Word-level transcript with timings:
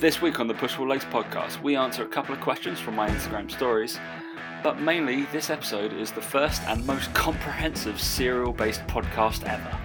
This 0.00 0.22
week 0.22 0.38
on 0.38 0.46
the 0.46 0.54
Push 0.54 0.76
Pull 0.76 0.86
Legs 0.86 1.04
podcast, 1.06 1.60
we 1.60 1.74
answer 1.74 2.04
a 2.04 2.06
couple 2.06 2.32
of 2.32 2.40
questions 2.40 2.78
from 2.78 2.94
my 2.94 3.08
Instagram 3.10 3.50
stories, 3.50 3.98
but 4.62 4.80
mainly 4.80 5.24
this 5.32 5.50
episode 5.50 5.92
is 5.92 6.12
the 6.12 6.22
first 6.22 6.62
and 6.68 6.86
most 6.86 7.12
comprehensive 7.14 8.00
serial 8.00 8.52
based 8.52 8.86
podcast 8.86 9.42
ever. 9.42 9.76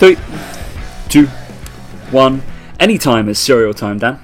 Three, 0.00 0.16
two, 1.08 1.26
one. 2.10 2.42
Anytime 2.80 3.28
is 3.28 3.38
serial 3.38 3.72
time, 3.72 3.98
Dan. 3.98 4.23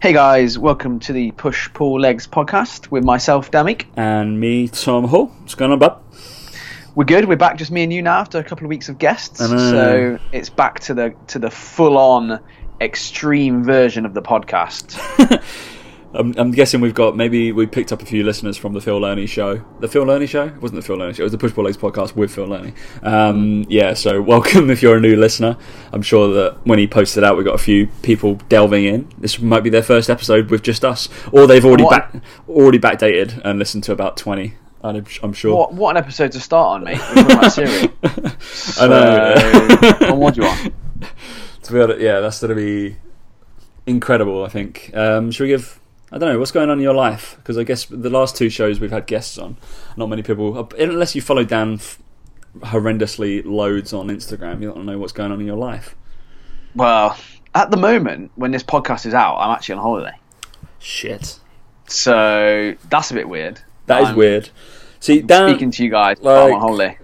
Hey 0.00 0.12
guys, 0.12 0.56
welcome 0.56 1.00
to 1.00 1.12
the 1.12 1.32
Push 1.32 1.72
Pull 1.72 1.98
Legs 1.98 2.24
podcast 2.24 2.88
with 2.88 3.02
myself, 3.02 3.50
Dan 3.50 3.66
Meek. 3.66 3.88
And 3.96 4.38
me, 4.38 4.68
Tom 4.68 5.02
Hall. 5.02 5.26
What's 5.26 5.56
going 5.56 5.72
on, 5.72 5.80
bub? 5.80 6.00
We're 6.94 7.02
good. 7.02 7.24
We're 7.24 7.36
back, 7.36 7.56
just 7.56 7.72
me 7.72 7.82
and 7.82 7.92
you 7.92 8.00
now 8.00 8.20
after 8.20 8.38
a 8.38 8.44
couple 8.44 8.64
of 8.64 8.68
weeks 8.68 8.88
of 8.88 8.98
guests. 8.98 9.40
So 9.40 10.20
it's 10.30 10.50
back 10.50 10.78
to 10.80 10.94
the 10.94 11.16
to 11.26 11.40
the 11.40 11.50
full 11.50 11.98
on 11.98 12.38
extreme 12.80 13.64
version 13.64 14.06
of 14.06 14.14
the 14.14 14.22
podcast. 14.22 14.94
I'm, 16.14 16.34
I'm 16.38 16.52
guessing 16.52 16.80
we've 16.80 16.94
got 16.94 17.16
maybe 17.16 17.52
we 17.52 17.66
picked 17.66 17.92
up 17.92 18.00
a 18.00 18.06
few 18.06 18.24
listeners 18.24 18.56
from 18.56 18.72
the 18.72 18.80
Phil 18.80 18.98
Loney 18.98 19.26
show. 19.26 19.62
The 19.80 19.88
Phil 19.88 20.04
Loney 20.04 20.26
show? 20.26 20.44
It 20.46 20.62
wasn't 20.62 20.80
the 20.80 20.86
Phil 20.86 20.96
Loney 20.96 21.12
show. 21.12 21.20
It 21.20 21.24
was 21.24 21.32
the 21.32 21.38
Push 21.38 21.52
Pull 21.52 21.64
Legs 21.64 21.76
podcast 21.76 22.16
with 22.16 22.34
Phil 22.34 22.46
Loney. 22.46 22.72
Um, 23.02 23.66
yeah, 23.68 23.92
so 23.92 24.22
welcome 24.34 24.70
if 24.70 24.80
you're 24.82 24.96
a 24.96 25.00
new 25.00 25.16
listener. 25.16 25.58
I'm 25.92 26.00
sure 26.00 26.32
that 26.32 26.66
when 26.66 26.78
he 26.78 26.86
posted 26.86 27.24
out, 27.24 27.36
we 27.36 27.44
got 27.44 27.54
a 27.54 27.62
few 27.62 27.88
people 28.02 28.36
delving 28.48 28.86
in. 28.86 29.06
This 29.18 29.38
might 29.38 29.62
be 29.62 29.68
their 29.68 29.82
first 29.82 30.08
episode 30.08 30.48
with 30.50 30.62
just 30.62 30.82
us, 30.82 31.10
or 31.30 31.46
they've 31.46 31.64
already 31.64 31.84
What- 31.84 32.12
back 32.12 32.22
already 32.48 32.78
backdated 32.78 33.40
and 33.44 33.58
listened 33.58 33.84
to 33.84 33.92
about 33.92 34.16
20. 34.16 34.54
I'm, 34.82 35.04
I'm 35.22 35.32
sure. 35.34 35.54
what 35.56 35.74
what 35.74 35.90
an 35.90 35.96
episode 36.02 36.32
to 36.32 36.40
start 36.40 36.76
on, 36.76 36.84
mate. 36.84 36.98
We're 37.16 37.22
talking 37.24 37.36
about 37.36 37.52
cereal. 37.52 37.90
I 38.78 38.86
know. 38.88 39.34
So, 39.98 40.14
what 40.14 40.34
do 40.34 40.40
you 40.40 40.46
want? 40.46 40.72
to 41.64 41.72
be 41.72 41.80
honest, 41.80 42.00
yeah, 42.00 42.20
that's 42.20 42.40
going 42.40 42.50
to 42.50 42.54
be 42.54 42.96
incredible. 43.86 44.44
I 44.44 44.48
think. 44.48 44.92
Um, 44.94 45.30
should 45.32 45.42
we 45.44 45.48
give? 45.48 45.80
I 46.10 46.18
don't 46.18 46.32
know 46.32 46.38
what's 46.38 46.52
going 46.52 46.70
on 46.70 46.78
in 46.78 46.82
your 46.82 46.94
life 46.94 47.34
because 47.36 47.58
I 47.58 47.64
guess 47.64 47.84
the 47.86 48.08
last 48.10 48.36
two 48.36 48.48
shows 48.48 48.80
we've 48.80 48.90
had 48.90 49.06
guests 49.06 49.36
on. 49.38 49.56
Not 49.96 50.08
many 50.08 50.22
people, 50.22 50.68
unless 50.78 51.14
you 51.14 51.20
follow 51.20 51.44
Dan 51.44 51.74
f- 51.74 51.98
horrendously 52.60 53.44
loads 53.44 53.92
on 53.92 54.08
Instagram, 54.08 54.62
you 54.62 54.72
don't 54.72 54.86
know 54.86 54.98
what's 54.98 55.12
going 55.12 55.32
on 55.32 55.40
in 55.40 55.46
your 55.46 55.56
life. 55.56 55.94
Well, 56.74 57.16
at 57.54 57.70
the 57.70 57.76
moment, 57.76 58.30
when 58.36 58.52
this 58.52 58.62
podcast 58.62 59.04
is 59.04 59.12
out, 59.14 59.36
I'm 59.36 59.50
actually 59.54 59.74
on 59.76 59.82
holiday. 59.82 60.16
Shit, 60.78 61.40
So 61.88 62.74
that's 62.88 63.10
a 63.10 63.14
bit 63.14 63.28
weird. 63.28 63.60
that 63.86 64.02
is 64.02 64.08
I'm 64.10 64.16
weird. 64.16 64.50
See, 65.00 65.20
Dan, 65.22 65.50
Speaking 65.50 65.70
to 65.72 65.84
you 65.84 65.90
guys, 65.90 66.18
while 66.20 66.46
I'm 66.46 66.54
on 66.54 66.60
holiday. 66.60 66.98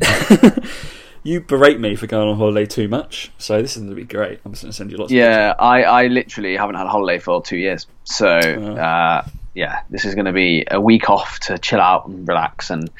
you 1.22 1.40
berate 1.40 1.78
me 1.78 1.96
for 1.96 2.06
going 2.06 2.28
on 2.28 2.36
holiday 2.36 2.66
too 2.66 2.88
much, 2.88 3.30
so 3.38 3.60
this 3.60 3.76
is 3.76 3.82
going 3.82 3.90
to 3.90 3.96
be 3.96 4.04
great. 4.04 4.40
I'm 4.44 4.52
just 4.52 4.62
going 4.62 4.72
to 4.72 4.76
send 4.76 4.90
you 4.90 4.96
lots. 4.96 5.12
of 5.12 5.16
Yeah, 5.16 5.54
I, 5.58 5.82
I 5.82 6.06
literally 6.06 6.56
haven't 6.56 6.76
had 6.76 6.86
a 6.86 6.90
holiday 6.90 7.18
for 7.18 7.42
two 7.42 7.56
years. 7.56 7.86
So, 8.04 8.28
uh, 8.28 9.26
yeah, 9.54 9.80
this 9.90 10.04
is 10.04 10.14
going 10.14 10.26
to 10.26 10.32
be 10.32 10.66
a 10.70 10.80
week 10.80 11.10
off 11.10 11.40
to 11.40 11.58
chill 11.58 11.80
out 11.80 12.06
and 12.06 12.26
relax. 12.26 12.70
And 12.70 12.90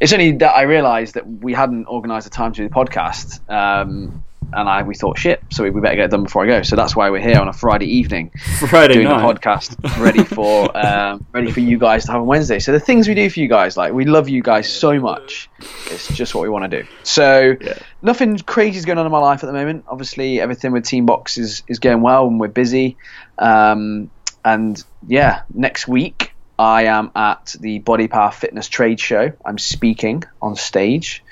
it's 0.00 0.12
only 0.12 0.32
that 0.38 0.54
I 0.54 0.62
realised 0.62 1.14
that 1.14 1.28
we 1.28 1.52
hadn't 1.54 1.86
organised 1.86 2.26
a 2.26 2.30
time 2.30 2.52
to 2.52 2.62
do 2.62 2.68
the 2.68 2.74
podcast. 2.74 3.40
Um, 3.48 4.24
and 4.52 4.68
I 4.68 4.82
we 4.82 4.94
thought, 4.94 5.18
shit, 5.18 5.42
so 5.50 5.62
we, 5.64 5.70
we 5.70 5.80
better 5.80 5.96
get 5.96 6.06
it 6.06 6.10
done 6.10 6.22
before 6.24 6.44
I 6.44 6.46
go. 6.46 6.62
So 6.62 6.74
that's 6.76 6.94
why 6.96 7.10
we're 7.10 7.20
here 7.20 7.38
on 7.38 7.48
a 7.48 7.52
Friday 7.52 7.86
evening 7.86 8.30
Friday 8.68 8.94
doing 8.94 9.08
night. 9.08 9.20
the 9.34 9.40
podcast, 9.40 9.98
ready 10.02 10.24
for 10.24 10.76
um, 10.76 11.24
ready 11.32 11.50
for 11.50 11.60
you 11.60 11.78
guys 11.78 12.04
to 12.06 12.12
have 12.12 12.20
on 12.22 12.26
Wednesday. 12.26 12.58
So 12.58 12.72
the 12.72 12.80
things 12.80 13.08
we 13.08 13.14
do 13.14 13.28
for 13.30 13.40
you 13.40 13.48
guys, 13.48 13.76
like 13.76 13.92
we 13.92 14.04
love 14.04 14.28
you 14.28 14.42
guys 14.42 14.72
so 14.72 14.98
much, 14.98 15.48
it's 15.90 16.08
just 16.08 16.34
what 16.34 16.42
we 16.42 16.48
want 16.48 16.70
to 16.70 16.82
do. 16.82 16.88
So 17.02 17.54
Yeah. 17.60 17.78
nothing 18.02 18.38
crazy 18.38 18.78
is 18.78 18.84
going 18.84 18.98
on 18.98 19.06
in 19.06 19.12
my 19.12 19.18
life 19.18 19.42
at 19.42 19.46
the 19.46 19.52
moment. 19.52 19.84
Obviously, 19.88 20.40
everything 20.40 20.72
with 20.72 20.84
Team 20.84 21.06
Box 21.06 21.36
is 21.38 21.62
is 21.68 21.78
going 21.78 22.00
well 22.02 22.26
and 22.26 22.40
we're 22.40 22.48
busy. 22.48 22.96
Um, 23.38 24.10
and 24.44 24.82
yeah, 25.06 25.42
next 25.52 25.86
week 25.88 26.32
I 26.58 26.84
am 26.84 27.10
at 27.14 27.54
the 27.60 27.78
Body 27.80 28.08
Power 28.08 28.30
Fitness 28.32 28.68
Trade 28.68 28.98
Show. 28.98 29.32
I'm 29.44 29.58
speaking 29.58 30.24
on 30.42 30.56
stage, 30.56 31.22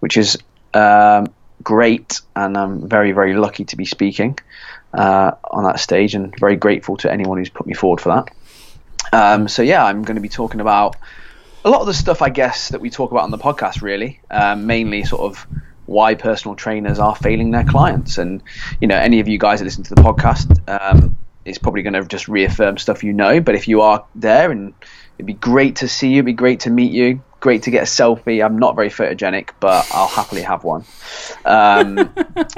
which 0.00 0.16
is 0.16 0.36
um, 0.74 1.26
great, 1.62 2.20
and 2.34 2.56
I'm 2.56 2.88
very 2.88 3.12
very 3.12 3.34
lucky 3.34 3.64
to 3.66 3.76
be 3.76 3.84
speaking 3.84 4.38
uh, 4.92 5.32
on 5.44 5.64
that 5.64 5.80
stage, 5.80 6.14
and 6.14 6.34
very 6.38 6.56
grateful 6.56 6.96
to 6.98 7.12
anyone 7.12 7.38
who's 7.38 7.50
put 7.50 7.66
me 7.66 7.74
forward 7.74 8.00
for 8.00 8.14
that. 8.14 8.34
Um, 9.12 9.48
so 9.48 9.62
yeah, 9.62 9.84
I'm 9.84 10.02
going 10.02 10.16
to 10.16 10.20
be 10.20 10.28
talking 10.28 10.60
about 10.60 10.96
a 11.64 11.70
lot 11.70 11.80
of 11.80 11.86
the 11.86 11.94
stuff 11.94 12.22
I 12.22 12.30
guess 12.30 12.70
that 12.70 12.80
we 12.80 12.90
talk 12.90 13.10
about 13.10 13.24
on 13.24 13.30
the 13.30 13.38
podcast. 13.38 13.82
Really, 13.82 14.20
um, 14.30 14.66
mainly 14.66 15.04
sort 15.04 15.22
of 15.22 15.46
why 15.86 16.14
personal 16.14 16.54
trainers 16.54 16.98
are 16.98 17.16
failing 17.16 17.50
their 17.50 17.64
clients, 17.64 18.18
and 18.18 18.42
you 18.80 18.88
know, 18.88 18.96
any 18.96 19.20
of 19.20 19.28
you 19.28 19.38
guys 19.38 19.60
that 19.60 19.64
listen 19.64 19.84
to 19.84 19.94
the 19.94 20.02
podcast. 20.02 20.58
Um, 20.68 21.16
is 21.42 21.56
probably 21.56 21.80
going 21.80 21.94
to 21.94 22.04
just 22.04 22.28
reaffirm 22.28 22.76
stuff 22.76 23.02
you 23.02 23.14
know, 23.14 23.40
but 23.40 23.54
if 23.54 23.66
you 23.66 23.80
are 23.80 24.04
there, 24.14 24.50
and 24.50 24.74
it'd 25.16 25.26
be 25.26 25.32
great 25.32 25.76
to 25.76 25.88
see 25.88 26.08
you, 26.08 26.16
it'd 26.16 26.26
be 26.26 26.34
great 26.34 26.60
to 26.60 26.70
meet 26.70 26.92
you, 26.92 27.22
great 27.40 27.62
to 27.64 27.70
get 27.70 27.82
a 27.82 27.86
selfie. 27.86 28.44
I'm 28.44 28.58
not 28.58 28.76
very 28.76 28.90
photogenic, 28.90 29.50
but 29.60 29.86
I'll 29.92 30.06
happily 30.08 30.42
have 30.42 30.62
one. 30.62 30.84
Um, 31.44 32.12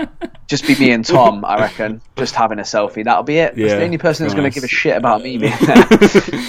just 0.48 0.66
be 0.66 0.75
me 0.76 0.91
and 0.93 1.04
Tom, 1.04 1.44
I 1.44 1.59
reckon. 1.60 2.00
Just 2.16 2.34
having 2.34 2.59
a 2.59 2.62
selfie. 2.62 3.04
That'll 3.04 3.22
be 3.22 3.38
it. 3.38 3.54
That's 3.56 3.59
Yeah, 3.70 3.76
the 3.78 3.84
only 3.84 3.98
person 3.98 4.25
that's 4.26 4.34
going 4.34 4.50
to 4.50 4.54
give 4.54 4.65
a 4.65 4.69
shit 4.69 4.97
about 4.97 5.22
me 5.22 5.38
being 5.38 5.53
there. 5.60 5.76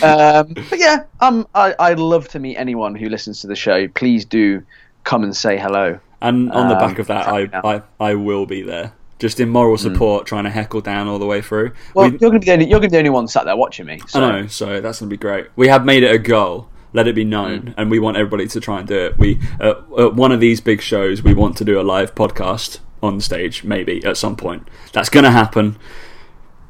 um, 0.04 0.54
but 0.70 0.80
yeah, 0.80 1.04
um, 1.22 1.48
I, 1.56 1.76
I'd 1.80 2.00
love 2.00 2.28
to 2.30 2.40
meet 2.40 2.58
anyone 2.58 2.96
who 2.96 3.08
listens 3.10 3.42
to 3.42 3.48
the 3.48 3.56
show. 3.56 3.88
Please 3.90 4.26
do 4.26 4.64
come 5.04 5.24
and 5.24 5.36
say 5.36 5.58
hello. 5.58 6.00
And 6.22 6.52
on 6.52 6.70
the 6.70 6.76
Um, 6.76 6.80
back 6.90 7.00
of 7.00 7.08
that, 7.08 7.28
I. 7.28 7.50
I, 7.64 7.82
I 8.00 8.16
will 8.16 8.46
be 8.46 8.62
there. 8.62 8.94
Just 9.20 9.40
in 9.40 9.48
moral 9.50 9.78
support, 9.78 10.26
trying 10.26 10.44
to 10.46 10.50
heckle 10.50 10.82
Dan 10.82 11.08
all 11.08 11.20
the 11.20 11.26
way 11.26 11.42
through. 11.42 11.72
Well, 11.94 12.10
We- 12.10 12.18
you're 12.20 12.30
going 12.32 12.34
to 12.34 12.40
be 12.40 12.46
the 12.48 12.54
only, 12.54 12.66
you're 12.66 12.80
going 12.80 12.90
to 12.90 12.94
be 12.94 12.96
the 12.96 12.98
only 12.98 13.10
one 13.10 13.28
sat 13.28 13.46
there 13.46 13.56
watching 13.56 13.86
me. 13.86 14.02
So. 14.08 14.22
I 14.22 14.42
know, 14.42 14.48
so 14.48 14.82
that's 14.82 15.00
going 15.00 15.10
to 15.10 15.14
be 15.14 15.18
great. 15.20 15.48
We 15.56 15.68
have 15.70 15.86
made 15.86 16.04
it 16.04 16.14
a 16.14 16.18
goal. 16.18 16.68
Let 16.94 17.08
it 17.08 17.16
be 17.16 17.24
known, 17.26 17.62
Mm. 17.62 17.74
and 17.78 17.92
we 17.92 18.00
want 18.00 18.18
everybody 18.18 18.48
to 18.48 18.60
try 18.60 18.80
and 18.80 18.88
do 18.88 18.96
it. 19.08 19.18
We 19.18 19.40
uh, 19.60 19.74
at 19.98 20.14
one 20.16 20.32
of 20.32 20.40
these 20.40 20.62
big 20.62 20.82
shows, 20.82 21.24
we 21.24 21.34
want 21.34 21.58
to 21.58 21.66
do 21.66 21.80
a 21.80 21.84
live 21.84 22.14
podcast 22.16 22.80
on 23.02 23.20
stage, 23.20 23.64
maybe 23.64 24.04
at 24.06 24.16
some 24.16 24.36
point. 24.36 24.68
That's 24.94 25.10
going 25.10 25.24
to 25.26 25.32
happen. 25.32 25.76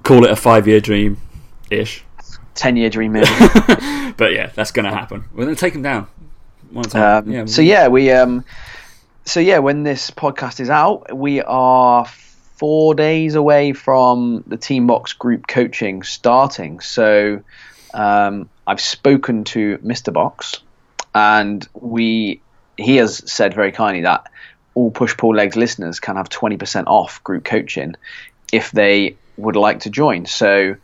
Call 0.03 0.23
it 0.25 0.31
a 0.31 0.35
five-year 0.35 0.79
dream, 0.81 1.17
ish. 1.69 2.03
Ten 2.56 2.75
year 2.78 2.89
dream, 2.89 3.12
maybe. 3.13 3.28
But 4.16 4.33
yeah, 4.33 4.51
that's 4.53 4.72
going 4.72 4.85
to 4.85 4.91
happen. 4.91 5.25
We're 5.33 5.45
going 5.45 5.56
to 5.56 5.59
take 5.59 5.73
them 5.73 5.81
down. 5.81 6.07
One 6.72 6.85
time. 6.85 7.23
Um, 7.28 7.31
yeah, 7.31 7.45
so 7.45 7.62
yeah, 7.63 7.88
we 7.88 8.12
um, 8.12 8.45
so 9.25 9.39
yeah, 9.39 9.57
when 9.59 9.83
this 9.83 10.12
podcast 10.12 10.59
is 10.59 10.69
out, 10.69 11.16
we 11.16 11.41
are 11.41 12.06
four 12.06 12.94
days 12.95 13.35
away 13.35 13.73
from 13.73 14.44
the 14.47 14.57
Team 14.57 14.85
Box 14.88 15.13
group 15.13 15.47
coaching 15.47 16.03
starting. 16.03 16.79
So 16.79 17.41
um, 17.94 18.50
I've 18.66 18.81
spoken 18.81 19.44
to 19.46 19.78
Mr. 19.79 20.13
Box, 20.13 20.62
and 21.13 21.68
we 21.74 22.41
he 22.78 22.96
has 22.97 23.31
said 23.31 23.53
very 23.53 23.72
kindly 23.72 24.01
that 24.01 24.28
all 24.74 24.90
push 24.90 25.16
pull 25.16 25.35
legs 25.35 25.56
listeners 25.56 26.00
can 26.00 26.16
have 26.16 26.29
twenty 26.29 26.57
percent 26.57 26.88
off 26.88 27.24
group 27.24 27.44
coaching 27.44 27.96
if 28.51 28.72
they 28.72 29.18
would 29.38 29.56
like 29.56 29.81
to 29.81 29.90
join. 29.90 30.25
So. 30.25 30.75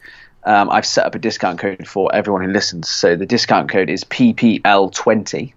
Um, 0.42 0.70
I've 0.70 0.86
set 0.86 1.06
up 1.06 1.16
a 1.16 1.20
discount 1.20 1.60
code 1.60 1.86
for 1.86 2.16
everyone 2.16 2.44
who 2.44 2.50
listens. 2.50 2.90
So 2.90 3.18
the 3.18 3.26
discount 3.26 3.70
code 3.70 3.90
is 3.90 4.06
PPL20. 4.06 5.52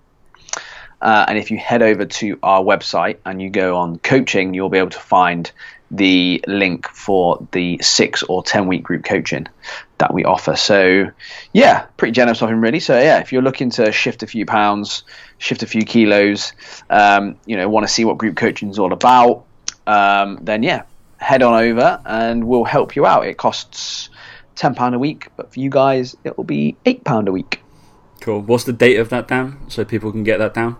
Uh, 1.00 1.24
and 1.28 1.38
if 1.38 1.52
you 1.52 1.56
head 1.56 1.82
over 1.82 2.04
to 2.04 2.38
our 2.42 2.62
website 2.62 3.18
and 3.24 3.40
you 3.40 3.48
go 3.48 3.76
on 3.76 4.00
coaching, 4.00 4.54
you'll 4.54 4.70
be 4.70 4.78
able 4.78 4.90
to 4.90 4.98
find 4.98 5.50
the 5.92 6.42
link 6.46 6.88
for 6.88 7.46
the 7.52 7.78
six 7.82 8.22
or 8.22 8.42
10 8.42 8.66
week 8.66 8.82
group 8.82 9.04
coaching 9.04 9.46
that 10.02 10.12
we 10.12 10.24
offer. 10.24 10.56
So, 10.56 11.10
yeah, 11.52 11.86
pretty 11.96 12.12
generous 12.12 12.42
of 12.42 12.50
him, 12.50 12.60
really. 12.60 12.80
So, 12.80 12.98
yeah, 12.98 13.20
if 13.20 13.32
you're 13.32 13.42
looking 13.42 13.70
to 13.70 13.92
shift 13.92 14.24
a 14.24 14.26
few 14.26 14.44
pounds, 14.44 15.04
shift 15.38 15.62
a 15.62 15.66
few 15.66 15.84
kilos, 15.84 16.52
um, 16.90 17.36
you 17.46 17.56
know, 17.56 17.68
want 17.68 17.86
to 17.86 17.92
see 17.92 18.04
what 18.04 18.18
group 18.18 18.36
coaching 18.36 18.68
is 18.68 18.80
all 18.80 18.92
about, 18.92 19.44
um, 19.86 20.38
then 20.42 20.64
yeah, 20.64 20.82
head 21.18 21.42
on 21.42 21.54
over 21.54 22.00
and 22.04 22.44
we'll 22.44 22.64
help 22.64 22.96
you 22.96 23.06
out. 23.06 23.26
It 23.26 23.36
costs 23.36 24.10
£10 24.56 24.94
a 24.94 24.98
week, 24.98 25.28
but 25.36 25.52
for 25.52 25.60
you 25.60 25.70
guys, 25.70 26.16
it 26.24 26.36
will 26.36 26.44
be 26.44 26.76
£8 26.84 27.28
a 27.28 27.32
week. 27.32 27.60
cool. 28.20 28.40
What's 28.40 28.64
the 28.64 28.72
date 28.72 28.96
of 28.96 29.08
that, 29.10 29.28
Dan? 29.28 29.58
So 29.68 29.84
people 29.84 30.10
can 30.10 30.24
get 30.24 30.38
that 30.38 30.54
down. 30.54 30.76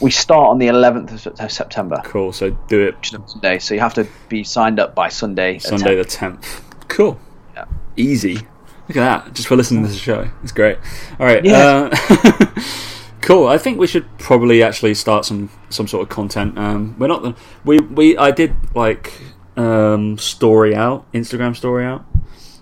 We 0.00 0.10
start 0.10 0.50
on 0.50 0.58
the 0.58 0.68
11th 0.68 1.40
of 1.40 1.50
September. 1.50 2.00
Cool. 2.04 2.32
So 2.32 2.50
do 2.68 2.86
it 2.86 2.94
Sunday. 3.02 3.58
So 3.58 3.74
you 3.74 3.80
have 3.80 3.94
to 3.94 4.06
be 4.28 4.44
signed 4.44 4.78
up 4.78 4.94
by 4.94 5.08
Sunday. 5.08 5.58
Sunday 5.58 5.96
10. 5.96 5.96
the 5.96 6.04
tenth. 6.04 6.64
Cool. 6.88 7.18
Yeah. 7.54 7.64
Easy. 7.96 8.46
Look 8.88 8.96
at 8.96 9.24
that. 9.24 9.34
Just 9.34 9.48
for 9.48 9.56
listening 9.56 9.82
to 9.84 9.90
the 9.90 9.96
show. 9.98 10.28
It's 10.42 10.52
great. 10.52 10.78
All 11.20 11.26
right. 11.26 11.44
Yeah. 11.44 11.90
Uh, 11.92 12.62
cool. 13.20 13.46
I 13.46 13.58
think 13.58 13.78
we 13.78 13.86
should 13.86 14.06
probably 14.18 14.62
actually 14.62 14.94
start 14.94 15.24
some 15.24 15.50
some 15.70 15.86
sort 15.86 16.02
of 16.02 16.08
content. 16.08 16.58
Um, 16.58 16.96
we're 16.98 17.08
not 17.08 17.22
the 17.22 17.34
we 17.64 17.78
we 17.80 18.16
I 18.16 18.30
did 18.30 18.54
like 18.74 19.12
um 19.56 20.16
story 20.18 20.74
out 20.74 21.10
Instagram 21.12 21.54
story 21.56 21.84
out. 21.84 22.04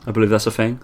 I 0.06 0.11
believe 0.12 0.31
that's 0.31 0.46
a 0.46 0.50
thing. 0.50 0.81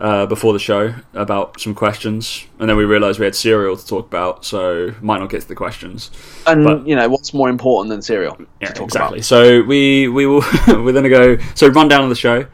uh, 0.00 0.26
before 0.26 0.52
the 0.52 0.58
show 0.58 0.92
about 1.14 1.60
some 1.60 1.72
questions, 1.74 2.44
and 2.58 2.68
then 2.68 2.76
we 2.76 2.84
realised 2.84 3.20
we 3.20 3.24
had 3.24 3.34
cereal 3.36 3.76
to 3.76 3.86
talk 3.86 4.06
about, 4.06 4.44
so 4.44 4.92
might 5.00 5.18
not 5.18 5.30
get 5.30 5.40
to 5.42 5.48
the 5.48 5.54
questions. 5.54 6.10
And 6.48 6.64
But- 6.64 6.86
you 6.86 6.96
know 6.96 7.08
what's 7.08 7.32
more 7.32 7.48
important 7.48 7.90
than 7.90 8.02
cereal 8.02 8.36
Yeah, 8.60 8.68
to 8.68 8.74
talk 8.74 8.84
exactly. 8.88 9.18
about? 9.18 9.24
So 9.24 9.62
we 9.62 10.08
we 10.08 10.26
will 10.26 10.42
we're 10.68 10.92
gonna 10.92 11.08
go. 11.08 11.38
So 11.54 11.68
rundown 11.68 12.02
of 12.02 12.08
the 12.10 12.16
show. 12.16 12.46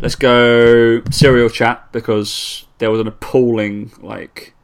Let's 0.00 0.14
go 0.14 1.02
serial 1.10 1.48
chat 1.48 1.90
because 1.92 2.66
there 2.78 2.90
was 2.90 3.00
an 3.00 3.08
appalling, 3.08 3.90
like, 4.00 4.54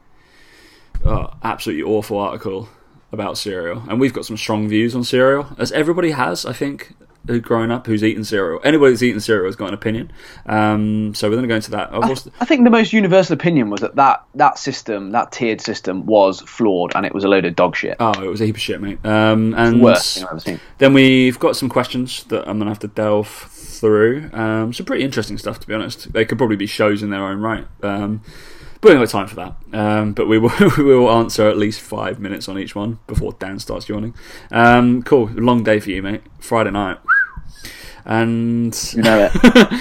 uh, 1.04 1.28
absolutely 1.42 1.82
awful 1.82 2.18
article 2.18 2.68
about 3.12 3.38
cereal, 3.38 3.82
and 3.88 4.00
we've 4.00 4.12
got 4.12 4.24
some 4.26 4.36
strong 4.36 4.68
views 4.68 4.94
on 4.94 5.04
cereal, 5.04 5.48
as 5.58 5.72
everybody 5.72 6.10
has, 6.12 6.44
I 6.44 6.52
think. 6.52 6.94
Who 7.26 7.40
grown 7.40 7.70
up 7.70 7.86
who's 7.86 8.04
eaten 8.04 8.22
cereal? 8.24 8.60
Anybody 8.64 8.92
that's 8.92 9.02
eaten 9.02 9.20
cereal 9.20 9.46
has 9.46 9.56
got 9.56 9.68
an 9.68 9.74
opinion. 9.74 10.12
Um, 10.46 11.14
so 11.14 11.28
we're 11.28 11.36
going 11.36 11.44
to 11.44 11.48
go 11.48 11.56
into 11.56 11.70
that. 11.70 11.90
Of 11.90 12.02
course, 12.02 12.28
I 12.40 12.44
think 12.44 12.64
the 12.64 12.70
most 12.70 12.92
universal 12.92 13.32
opinion 13.34 13.70
was 13.70 13.80
that, 13.80 13.96
that 13.96 14.24
that 14.34 14.58
system, 14.58 15.12
that 15.12 15.32
tiered 15.32 15.60
system, 15.60 16.04
was 16.04 16.40
flawed 16.42 16.92
and 16.94 17.06
it 17.06 17.14
was 17.14 17.24
a 17.24 17.28
load 17.28 17.44
of 17.44 17.56
dog 17.56 17.76
shit. 17.76 17.96
oh, 18.00 18.22
it 18.22 18.28
was 18.28 18.40
a 18.40 18.46
heap 18.46 18.56
of 18.56 18.60
shit, 18.60 18.80
mate. 18.80 19.04
Um, 19.06 19.54
and 19.54 19.80
Worst 19.80 20.16
thing 20.16 20.24
I've 20.24 20.30
ever 20.32 20.40
seen. 20.40 20.60
Then 20.78 20.92
we've 20.92 21.38
got 21.38 21.56
some 21.56 21.68
questions 21.68 22.24
that 22.24 22.40
I'm 22.40 22.58
going 22.58 22.66
to 22.66 22.70
have 22.72 22.78
to 22.80 22.88
delve 22.88 23.28
through. 23.28 24.30
Um, 24.32 24.72
some 24.72 24.86
pretty 24.86 25.04
interesting 25.04 25.38
stuff, 25.38 25.60
to 25.60 25.66
be 25.66 25.74
honest. 25.74 26.12
They 26.12 26.24
could 26.24 26.38
probably 26.38 26.56
be 26.56 26.66
shows 26.66 27.02
in 27.02 27.10
their 27.10 27.24
own 27.24 27.40
right. 27.40 27.66
Um, 27.82 28.22
but 28.80 28.90
we 28.90 28.96
haven't 28.96 29.06
got 29.06 29.18
time 29.18 29.28
for 29.28 29.36
that. 29.36 29.78
Um, 29.78 30.12
but 30.12 30.26
we 30.26 30.38
will, 30.38 30.52
we 30.78 30.84
will 30.84 31.10
answer 31.10 31.48
at 31.48 31.56
least 31.56 31.80
five 31.80 32.20
minutes 32.20 32.48
on 32.48 32.58
each 32.58 32.74
one 32.74 32.98
before 33.06 33.32
Dan 33.32 33.58
starts 33.58 33.88
yawning. 33.88 34.14
Um, 34.50 35.02
cool. 35.02 35.30
Long 35.34 35.64
day 35.64 35.80
for 35.80 35.90
you, 35.90 36.02
mate. 36.02 36.22
Friday 36.38 36.70
night. 36.70 36.98
And 38.04 38.92
You 38.94 39.02
know 39.02 39.30
it. 39.32 39.34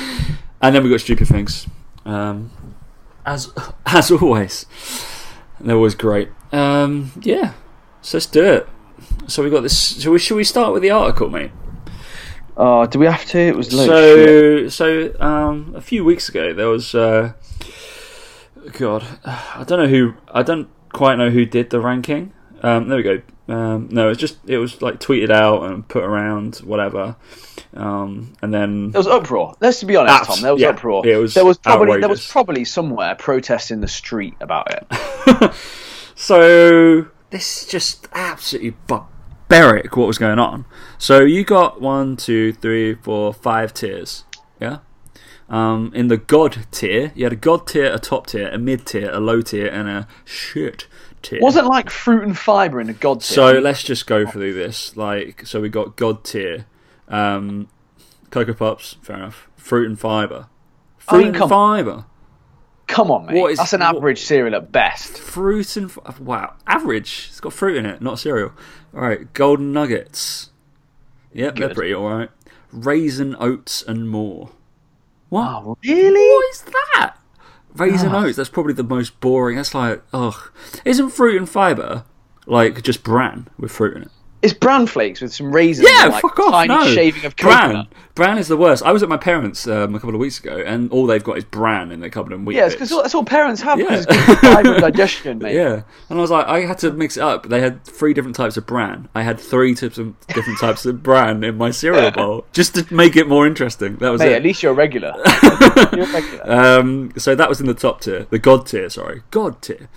and 0.62 0.75
then 0.75 0.84
we've 0.84 0.92
got 0.92 1.02
stupid 1.02 1.28
things. 1.28 1.68
Um, 2.06 2.52
as 3.25 3.52
as 3.86 4.12
always. 4.12 4.66
They're 5.60 5.75
always 5.75 5.96
great. 5.96 6.30
Um, 6.52 7.12
yeah. 7.22 7.54
So 8.02 8.18
let's 8.18 8.25
do 8.25 8.44
it. 8.44 8.68
So 9.28 9.44
we 9.44 9.50
got 9.50 9.62
this. 9.62 9.78
So 10.04 10.12
we, 10.12 10.20
should 10.20 10.36
we 10.36 10.44
start 10.44 10.74
with 10.74 10.81
the 10.81 10.92
article, 10.92 11.30
mate? 11.30 11.52
Oh, 12.56 12.86
do 12.86 13.00
we 13.00 13.06
have 13.06 13.25
to? 13.25 13.40
It 13.40 13.56
was. 13.56 13.70
So, 13.70 14.68
so 14.68 15.16
um, 15.19 15.74
a 15.76 15.81
few 15.81 16.06
weeks 16.06 16.30
ago 16.30 16.54
there 16.54 16.68
was, 16.68 16.94
uh, 16.94 17.34
God, 18.74 19.06
I 19.26 19.64
don't 19.66 19.80
know 19.80 19.88
who, 19.88 20.14
I 20.31 20.44
don't 20.44 20.69
quite 20.92 21.16
know 21.16 21.30
who 21.31 21.46
did 21.46 21.72
the 21.72 21.80
ranking. 21.80 22.34
Um, 22.63 22.88
there 22.88 22.98
we 22.98 23.04
go. 23.04 23.21
Um, 23.50 23.89
no, 23.92 24.10
it's 24.10 24.19
just 24.19 24.38
it 24.48 24.57
was 24.57 24.81
like 24.81 25.00
tweeted 25.00 25.30
out 25.30 25.63
and 25.63 25.88
put 25.88 26.04
around, 26.04 26.57
whatever. 26.57 27.18
Um, 27.74 28.33
and 28.42 28.54
then 28.54 28.92
There 28.92 29.00
was 29.00 29.07
uproar. 29.07 29.56
Let's 29.60 29.83
be 29.83 29.95
honest, 29.95 30.15
Abs- 30.15 30.27
Tom. 30.27 30.42
There 30.42 30.54
was 30.54 30.62
yeah, 30.62 30.69
uproar. 30.69 31.06
it 31.06 31.18
was 31.18 31.33
there 31.33 31.44
was 31.45 31.57
probably 31.57 32.00
there 32.00 32.10
was 32.10 32.25
probably 32.25 32.63
somewhere 32.63 33.15
protests 33.15 33.69
in 33.71 33.81
the 33.81 33.88
street 33.88 34.36
about 34.39 34.74
it. 34.74 35.51
So 36.15 37.07
this 37.31 37.63
is 37.63 37.68
just 37.68 38.07
absolutely 38.13 38.75
barbaric 38.88 39.98
what 39.98 40.07
was 40.07 40.18
going 40.18 40.39
on. 40.39 40.66
So 40.98 41.21
you 41.21 41.44
got 41.44 41.81
one, 41.81 42.16
two, 42.16 42.54
three, 42.54 42.95
four, 42.95 43.33
five 43.33 43.74
tiers. 43.74 44.24
Yeah. 44.59 44.80
Um, 45.50 45.92
in 45.94 46.07
the 46.07 46.18
God 46.18 46.66
tier, 46.71 47.12
you 47.16 47.25
had 47.25 47.33
a 47.33 47.38
God 47.38 47.68
tier, 47.68 47.92
a 47.92 48.00
top 48.00 48.27
tier, 48.27 48.48
a 48.50 48.57
mid 48.57 48.86
tier, 48.86 49.12
a 49.12 49.19
low 49.19 49.42
tier, 49.42 49.68
and 49.68 49.89
a 49.89 50.07
shit 50.24 50.88
tier. 51.24 51.40
Wasn't 51.42 51.66
like 51.68 51.90
fruit 51.90 52.24
and 52.24 52.38
fibre 52.38 52.80
in 52.80 52.90
a 52.90 52.94
god 52.94 53.22
tier. 53.22 53.36
So 53.36 53.52
let's 53.60 53.84
just 53.84 54.06
go 54.08 54.25
through 54.25 54.54
this. 54.54 54.96
Like, 54.98 55.46
so 55.48 55.60
we 55.62 55.70
got 55.70 55.96
God 55.96 56.24
tier, 56.24 56.66
um, 57.08 57.68
Cocoa 58.30 58.54
Pops, 58.54 58.98
fair 59.02 59.16
enough. 59.18 59.48
Fruit 59.58 59.88
and 59.88 60.00
fibre, 60.00 60.48
I 61.08 61.12
fruit 61.12 61.18
mean, 61.20 61.28
and 61.30 61.36
come- 61.38 61.50
fibre, 61.50 62.06
Come 62.86 63.10
on, 63.12 63.25
mate. 63.25 63.40
What 63.42 63.52
is- 63.52 63.58
That's 63.58 63.74
an 63.74 63.80
what- 63.80 63.96
average 63.96 64.22
cereal 64.22 64.54
at 64.56 64.72
best. 64.72 65.18
fruit 65.18 65.78
and 65.78 65.90
wow, 66.20 66.54
average. 66.68 67.28
It's 67.30 67.40
got 67.40 67.54
fruit 67.54 67.78
in 67.78 67.86
it, 67.86 68.02
not 68.02 68.19
cereal. 68.19 68.52
All 68.94 69.02
right, 69.02 69.31
golden 69.34 69.72
nuggets. 69.72 70.52
Yep, 71.34 71.56
they're 71.56 71.74
pretty 71.74 71.94
all 71.94 72.10
right. 72.10 72.30
Raisin 72.72 73.36
oats 73.40 73.81
and 73.81 74.10
more. 74.10 74.50
What? 75.30 75.48
Oh, 75.48 75.78
really? 75.84 76.34
What 76.36 76.46
is 76.54 76.62
that? 76.94 77.12
Raisin 77.75 78.10
Ah. 78.14 78.25
oats. 78.25 78.38
That's 78.38 78.50
probably 78.50 78.74
the 78.74 78.84
most 78.84 79.20
boring. 79.20 79.56
That's 79.58 79.74
like, 79.74 80.02
ugh. 80.14 80.52
Isn't 80.86 81.10
fruit 81.10 81.38
and 81.38 81.50
fibre 81.50 82.04
like 82.46 82.81
just 82.84 83.04
bran 83.04 83.48
with 83.58 83.72
fruit 83.72 83.96
in 83.98 84.04
it? 84.04 84.12
It's 84.44 84.54
bran 84.54 84.88
flakes 84.88 85.22
with 85.22 85.34
some 85.34 85.56
raisins. 85.56 85.88
Yeah, 85.90 86.07
like, 86.07 86.22
fuck 86.22 86.38
off. 86.40 86.51
Tiny 86.51 86.68
no, 86.68 86.94
shaving 86.94 87.24
of 87.24 87.34
bran. 87.38 87.62
coconut. 87.62 87.88
Bran 88.13 88.38
is 88.38 88.50
the 88.50 88.57
worst. 88.57 88.84
I 88.84 88.92
was 88.92 89.01
at 89.01 89.07
my 89.07 89.16
parents' 89.16 89.66
um, 89.68 89.95
a 89.95 90.00
couple 90.00 90.13
of 90.13 90.19
weeks 90.19 90.38
ago, 90.38 90.57
and 90.57 90.92
all 90.92 91.07
they've 91.07 91.24
got 91.24 91.38
is 91.38 91.45
bran 91.45 91.94
in 91.94 92.01
their 92.01 92.10
cupboard 92.10 92.34
and 92.34 92.45
wheat 92.45 92.57
Yeah, 92.57 92.66
it's 92.66 92.75
because 92.75 92.90
that's 92.90 93.16
all 93.16 93.24
parents 93.24 93.62
have. 93.62 93.80
Yeah. 93.80 93.94
It's 93.95 94.06
good 94.06 94.19
for 94.19 94.36
fibre 94.36 94.74
and 94.74 94.81
digestion, 94.94 95.40
mate. 95.40 95.56
Yeah, 95.56 95.84
and 96.10 96.19
I 96.19 96.22
was 96.22 96.30
like, 96.30 96.45
I 96.45 96.60
had 96.66 96.78
to 96.80 96.92
mix 96.92 97.16
it 97.16 97.24
up. 97.24 97.48
They 97.48 97.62
had 97.62 97.86
three 97.86 98.13
different 98.13 98.36
types 98.36 98.57
of 98.57 98.66
bran. 98.66 99.07
I 99.16 99.24
had 99.24 99.40
three 99.40 99.75
types 99.75 99.98
of 99.98 100.13
different 100.28 100.60
types 100.60 100.86
of 100.86 101.01
bran 101.01 101.42
in 101.45 101.57
my 101.57 101.72
cereal 101.72 102.12
bowl, 102.12 102.45
just 102.51 102.75
to 102.75 102.94
make 102.94 103.16
it 103.16 103.30
more 103.30 103.48
interesting. 103.48 103.95
That 103.95 104.10
was 104.10 104.19
Mate, 104.19 104.34
it. 104.34 104.36
at 104.36 104.44
least 104.44 104.62
you're 104.62 104.74
regular. 104.74 105.13
you're 105.94 106.06
regular. 106.07 106.51
Um, 106.51 107.13
so 107.18 107.34
that 107.34 107.48
was 107.48 107.62
in 107.62 107.68
the 107.68 107.74
top 107.74 108.01
tier, 108.01 108.28
the 108.30 108.40
God 108.40 108.68
tier. 108.68 108.90
Sorry, 108.90 109.24
God 109.31 109.62
tier. 109.62 109.88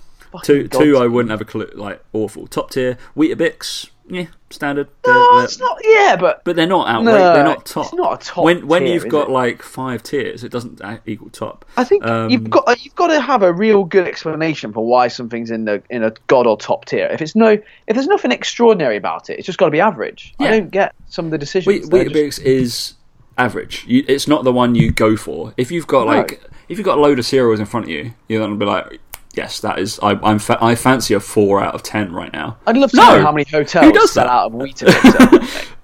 Two, 0.43 0.67
God 0.67 0.79
two. 0.81 0.97
I 0.97 1.07
wouldn't 1.07 1.31
have 1.31 1.41
a 1.41 1.45
clue. 1.45 1.69
Like 1.75 2.03
awful. 2.13 2.47
Top 2.47 2.71
tier, 2.71 2.97
Weetabix. 3.15 3.89
Yeah, 4.09 4.27
standard. 4.49 4.87
They're- 5.03 5.13
no, 5.13 5.35
they're- 5.35 5.43
it's 5.45 5.59
not. 5.59 5.77
Yeah, 5.83 6.15
but 6.17 6.41
but 6.45 6.55
they're 6.55 6.65
not 6.65 6.87
outright. 6.87 7.05
No, 7.05 7.33
they're 7.33 7.43
not 7.43 7.65
top. 7.65 7.85
it's 7.85 7.93
not 7.93 8.21
a 8.21 8.25
top 8.25 8.43
When 8.45 8.65
when 8.65 8.83
tier, 8.83 8.93
you've 8.93 9.09
got 9.09 9.27
it? 9.27 9.31
like 9.31 9.61
five 9.61 10.01
tiers, 10.01 10.43
it 10.45 10.49
doesn't 10.51 10.81
equal 11.05 11.29
top. 11.29 11.65
I 11.75 11.83
think 11.83 12.05
Um, 12.05 12.29
you've 12.29 12.49
got 12.49 12.83
you've 12.85 12.95
got 12.95 13.07
to 13.07 13.19
have 13.19 13.43
a 13.43 13.51
real 13.51 13.83
good 13.83 14.07
explanation 14.07 14.71
for 14.71 14.85
why 14.85 15.09
something's 15.09 15.51
in 15.51 15.65
the 15.65 15.83
in 15.89 16.03
a 16.03 16.13
god 16.27 16.47
or 16.47 16.57
top 16.57 16.85
tier. 16.85 17.07
If 17.11 17.21
it's 17.21 17.35
no, 17.35 17.49
if 17.49 17.61
there's 17.93 18.07
nothing 18.07 18.31
extraordinary 18.31 18.95
about 18.95 19.29
it, 19.29 19.37
it's 19.39 19.45
just 19.45 19.57
got 19.59 19.65
to 19.65 19.71
be 19.71 19.81
average. 19.81 20.33
I 20.39 20.47
don't 20.51 20.71
get 20.71 20.95
some 21.07 21.25
of 21.25 21.31
the 21.31 21.37
decisions. 21.37 21.89
They're 21.89 22.05
just- 22.05 22.39
is 22.39 22.93
average. 23.37 23.83
You, 23.87 24.03
it's 24.07 24.27
not 24.27 24.43
the 24.45 24.53
one 24.53 24.73
you 24.75 24.91
go 24.91 25.15
for. 25.17 25.53
If 25.57 25.69
you've 25.71 25.85
got 25.87 26.07
No. 26.07 26.13
like, 26.13 26.41
if 26.69 26.77
you've 26.77 26.85
got 26.85 26.97
a 26.97 27.01
load 27.01 27.19
of 27.19 27.25
cereals 27.25 27.59
in 27.59 27.65
front 27.65 27.85
of 27.85 27.89
you, 27.89 28.13
you're 28.27 28.41
gonna 28.41 28.55
be 28.55 28.65
like, 28.65 28.99
yes, 29.37 29.59
that 29.61 29.79
is. 29.79 29.99
I, 30.01 30.19
I'm. 30.23 30.39
Fa- 30.39 30.57
I 30.61 30.75
fancy 30.75 31.13
a 31.13 31.19
four 31.19 31.61
out 31.61 31.75
of 31.75 31.83
ten 31.83 32.11
right 32.11 32.33
now. 32.33 32.57
I'd 32.67 32.75
love 32.77 32.91
to 32.91 32.97
No. 32.97 33.15
know 33.17 33.21
how 33.21 33.31
many 33.31 33.45
hotels 33.49 33.85
Who 33.85 33.91
does 33.93 34.11
sell 34.11 34.25
that? 34.25 34.31
out 34.31 34.47
of 34.47 34.53
Weetabix. 34.53 35.67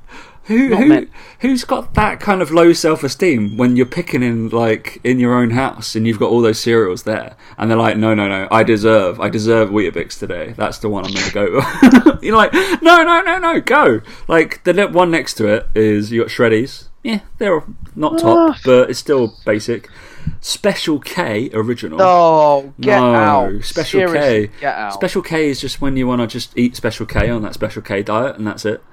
who, 0.45 0.75
who 0.75 1.07
who's 1.39 1.63
got 1.63 1.93
that 1.93 2.19
kind 2.19 2.41
of 2.41 2.51
low 2.51 2.73
self 2.73 3.01
esteem 3.03 3.55
when 3.55 3.77
you're 3.77 3.85
picking 3.85 4.21
in 4.21 4.49
like 4.49 4.99
in 5.03 5.17
your 5.17 5.33
own 5.35 5.51
house 5.51 5.95
and 5.95 6.05
you've 6.05 6.19
got 6.19 6.29
all 6.29 6.41
those 6.41 6.59
cereals 6.59 7.03
there 7.03 7.37
and 7.57 7.71
they're 7.71 7.77
like, 7.77 7.95
no, 7.95 8.13
no, 8.13 8.27
no, 8.27 8.49
I 8.51 8.63
deserve, 8.63 9.21
I 9.21 9.29
deserve 9.29 9.69
Weetabix 9.69 10.19
today. 10.19 10.53
That's 10.57 10.79
the 10.79 10.89
one 10.89 11.05
I'm 11.05 11.13
going 11.13 11.25
to 11.27 11.31
go. 12.11 12.19
you're 12.21 12.35
like, 12.35 12.51
no, 12.81 13.03
no, 13.03 13.21
no, 13.21 13.37
no, 13.39 13.61
go. 13.61 14.01
Like 14.27 14.63
the 14.65 14.87
one 14.87 15.11
next 15.11 15.35
to 15.35 15.47
it 15.47 15.67
is 15.75 16.11
you 16.11 16.21
got 16.23 16.29
Shreddies. 16.29 16.89
Yeah, 17.03 17.19
they're 17.37 17.63
not 17.95 18.19
top, 18.19 18.57
but 18.65 18.89
it's 18.89 18.99
still 18.99 19.33
basic. 19.45 19.89
Special 20.41 20.99
K 20.99 21.49
original. 21.53 22.01
oh, 22.01 22.73
get 22.79 22.99
no, 22.99 23.13
out! 23.15 23.63
Special 23.63 23.99
Seriously, 24.07 24.47
K. 24.49 24.53
get 24.61 24.75
out! 24.75 24.93
Special 24.93 25.21
K 25.21 25.49
is 25.49 25.61
just 25.61 25.81
when 25.81 25.95
you 25.97 26.07
want 26.07 26.21
to 26.21 26.27
just 26.27 26.57
eat 26.57 26.75
Special 26.75 27.05
K 27.05 27.29
on 27.29 27.41
that 27.43 27.53
Special 27.53 27.81
K 27.81 28.03
diet, 28.03 28.35
and 28.37 28.45
that's 28.45 28.65
it. 28.65 28.83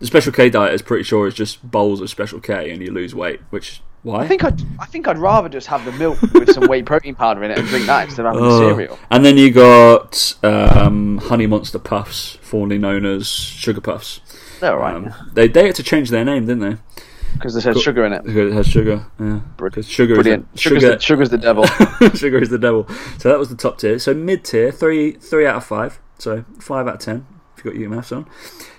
The 0.00 0.06
Special 0.06 0.32
K 0.32 0.50
diet 0.50 0.74
is 0.74 0.82
pretty 0.82 1.04
sure 1.04 1.26
is 1.26 1.34
just 1.34 1.62
bowls 1.68 2.00
of 2.00 2.10
Special 2.10 2.40
K, 2.40 2.70
and 2.70 2.82
you 2.82 2.90
lose 2.92 3.14
weight. 3.14 3.40
Which 3.50 3.80
why? 4.02 4.20
I 4.24 4.28
think 4.28 4.44
I'd 4.44 4.60
I 4.78 4.86
think 4.86 5.08
I'd 5.08 5.18
rather 5.18 5.48
just 5.48 5.66
have 5.68 5.84
the 5.84 5.92
milk 5.92 6.20
with 6.34 6.52
some 6.52 6.66
whey 6.68 6.82
protein 6.82 7.14
powder 7.14 7.42
in 7.44 7.50
it 7.50 7.58
and 7.58 7.66
drink 7.68 7.86
that 7.86 8.04
instead 8.06 8.26
of 8.26 8.34
having 8.34 8.48
the 8.48 8.54
Oh. 8.54 8.58
cereal. 8.70 8.98
And 9.10 9.24
then 9.24 9.36
you 9.38 9.50
got 9.50 10.34
um, 10.44 11.18
Honey 11.18 11.46
Monster 11.46 11.78
Puffs, 11.78 12.38
formerly 12.42 12.78
known 12.78 13.04
as 13.06 13.26
Sugar 13.28 13.80
Puffs. 13.80 14.20
They're 14.60 14.72
all 14.74 14.78
right 14.80 14.94
Um, 14.96 15.14
they 15.32 15.48
they 15.48 15.66
had 15.66 15.74
to 15.76 15.82
change 15.82 16.10
their 16.10 16.24
name, 16.24 16.46
didn't 16.46 16.60
they? 16.60 17.02
Because 17.36 17.54
they 17.54 17.60
said 17.60 17.78
sugar 17.78 18.04
in 18.04 18.12
it. 18.12 18.24
Because 18.24 18.50
it 18.52 18.54
has 18.54 18.66
sugar. 18.66 19.06
Yeah. 19.20 19.40
Because 19.56 19.88
sugar 19.88 20.14
Brilliant. 20.14 20.48
is 20.54 20.60
Sugar's, 20.60 20.82
sugar. 20.82 20.96
the, 20.96 21.02
sugar's 21.02 21.30
the 21.30 21.38
devil. 21.38 21.66
sugar 22.14 22.38
is 22.38 22.48
the 22.50 22.58
devil. 22.58 22.86
So 23.18 23.28
that 23.28 23.38
was 23.38 23.48
the 23.48 23.56
top 23.56 23.78
tier. 23.78 23.98
So 23.98 24.14
mid 24.14 24.44
tier, 24.44 24.72
three 24.72 25.12
three 25.12 25.46
out 25.46 25.56
of 25.56 25.64
five. 25.64 25.98
So 26.18 26.44
five 26.60 26.86
out 26.88 26.94
of 26.94 27.00
ten. 27.00 27.26
If 27.56 27.64
you 27.64 27.70
got 27.70 27.80
your 27.80 27.90
maths 27.90 28.12
on. 28.12 28.26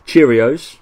Cheerios. 0.05 0.77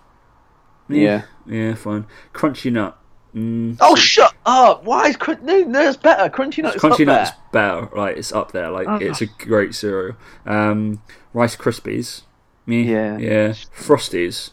Yeah. 0.89 1.23
Yeah, 1.47 1.75
fine. 1.75 2.05
Crunchy 2.33 2.71
nut. 2.71 2.97
Mm, 3.35 3.77
oh, 3.81 3.95
shut 3.95 4.33
up! 4.45 4.85
Why 4.85 5.07
is 5.09 5.17
crun- 5.17 5.43
no? 5.43 5.59
No, 5.63 5.81
it's 5.89 5.97
better. 5.97 6.29
Crunchy 6.29 6.63
nuts. 6.63 6.77
Crunchy 6.77 7.01
up 7.01 7.07
nut's 7.07 7.31
there. 7.31 7.39
better. 7.51 7.85
Right, 7.87 8.17
it's 8.17 8.31
up 8.31 8.53
there. 8.53 8.69
Like 8.71 8.87
Oh. 8.87 8.95
it's 8.95 9.19
a 9.21 9.25
great 9.25 9.75
cereal. 9.75 10.15
Um, 10.45 11.01
Rice 11.33 11.57
Krispies. 11.57 12.21
Me. 12.65 12.83
Yeah. 12.83 13.17
Yeah. 13.17 13.49
Frosties. 13.77 14.51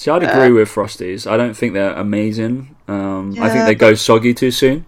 See, 0.00 0.10
I'd 0.10 0.24
Uh, 0.24 0.28
agree 0.30 0.50
with 0.50 0.70
Frosties. 0.70 1.30
I 1.30 1.36
don't 1.36 1.52
think 1.54 1.74
they're 1.74 1.92
amazing. 1.92 2.74
Um, 2.88 3.34
I 3.38 3.50
think 3.50 3.66
they 3.66 3.74
go 3.74 3.92
soggy 3.92 4.32
too 4.32 4.50
soon. 4.50 4.86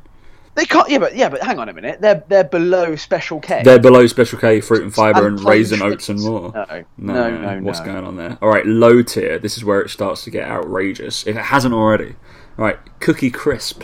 They 0.55 0.65
can't. 0.65 0.89
Yeah, 0.89 1.01
but 1.01 1.15
yeah, 1.15 1.29
but 1.29 1.43
hang 1.43 1.59
on 1.59 1.69
a 1.69 1.75
minute. 1.75 2.01
They're 2.01 2.23
they're 2.29 2.45
below 2.45 2.97
Special 2.97 3.39
K. 3.39 3.61
They're 3.63 3.79
below 3.79 4.07
Special 4.07 4.39
K, 4.39 4.63
fruit 4.63 4.83
and 4.83 4.95
fiber, 4.95 5.27
and 5.27 5.39
And 5.39 5.47
raisin 5.47 5.83
oats 5.83 6.09
and 6.09 6.19
more. 6.19 6.51
No, 6.55 6.65
No, 6.97 7.31
no, 7.31 7.57
no, 7.59 7.61
What's 7.61 7.81
no. 7.81 7.85
going 7.85 8.07
on 8.07 8.17
there? 8.17 8.39
All 8.41 8.49
right, 8.49 8.65
low 8.65 9.03
tier. 9.03 9.39
This 9.39 9.59
is 9.59 9.67
where 9.67 9.83
it 9.83 9.91
starts 9.91 10.25
to 10.25 10.31
get 10.31 10.49
outrageous. 10.49 11.27
If 11.27 11.37
it 11.37 11.43
hasn't 11.43 11.75
already. 11.75 12.15
All 12.59 12.65
right, 12.65 12.79
Cookie 13.01 13.31
Crisp. 13.31 13.83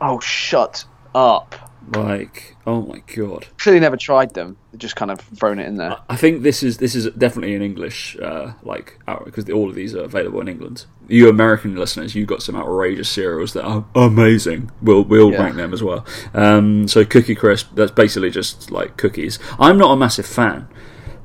Oh, 0.00 0.20
shut 0.20 0.84
up! 1.12 1.71
Like, 1.94 2.56
oh 2.66 2.82
my 2.82 3.02
god. 3.14 3.46
Clearly 3.58 3.80
never 3.80 3.96
tried 3.96 4.34
them. 4.34 4.56
They've 4.70 4.80
just 4.80 4.96
kind 4.96 5.10
of 5.10 5.20
thrown 5.20 5.58
it 5.58 5.66
in 5.66 5.76
there. 5.76 5.96
I 6.08 6.16
think 6.16 6.42
this 6.42 6.62
is 6.62 6.78
this 6.78 6.94
is 6.94 7.06
definitely 7.18 7.54
an 7.54 7.62
English 7.62 8.16
uh, 8.22 8.52
like 8.62 8.98
because 9.24 9.48
all 9.50 9.68
of 9.68 9.74
these 9.74 9.94
are 9.94 10.02
available 10.04 10.40
in 10.40 10.48
England. 10.48 10.86
You 11.08 11.28
American 11.28 11.74
listeners, 11.76 12.14
you 12.14 12.24
got 12.24 12.42
some 12.42 12.56
outrageous 12.56 13.08
cereals 13.10 13.52
that 13.54 13.64
are 13.64 13.84
amazing. 13.94 14.70
We'll 14.80 15.02
we'll 15.04 15.32
Yeah. 15.32 15.42
rank 15.42 15.56
them 15.56 15.74
as 15.74 15.82
well. 15.82 16.06
Um, 16.34 16.88
so 16.88 17.04
Cookie 17.04 17.34
Crisp, 17.34 17.74
that's 17.74 17.90
basically 17.92 18.30
just 18.30 18.70
like 18.70 18.96
cookies. 18.96 19.38
I'm 19.58 19.76
not 19.76 19.90
a 19.92 19.96
massive 19.96 20.26
fan, 20.26 20.68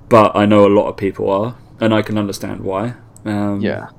but 0.10 0.36
I 0.36 0.46
know 0.46 0.66
a 0.66 0.74
lot 0.74 0.88
of 0.90 0.98
people 0.98 1.30
are, 1.30 1.56
and 1.80 1.94
I 1.94 2.02
can 2.02 2.18
understand 2.18 2.62
why. 2.62 2.96
Um, 3.26 3.62
Yeah. 3.62 3.90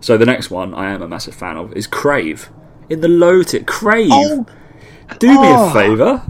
So 0.00 0.16
the 0.16 0.26
next 0.26 0.50
one 0.50 0.72
I 0.74 0.92
am 0.92 1.02
a 1.02 1.08
massive 1.08 1.34
fan 1.34 1.56
of 1.56 1.72
is 1.74 1.86
Crave. 1.86 2.48
In 2.88 3.00
the 3.02 3.08
low 3.08 3.42
tier, 3.42 3.62
Crave. 3.62 4.08
Oh, 4.12 4.46
Do 5.18 5.28
me 5.28 5.48
a 5.48 5.56
oh. 5.56 5.70
favour. 5.70 6.22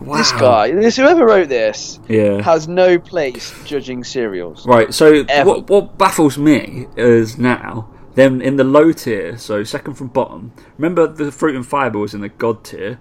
Wow. 0.00 0.16
this 0.16 0.32
guy, 0.32 0.70
this 0.72 0.96
whoever 0.96 1.26
wrote 1.26 1.48
this, 1.48 1.98
Yeah. 2.08 2.42
has 2.42 2.68
no 2.68 2.98
place 2.98 3.54
judging 3.64 4.04
cereals. 4.04 4.66
Right, 4.66 4.92
so 4.92 5.24
Ever. 5.28 5.48
what, 5.48 5.68
what 5.68 5.98
baffles 5.98 6.38
me 6.38 6.86
is 6.96 7.38
now, 7.38 7.88
then 8.14 8.40
in 8.40 8.56
the 8.56 8.64
low 8.64 8.92
tier, 8.92 9.36
so 9.38 9.64
second 9.64 9.94
from 9.94 10.08
bottom, 10.08 10.52
remember 10.78 11.06
the 11.06 11.32
fruit 11.32 11.54
and 11.56 11.66
fibre 11.66 11.98
was 11.98 12.14
in 12.14 12.20
the 12.20 12.28
god 12.28 12.64
tier, 12.64 12.98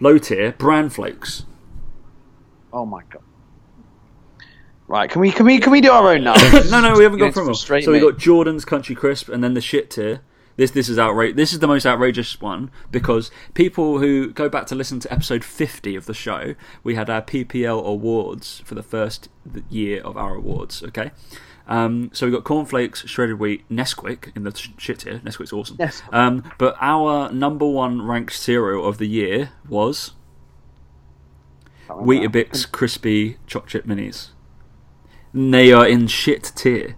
low 0.00 0.18
tier, 0.18 0.52
bran 0.52 0.90
flakes. 0.90 1.44
Oh 2.72 2.86
my 2.86 3.02
god. 3.10 3.22
Right, 4.88 5.08
can 5.08 5.20
we 5.20 5.30
can 5.32 5.46
we 5.46 5.58
can 5.58 5.72
we 5.72 5.80
do 5.80 5.90
our 5.90 6.12
own 6.12 6.24
now? 6.24 6.34
no, 6.70 6.80
no, 6.80 6.96
we 6.96 7.04
haven't 7.04 7.18
gone 7.18 7.28
It's 7.28 7.34
from 7.34 7.46
them. 7.46 7.54
frustrating 7.54 7.86
So 7.86 7.92
we 7.92 8.00
got 8.00 8.18
Jordan's 8.18 8.64
Country 8.64 8.94
Crisp 8.94 9.28
and 9.28 9.42
then 9.42 9.54
the 9.54 9.60
shit 9.60 9.90
tier. 9.90 10.20
This 10.62 10.70
this 10.70 10.88
is 10.88 10.96
outrageous. 10.96 11.34
This 11.34 11.52
is 11.52 11.58
the 11.58 11.66
most 11.66 11.84
outrageous 11.84 12.40
one 12.40 12.70
because 12.92 13.32
people 13.52 13.98
who 13.98 14.30
go 14.30 14.48
back 14.48 14.66
to 14.66 14.76
listen 14.76 15.00
to 15.00 15.12
episode 15.12 15.42
50 15.42 15.96
of 15.96 16.06
the 16.06 16.14
show, 16.14 16.54
we 16.84 16.94
had 16.94 17.10
our 17.10 17.20
PPL 17.20 17.84
awards 17.84 18.62
for 18.64 18.76
the 18.76 18.82
first 18.84 19.28
year 19.68 20.00
of 20.02 20.16
our 20.16 20.36
awards. 20.36 20.80
Okay, 20.84 21.10
um, 21.66 22.10
so 22.12 22.26
we 22.26 22.30
got 22.30 22.44
cornflakes, 22.44 23.04
shredded 23.08 23.40
wheat, 23.40 23.68
Nesquik 23.68 24.30
in 24.36 24.44
the 24.44 24.54
sh- 24.54 24.68
shit 24.78 25.00
tier. 25.00 25.18
Nesquik's 25.24 25.52
awesome. 25.52 25.78
Yes. 25.80 26.00
Um, 26.12 26.48
but 26.58 26.76
our 26.80 27.32
number 27.32 27.66
one 27.66 28.06
ranked 28.06 28.34
cereal 28.34 28.86
of 28.86 28.98
the 28.98 29.06
year 29.06 29.50
was. 29.68 30.12
Weetabix 31.88 32.70
crispy 32.70 33.38
chocolate 33.48 33.70
chip 33.70 33.84
minis. 33.84 34.28
They 35.34 35.72
are 35.72 35.88
in 35.88 36.06
shit 36.06 36.52
tier 36.54 36.94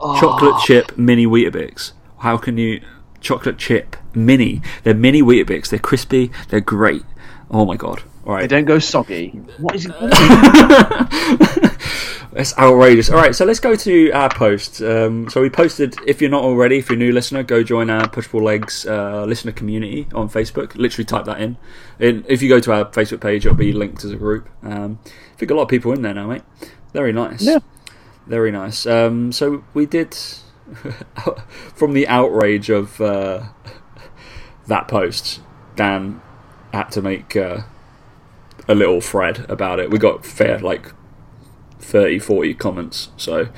Oh, 0.00 0.18
chocolate 0.18 0.60
chip 0.64 0.98
mini 0.98 1.24
Weetabix. 1.24 1.92
How 2.20 2.36
can 2.36 2.58
you 2.58 2.80
chocolate 3.20 3.58
chip 3.58 3.96
mini? 4.14 4.62
They're 4.84 4.94
mini 4.94 5.22
Weetabix. 5.22 5.68
They're 5.68 5.78
crispy. 5.78 6.30
They're 6.48 6.60
great. 6.60 7.02
Oh 7.50 7.64
my 7.64 7.76
god! 7.76 8.02
All 8.26 8.34
right, 8.34 8.42
They 8.42 8.48
don't 8.56 8.66
go 8.66 8.78
soggy. 8.78 9.30
What 9.58 9.74
is 9.74 9.86
it? 9.86 9.92
that's 12.32 12.56
outrageous. 12.58 13.10
All 13.10 13.16
right, 13.16 13.34
so 13.34 13.44
let's 13.44 13.58
go 13.58 13.74
to 13.74 14.10
our 14.12 14.28
post. 14.28 14.80
Um, 14.82 15.28
so 15.30 15.40
we 15.40 15.50
posted. 15.50 15.96
If 16.06 16.20
you're 16.20 16.30
not 16.30 16.44
already, 16.44 16.78
if 16.78 16.88
you're 16.90 16.96
a 16.96 16.98
new 16.98 17.12
listener, 17.12 17.42
go 17.42 17.62
join 17.62 17.90
our 17.90 18.08
Push 18.08 18.28
Pull 18.28 18.44
Legs 18.44 18.86
uh, 18.86 19.24
listener 19.24 19.52
community 19.52 20.06
on 20.14 20.28
Facebook. 20.28 20.74
Literally 20.76 21.06
type 21.06 21.24
that 21.24 21.40
in. 21.40 21.56
in. 21.98 22.24
If 22.28 22.42
you 22.42 22.48
go 22.48 22.60
to 22.60 22.72
our 22.72 22.84
Facebook 22.86 23.20
page, 23.20 23.46
it'll 23.46 23.56
be 23.56 23.72
linked 23.72 24.04
as 24.04 24.12
a 24.12 24.16
group. 24.16 24.48
Um, 24.62 24.98
I 25.06 25.36
think 25.36 25.50
a 25.50 25.54
lot 25.54 25.62
of 25.62 25.68
people 25.68 25.92
in 25.92 26.02
there 26.02 26.14
now, 26.14 26.26
mate. 26.26 26.42
Very 26.92 27.12
nice. 27.12 27.42
Yeah. 27.42 27.58
Very 28.26 28.52
nice. 28.52 28.86
Um, 28.86 29.32
so 29.32 29.64
we 29.74 29.86
did 29.86 30.16
from 31.74 31.92
the 31.92 32.06
outrage 32.08 32.70
of 32.70 33.00
uh, 33.00 33.44
that 34.66 34.88
post. 34.88 35.40
Dan 35.76 36.20
had 36.72 36.90
to 36.92 37.02
make 37.02 37.36
uh, 37.36 37.62
a 38.68 38.74
little 38.74 39.00
thread 39.00 39.46
about 39.48 39.80
it. 39.80 39.90
We 39.90 39.98
got 39.98 40.24
fair 40.24 40.58
like 40.58 40.92
30, 41.78 42.18
40 42.18 42.54
comments. 42.54 43.10
So 43.16 43.48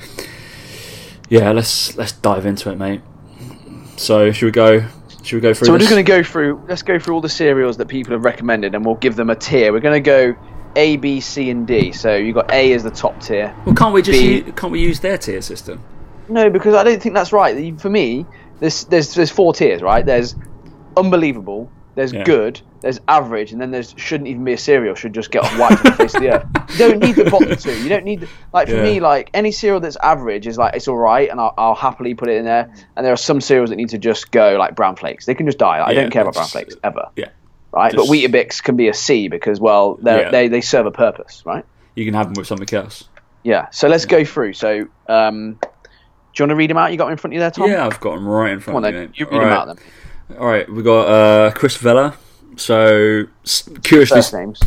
yeah, 1.29 1.51
let's 1.51 1.95
let's 1.97 2.11
dive 2.11 2.45
into 2.45 2.71
it, 2.71 2.77
mate. 2.77 3.01
So 3.97 4.31
should 4.31 4.45
we 4.45 4.51
go? 4.51 4.87
Should 5.23 5.37
we 5.37 5.41
go 5.41 5.53
through? 5.53 5.67
So 5.67 5.71
we're 5.71 5.77
this? 5.77 5.87
just 5.87 5.95
going 5.95 6.05
to 6.05 6.11
go 6.11 6.23
through. 6.23 6.65
Let's 6.67 6.81
go 6.81 6.99
through 6.99 7.15
all 7.15 7.21
the 7.21 7.29
cereals 7.29 7.77
that 7.77 7.87
people 7.87 8.13
have 8.13 8.25
recommended, 8.25 8.75
and 8.75 8.85
we'll 8.85 8.95
give 8.95 9.15
them 9.15 9.29
a 9.29 9.35
tier. 9.35 9.71
We're 9.71 9.79
going 9.79 10.03
to 10.03 10.05
go 10.05 10.35
A, 10.75 10.97
B, 10.97 11.21
C, 11.21 11.49
and 11.49 11.65
D. 11.65 11.91
So 11.91 12.15
you 12.15 12.33
got 12.33 12.51
A 12.51 12.73
as 12.73 12.83
the 12.83 12.91
top 12.91 13.21
tier. 13.21 13.55
Well, 13.65 13.75
can't 13.75 13.93
we 13.93 14.01
just 14.01 14.19
B. 14.19 14.35
u- 14.37 14.53
can't 14.53 14.71
we 14.71 14.81
use 14.81 14.99
their 14.99 15.17
tier 15.17 15.41
system? 15.41 15.83
No, 16.33 16.49
because 16.49 16.73
I 16.75 16.83
don't 16.83 17.01
think 17.01 17.15
that's 17.15 17.31
right. 17.31 17.79
For 17.79 17.89
me, 17.89 18.25
there's 18.59 18.85
there's 18.85 19.13
there's 19.13 19.29
four 19.31 19.53
tiers, 19.53 19.81
right? 19.81 20.05
There's 20.05 20.35
unbelievable, 20.97 21.69
there's 21.95 22.13
Yeah. 22.13 22.23
good, 22.23 22.61
there's 22.81 22.99
average, 23.07 23.51
and 23.51 23.61
then 23.61 23.71
there's 23.71 23.93
shouldn't 23.97 24.27
even 24.27 24.43
be 24.43 24.53
a 24.53 24.57
cereal. 24.57 24.95
Should 24.95 25.13
just 25.13 25.31
get 25.31 25.43
wiped 25.57 25.85
on 25.85 25.91
the 25.91 25.97
face 25.97 26.15
of 26.15 26.21
the 26.21 26.29
earth. 26.35 26.45
You 26.71 26.77
don't 26.77 26.99
need 26.99 27.15
the 27.15 27.29
bottom 27.29 27.55
two. 27.55 27.81
You 27.83 27.89
don't 27.89 28.03
need 28.05 28.21
the, 28.21 28.27
like 28.51 28.67
for 28.67 28.75
Yeah. 28.75 28.83
me, 28.83 28.99
like 28.99 29.29
any 29.33 29.51
cereal 29.51 29.79
that's 29.79 29.95
average 29.97 30.47
is 30.47 30.57
like 30.57 30.75
it's 30.75 30.87
all 30.87 30.97
right, 30.97 31.29
and 31.29 31.39
I'll, 31.39 31.53
I'll 31.57 31.75
happily 31.75 32.13
put 32.15 32.29
it 32.29 32.37
in 32.37 32.45
there. 32.45 32.73
And 32.95 33.05
there 33.05 33.13
are 33.13 33.17
some 33.17 33.41
cereals 33.41 33.69
that 33.69 33.75
need 33.75 33.89
to 33.89 33.97
just 33.97 34.31
go, 34.31 34.55
like 34.57 34.75
brown 34.75 34.95
flakes. 34.95 35.25
They 35.25 35.35
can 35.35 35.45
just 35.45 35.57
die. 35.59 35.77
I 35.77 35.91
Yeah, 35.91 36.01
don't 36.01 36.11
care 36.11 36.23
about 36.23 36.33
brown 36.35 36.47
flakes 36.47 36.75
ever. 36.83 37.09
Yeah, 37.15 37.29
right? 37.71 37.91
Just- 37.93 38.07
but 38.09 38.13
Weetabix 38.13 38.61
can 38.63 38.75
be 38.75 38.87
a 38.87 38.93
C 38.93 39.27
because, 39.27 39.59
well, 39.59 39.95
they 40.01 40.47
they 40.47 40.61
serve 40.61 40.85
a 40.85 40.91
purpose, 40.91 41.43
right? 41.45 41.65
you 41.95 42.05
can 42.05 42.15
have 42.15 42.25
them 42.25 42.33
with 42.35 42.47
something 42.47 42.75
else. 42.75 43.03
Yeah. 43.43 43.67
So 43.69 43.87
let's 43.87 44.05
go 44.05 44.25
through. 44.25 44.53
So, 44.53 44.87
um, 45.07 45.59
do 46.33 46.41
you 46.41 46.47
want 46.47 46.51
to 46.51 46.55
read 46.55 46.69
them 46.69 46.77
out? 46.77 46.91
You 46.91 46.97
got 46.97 47.05
them 47.05 47.11
in 47.13 47.17
front 47.17 47.33
of 47.33 47.35
you 47.35 47.39
there, 47.39 47.51
Tom? 47.51 47.69
Yeah, 47.69 47.85
I've 47.85 47.99
got 47.99 48.15
them 48.15 48.27
right 48.27 48.51
in 48.51 48.59
front 48.59 48.75
Come 48.75 48.85
on 48.85 48.85
of 48.85 48.93
me. 48.93 48.99
then. 49.05 49.13
You 49.15 49.25
read 49.25 49.33
All 49.33 49.39
them 49.39 49.49
right. 49.49 49.57
out 49.57 49.77
then. 50.29 50.37
All 50.39 50.47
right, 50.47 50.69
we 50.69 50.81
got 50.81 51.07
uh, 51.07 51.51
Chris 51.51 51.77
Vella. 51.77 52.17
So 52.55 53.25
curiously, 53.83 54.17
First 54.17 54.33
names. 54.33 54.59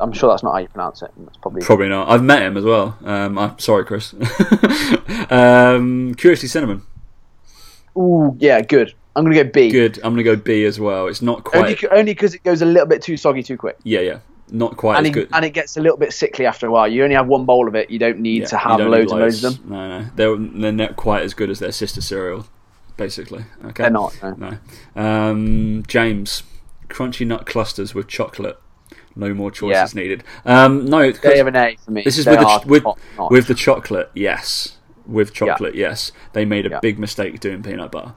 I'm 0.00 0.12
sure 0.12 0.30
that's 0.30 0.42
not 0.42 0.52
how 0.52 0.58
you 0.58 0.68
pronounce 0.68 1.02
it. 1.02 1.10
That's 1.16 1.36
probably. 1.36 1.62
probably 1.62 1.88
not. 1.88 2.08
I've 2.08 2.22
met 2.22 2.42
him 2.42 2.56
as 2.56 2.64
well. 2.64 2.98
Um, 3.04 3.38
I'm 3.38 3.58
sorry, 3.58 3.84
Chris. 3.84 4.14
um, 5.30 6.14
curiously, 6.16 6.48
cinnamon. 6.48 6.82
Ooh, 7.96 8.36
yeah, 8.38 8.60
good. 8.60 8.94
I'm 9.14 9.24
gonna 9.24 9.42
go 9.42 9.50
B. 9.50 9.70
Good. 9.70 9.98
I'm 9.98 10.12
gonna 10.12 10.22
go 10.22 10.36
B 10.36 10.64
as 10.64 10.78
well. 10.80 11.08
It's 11.08 11.22
not 11.22 11.44
quite. 11.44 11.84
only 11.90 12.12
because 12.12 12.34
it 12.34 12.42
goes 12.42 12.62
a 12.62 12.66
little 12.66 12.86
bit 12.86 13.02
too 13.02 13.16
soggy 13.16 13.42
too 13.42 13.56
quick, 13.56 13.76
yeah, 13.82 14.00
yeah, 14.00 14.18
not 14.52 14.76
quite 14.76 14.98
and 14.98 15.06
as 15.06 15.10
it, 15.10 15.14
good. 15.14 15.28
and 15.32 15.44
it 15.44 15.50
gets 15.50 15.76
a 15.76 15.80
little 15.80 15.96
bit 15.98 16.12
sickly 16.12 16.46
after 16.46 16.66
a 16.66 16.70
while. 16.70 16.88
You 16.88 17.02
only 17.04 17.16
have 17.16 17.26
one 17.26 17.44
bowl 17.44 17.68
of 17.68 17.74
it. 17.74 17.90
You 17.90 17.98
don't 17.98 18.18
need 18.20 18.42
Yeah, 18.42 18.48
to 18.48 18.56
have 18.58 18.78
don't 18.78 18.90
loads 18.90 19.12
and 19.12 19.20
loads 19.20 19.44
of 19.44 19.58
them. 19.62 19.70
No, 19.70 19.98
no, 20.00 20.06
they're 20.16 20.36
they're 20.36 20.72
not 20.72 20.96
quite 20.96 21.22
as 21.22 21.34
good 21.34 21.50
as 21.50 21.58
their 21.58 21.72
sister 21.72 22.00
cereal, 22.00 22.46
basically. 22.96 23.44
Okay, 23.66 23.84
They're 23.84 23.90
not. 23.90 24.16
No. 24.22 24.58
No. 24.96 25.00
Um, 25.02 25.82
James, 25.86 26.42
crunchy 26.88 27.26
nut 27.26 27.46
clusters 27.46 27.94
with 27.94 28.08
chocolate. 28.08 28.58
No 29.16 29.34
more 29.34 29.50
choices 29.50 29.94
needed. 29.94 30.22
Um, 30.44 30.86
no, 30.86 31.10
They 31.10 31.36
have 31.38 31.48
an 31.48 31.56
A 31.56 31.76
for 31.84 31.90
me. 31.90 32.02
this 32.02 32.16
is 32.16 32.24
They 32.24 32.36
with 32.36 32.40
the 32.84 32.94
with, 33.18 33.30
with 33.30 33.46
the 33.48 33.54
chocolate. 33.54 34.08
Yes, 34.14 34.76
with 35.06 35.32
chocolate. 35.32 35.74
Yes, 35.74 36.12
they 36.32 36.44
made 36.44 36.64
a 36.66 36.70
Yeah. 36.70 36.80
big 36.80 36.98
mistake 36.98 37.40
doing 37.40 37.62
peanut 37.62 37.90
butter. 37.90 38.12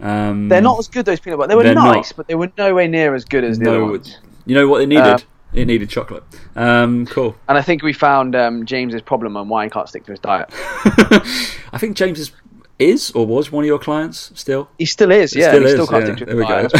Um, 0.00 0.48
They're 0.48 0.62
not 0.62 0.78
as 0.78 0.88
good 0.88 1.04
those 1.04 1.20
peanut 1.20 1.38
butter. 1.38 1.48
They 1.48 1.56
were 1.56 1.62
They're 1.64 1.74
not. 1.74 1.96
nice, 1.96 2.12
but 2.12 2.26
they 2.28 2.34
were 2.36 2.50
nowhere 2.56 2.88
near 2.88 3.14
as 3.14 3.24
good 3.24 3.44
as 3.44 3.58
the 3.58 3.68
other 3.70 3.84
ones. 3.84 4.16
you 4.46 4.54
know 4.54 4.66
what 4.68 4.78
they 4.78 4.86
needed? 4.86 5.02
Uh, 5.04 5.18
it 5.52 5.66
needed 5.66 5.90
chocolate. 5.90 6.22
Um, 6.54 7.06
cool. 7.06 7.36
And 7.48 7.58
I 7.58 7.62
think 7.62 7.82
we 7.82 7.92
found 7.92 8.36
um, 8.36 8.66
James's 8.66 9.02
problem 9.02 9.36
on 9.36 9.48
why 9.48 9.64
he 9.64 9.70
can't 9.70 9.88
stick 9.88 10.04
to 10.04 10.12
his 10.12 10.20
diet. 10.20 10.48
I 11.72 11.78
think 11.78 11.96
James 11.96 12.18
is, 12.18 12.32
is 12.78 13.10
or 13.12 13.26
was 13.26 13.50
one 13.50 13.64
of 13.64 13.66
your 13.66 13.78
clients 13.78 14.32
still. 14.34 14.70
He 14.78 14.86
still 14.86 15.10
is, 15.10 15.34
yeah. 15.34 15.48
still 15.48 15.60
he 15.60 15.66
is, 15.66 15.72
still 15.72 15.86
can't 15.86 16.06
yeah. 16.06 16.14
stick 16.14 16.28
to 16.28 16.34
There 16.34 16.36
his 16.36 16.46
we 16.46 16.46
diet. 16.46 16.72
go. 16.72 16.78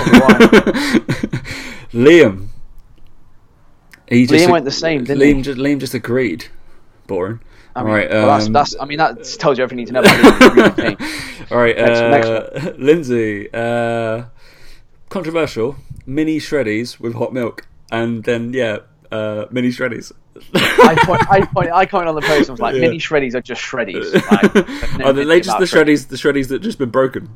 That's. 1.01 1.31
Liam. 1.93 2.49
He 4.09 4.27
just, 4.27 4.45
Liam 4.45 4.51
went 4.51 4.65
the 4.65 4.71
same, 4.71 5.05
didn't 5.05 5.23
Liam 5.23 5.37
he? 5.37 5.43
Just, 5.43 5.59
Liam 5.59 5.79
just 5.81 5.95
agreed. 5.95 6.47
Boring. 7.07 7.41
I 7.75 7.83
mean, 7.83 7.91
all 7.91 7.97
right. 7.97 8.11
well, 8.11 8.27
that's, 8.27 8.47
um, 8.47 8.53
that's, 8.53 8.77
I 8.81 8.85
mean, 8.85 8.99
that 8.99 9.25
tells 9.39 9.59
you 9.59 9.65
everything 9.65 9.87
you 9.87 9.93
need 9.93 9.93
to 9.93 9.93
know 9.95 10.01
about 10.01 10.77
Liam. 10.77 10.77
Really, 10.77 10.97
all 11.51 11.59
right. 11.59 11.77
Next- 11.77 12.29
uh, 12.29 12.51
next 12.65 12.79
Lindsay. 12.79 13.49
Uh, 13.53 14.25
controversial. 15.09 15.77
Mini 16.07 16.39
shreddies 16.39 16.99
with 16.99 17.15
hot 17.15 17.33
milk, 17.33 17.67
and 17.91 18.23
then 18.25 18.53
yeah, 18.53 18.79
uh, 19.11 19.47
mini 19.51 19.69
shreddies. 19.69 20.13
I, 20.55 20.95
point, 21.05 21.31
I, 21.31 21.45
point, 21.47 21.71
I 21.73 21.85
commented 21.87 22.09
on 22.11 22.15
the 22.15 22.23
post 22.27 22.49
and 22.49 22.51
was 22.51 22.61
like, 22.61 22.75
Yeah. 22.75 22.83
mini 22.83 22.99
shreddies 22.99 23.35
are 23.35 23.41
just 23.43 23.61
shreddies. 23.61 24.13
Like, 24.31 25.05
Are 25.05 25.13
they 25.13 25.41
just 25.41 25.59
the 25.59 25.65
shreddies? 25.67 26.09
The 26.09 26.17
shreddies 26.17 26.49
that 26.49 26.61
just 26.61 26.79
been 26.79 26.91
broken. 26.91 27.29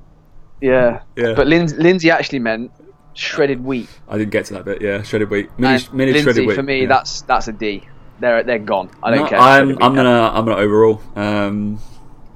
Yeah. 0.61 1.01
Yeah. 1.17 1.35
But 1.35 1.47
Lin- 1.49 1.77
Lindsay 1.79 2.11
actually 2.11 2.39
meant 2.39 2.71
shredded 3.15 3.63
wheat. 3.63 3.89
I 4.09 4.17
didn't 4.19 4.31
get 4.31 4.47
to 4.47 4.55
that 4.55 4.65
bit. 4.65 4.81
Yeah, 4.81 5.03
shredded 5.03 5.29
wheat. 5.31 5.51
Mini, 5.59 5.75
And 5.75 5.93
mini 5.93 6.13
Lindsay, 6.13 6.23
shredded 6.25 6.47
wheat. 6.47 6.55
for 6.55 6.63
me, 6.63 6.83
yeah. 6.83 6.89
that's 6.89 7.23
that's 7.23 7.49
a 7.49 7.53
D. 7.53 7.83
They're 8.21 8.43
they're 8.45 8.59
gone. 8.61 8.91
I 9.03 9.11
don't 9.11 9.25
No, 9.25 9.29
care. 9.29 9.39
I'm 9.39 9.67
Shredded 9.67 9.83
I'm 9.83 9.95
gonna 9.95 10.31
I'm 10.33 10.45
gonna 10.47 10.61
overrule. 10.61 11.03
Um, 11.17 11.79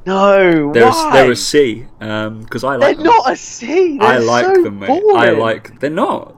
No, 0.07 0.73
they're 0.73 0.89
why? 0.89 1.11
a, 1.11 1.13
they're 1.13 1.31
a 1.33 1.37
C. 1.37 1.87
Um, 2.01 2.41
because 2.41 2.65
I 2.65 2.77
They're 2.77 2.89
like 2.89 2.97
them. 2.97 3.07
not 3.07 3.31
a 3.33 3.37
C. 3.37 3.99
They're 3.99 4.07
I 4.09 4.19
like 4.19 4.45
so 4.47 4.63
them, 4.65 4.81
mate. 4.81 4.89
Boring. 4.89 5.17
I 5.17 5.31
like. 5.31 5.79
They're 5.81 5.91
not. 5.91 6.35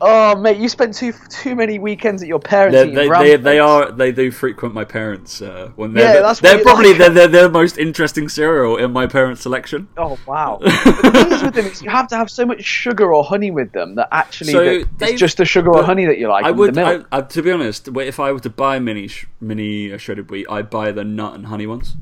Oh, 0.00 0.36
mate, 0.36 0.58
you 0.58 0.68
spent 0.68 0.94
too 0.94 1.12
too 1.30 1.54
many 1.54 1.78
weekends 1.78 2.20
at 2.22 2.28
your 2.28 2.40
parents' 2.40 2.76
They, 2.76 2.90
they, 2.90 3.08
they, 3.08 3.36
they 3.36 3.58
are 3.58 3.92
they 3.92 4.12
do 4.12 4.30
frequent 4.30 4.74
my 4.74 4.84
parents 4.84 5.40
uh, 5.40 5.70
when 5.76 5.94
they're 5.94 6.16
Yeah, 6.16 6.20
that's 6.20 6.40
they're 6.40 6.62
probably 6.62 6.90
like. 6.90 6.98
they're, 6.98 7.10
they're, 7.10 7.28
they're 7.28 7.42
the 7.44 7.50
most 7.50 7.78
interesting 7.78 8.28
cereal 8.28 8.76
in 8.76 8.92
my 8.92 9.06
parents' 9.06 9.42
selection. 9.42 9.88
Oh 9.96 10.18
wow! 10.26 10.58
the 10.62 11.10
thing 11.12 11.32
is 11.32 11.42
with 11.42 11.54
them 11.54 11.66
is 11.66 11.82
you 11.82 11.90
have 11.90 12.08
to 12.08 12.16
have 12.16 12.30
so 12.30 12.44
much 12.44 12.62
sugar 12.64 13.14
or 13.14 13.24
honey 13.24 13.50
with 13.50 13.72
them 13.72 13.94
that 13.94 14.08
actually 14.10 14.52
So 14.52 14.84
it's 15.00 15.20
just 15.20 15.36
the 15.36 15.44
sugar 15.44 15.70
or 15.70 15.84
honey 15.84 16.06
that 16.06 16.18
you 16.18 16.28
like. 16.28 16.44
I 16.44 16.50
would, 16.50 16.76
I. 16.76 17.00
I, 17.12 17.20
to 17.20 17.42
be 17.42 17.52
honest, 17.52 17.88
if 17.88 18.18
I 18.18 18.32
were 18.32 18.40
to 18.40 18.50
buy 18.50 18.78
mini 18.80 19.08
mini 19.40 19.92
uh, 19.92 19.98
shredded 19.98 20.30
wheat, 20.30 20.46
I'd 20.50 20.70
buy 20.70 20.92
the 20.92 21.04
nut 21.04 21.34
and 21.34 21.46
honey 21.46 21.66
ones. 21.66 21.96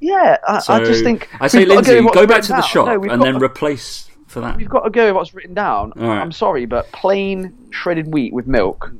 yeah, 0.00 0.36
I, 0.46 0.58
So 0.58 0.74
I 0.74 0.84
just 0.84 1.04
think 1.04 1.28
I 1.40 1.46
say, 1.46 1.60
we've 1.60 1.68
got 1.68 1.84
to 1.84 1.92
Lindsay, 1.92 2.14
go 2.14 2.26
back 2.26 2.42
to 2.42 2.48
the 2.48 2.62
shop 2.62 2.86
No, 2.86 2.94
and 2.94 3.08
got 3.08 3.20
then 3.22 3.42
replace 3.42 4.08
for 4.32 4.40
that. 4.40 4.56
we've 4.56 4.68
got 4.68 4.80
to 4.80 4.90
go 4.90 5.06
with 5.06 5.14
what's 5.14 5.34
written 5.34 5.54
down. 5.54 5.92
Right. 5.94 6.18
I'm 6.18 6.32
sorry, 6.32 6.66
but 6.66 6.90
plain 6.92 7.52
shredded 7.70 8.12
wheat 8.12 8.32
with 8.32 8.46
milk 8.46 8.90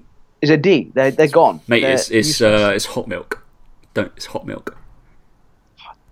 is 0.41 0.51
a 0.51 0.57
D. 0.57 0.91
They're 0.95 1.11
they're 1.11 1.29
gone. 1.29 1.61
Mate, 1.67 1.81
They're 1.81 1.95
it's 1.95 2.11
it's 2.11 2.41
uh, 2.41 2.73
it's 2.75 2.87
hot 2.87 3.09
milk. 3.09 3.45
Don't 3.95 4.13
it's 4.17 4.27
hot 4.27 4.47
milk. 4.47 4.77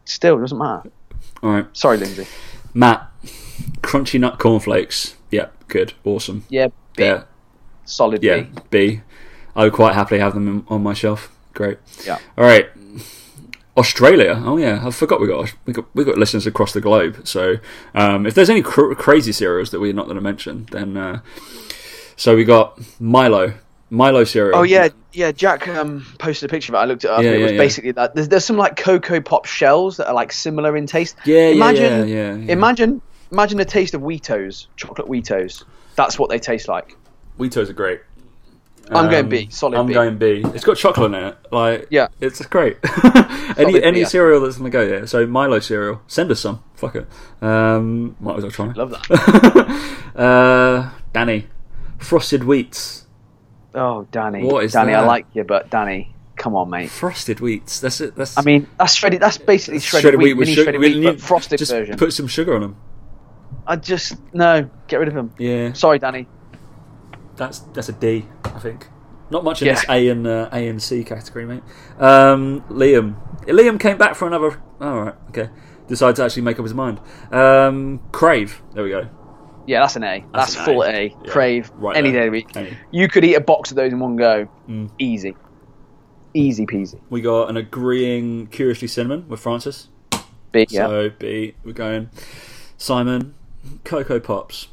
still 0.04 0.38
doesn't 0.38 0.58
matter. 0.58 0.90
All 1.42 1.50
right, 1.50 1.66
Sorry, 1.72 1.96
Lindsay. 1.96 2.26
Matt, 2.74 3.10
crunchy 3.80 4.18
nut 4.20 4.38
cornflakes. 4.38 5.16
Yeah, 5.30 5.48
good, 5.68 5.94
awesome. 6.04 6.44
Yeah, 6.48 6.68
B. 6.96 7.04
Yeah, 7.04 7.24
solid 7.84 8.22
yeah. 8.22 8.40
B. 8.40 8.50
B. 8.70 9.00
I 9.56 9.64
would 9.64 9.72
quite 9.72 9.94
happily 9.94 10.20
have 10.20 10.34
them 10.34 10.64
on 10.68 10.82
my 10.82 10.94
shelf. 10.94 11.30
Great. 11.54 11.78
Yeah. 12.06 12.18
All 12.38 12.44
right. 12.44 12.68
Australia. 13.76 14.40
Oh 14.44 14.56
yeah, 14.56 14.86
I 14.86 14.90
forgot 14.90 15.20
we 15.20 15.26
got 15.28 15.54
we 15.66 15.72
got 15.72 15.86
we 15.94 16.04
got 16.04 16.18
listeners 16.18 16.46
across 16.46 16.72
the 16.72 16.80
globe. 16.80 17.26
So 17.26 17.56
um, 17.94 18.26
if 18.26 18.34
there's 18.34 18.50
any 18.50 18.62
cr- 18.62 18.94
crazy 18.94 19.32
cereals 19.32 19.70
that 19.70 19.80
we're 19.80 19.92
not 19.92 20.06
going 20.06 20.16
to 20.16 20.22
mention, 20.22 20.66
then 20.70 20.96
uh, 20.96 21.20
so 22.16 22.36
we 22.36 22.44
got 22.44 22.80
Milo, 23.00 23.54
Milo 23.88 24.24
cereal. 24.24 24.58
Oh 24.58 24.62
yeah, 24.62 24.88
yeah. 25.12 25.32
Jack 25.32 25.68
um, 25.68 26.04
posted 26.18 26.50
a 26.50 26.52
picture 26.52 26.72
of 26.72 26.74
it. 26.74 26.78
I 26.78 26.84
looked 26.84 27.04
it 27.04 27.10
up. 27.10 27.22
Yeah, 27.22 27.30
it 27.30 27.42
was 27.42 27.50
yeah, 27.52 27.56
yeah. 27.56 27.58
basically 27.58 27.92
that. 27.92 28.14
There's, 28.14 28.28
there's 28.28 28.44
some 28.44 28.56
like 28.56 28.76
cocoa 28.76 29.20
pop 29.20 29.46
shells 29.46 29.96
that 29.98 30.08
are 30.08 30.14
like 30.14 30.32
similar 30.32 30.76
in 30.76 30.86
taste. 30.86 31.16
yeah, 31.24 31.48
yeah, 31.48 31.54
imagine, 31.54 32.08
yeah, 32.08 32.14
yeah, 32.14 32.34
yeah. 32.34 32.52
imagine, 32.52 33.00
imagine 33.30 33.58
the 33.58 33.64
taste 33.64 33.94
of 33.94 34.02
Weetos, 34.02 34.66
chocolate 34.76 35.08
Weetos. 35.08 35.64
That's 35.94 36.18
what 36.18 36.28
they 36.28 36.38
taste 36.38 36.68
like. 36.68 36.96
Weetos 37.38 37.70
are 37.70 37.74
great. 37.74 38.00
I'm 38.90 39.11
going 39.11 39.25
Um, 39.25 39.28
B, 39.28 39.49
solid 39.50 39.78
I'm 39.78 39.87
B. 39.87 39.92
going 39.94 40.18
B. 40.18 40.42
It's 40.54 40.64
got 40.64 40.76
chocolate 40.76 41.14
in 41.14 41.25
it. 41.25 41.37
Like 41.52 41.87
Yeah. 41.90 42.09
it's 42.20 42.44
great. 42.47 42.76
any 43.04 43.73
Solid 43.73 43.82
any 43.82 43.92
B, 43.92 44.00
yeah. 44.00 44.06
cereal 44.06 44.40
that's 44.40 44.59
gonna 44.59 44.70
go 44.70 44.87
there. 44.88 45.06
So 45.06 45.26
Milo 45.26 45.59
cereal, 45.61 46.02
send 46.06 46.30
us 46.30 46.40
some. 46.40 46.62
Fuck 46.75 46.97
it. 46.97 47.06
Um, 47.42 48.16
might 48.20 48.37
as 48.38 48.42
well 48.42 48.50
try. 48.50 48.73
Love 48.73 48.90
that. 48.90 50.12
uh, 50.16 50.90
Danny, 51.12 51.47
frosted 51.99 52.42
wheats. 52.42 53.06
Oh, 53.75 54.06
Danny. 54.11 54.44
What 54.44 54.64
is 54.64 54.73
Danny? 54.73 54.94
I 54.94 55.04
like 55.06 55.26
you, 55.35 55.44
but 55.44 55.70
Danny, 55.70 56.12
come 56.37 56.56
on, 56.56 56.70
mate. 56.70 56.90
Frosted 56.90 57.38
wheats. 57.40 57.80
That's 57.80 58.00
it. 58.00 58.16
That's 58.16 58.37
I 58.37 58.42
mean, 58.42 58.66
that's 58.78 58.94
shredded. 58.94 59.20
That's 59.20 59.38
basically 59.38 59.78
shredded, 59.80 60.16
wheat, 60.18 60.35
with 60.35 60.47
mini 60.49 60.54
sugar. 60.54 60.64
shredded 60.64 60.80
we 60.80 60.94
wheat, 60.97 61.04
but 61.04 61.11
need- 61.14 61.23
frosted 61.23 61.59
just 61.59 61.70
version. 61.70 61.97
Put 61.97 62.12
some 62.12 62.26
sugar 62.26 62.54
on 62.56 62.61
them. 62.62 62.76
I 63.66 63.76
just 63.76 64.16
no, 64.32 64.68
get 64.88 64.97
rid 64.97 65.09
of 65.09 65.14
them. 65.14 65.32
Yeah, 65.38 65.73
Sorry, 65.75 65.99
Danny. 66.00 66.26
That's 67.40 67.59
that's 67.75 67.88
a 67.88 67.92
D. 67.92 68.26
I 68.44 68.59
think. 68.61 68.88
Not 69.30 69.44
much 69.44 69.62
in 69.62 69.66
Yeah. 69.68 69.75
this 69.75 69.85
A 69.88 70.09
and 70.09 70.26
uh, 70.26 70.49
A 70.52 70.68
and 70.68 70.82
C 70.82 71.02
category, 71.04 71.47
mate. 71.47 71.62
Um, 71.99 72.62
Liam. 72.68 73.14
Liam 73.47 73.78
came 73.78 73.97
back 73.97 74.14
for 74.16 74.26
another. 74.26 74.61
All 74.80 75.02
right, 75.02 75.14
okay. 75.28 75.50
Decided 75.88 76.16
to 76.16 76.25
actually 76.25 76.42
make 76.42 76.59
up 76.59 76.64
his 76.64 76.75
mind. 76.75 77.00
Um, 77.32 78.00
Crave. 78.12 78.61
There 78.75 78.82
we 78.85 78.90
go. 78.90 79.09
Yeah, 79.66 79.80
that's 79.80 79.94
an 79.97 80.02
A. 80.04 80.25
That's 80.32 80.54
That's, 80.54 80.56
an 80.56 80.64
full 80.64 80.82
A. 80.82 80.88
A. 80.88 81.02
Yeah, 81.25 81.30
Crave 81.32 81.70
right 81.76 81.97
any 81.97 82.11
there. 82.11 82.30
day 82.30 82.38
of 82.38 82.54
the 82.56 82.64
week. 82.66 82.76
You 82.90 83.09
could 83.09 83.25
eat 83.25 83.35
a 83.35 83.40
box 83.40 83.70
of 83.70 83.76
those 83.76 83.92
in 83.92 84.00
one 84.00 84.16
go. 84.16 84.49
Mm. 84.68 84.90
Easy. 84.99 85.37
Easy 86.35 86.66
peasy. 86.66 87.00
We 87.09 87.20
got 87.20 87.50
an 87.50 87.56
agreeing 87.56 88.49
Curiously 88.49 88.88
Cinnamon 88.88 89.28
with 89.28 89.40
Francis. 89.40 89.88
B. 90.52 90.66
Yeah. 90.70 90.87
So 90.88 91.11
B. 91.11 91.54
We're 91.64 91.73
going. 91.73 92.11
Simon. 92.78 93.35
Cocoa 93.85 94.18
Pops. 94.18 94.68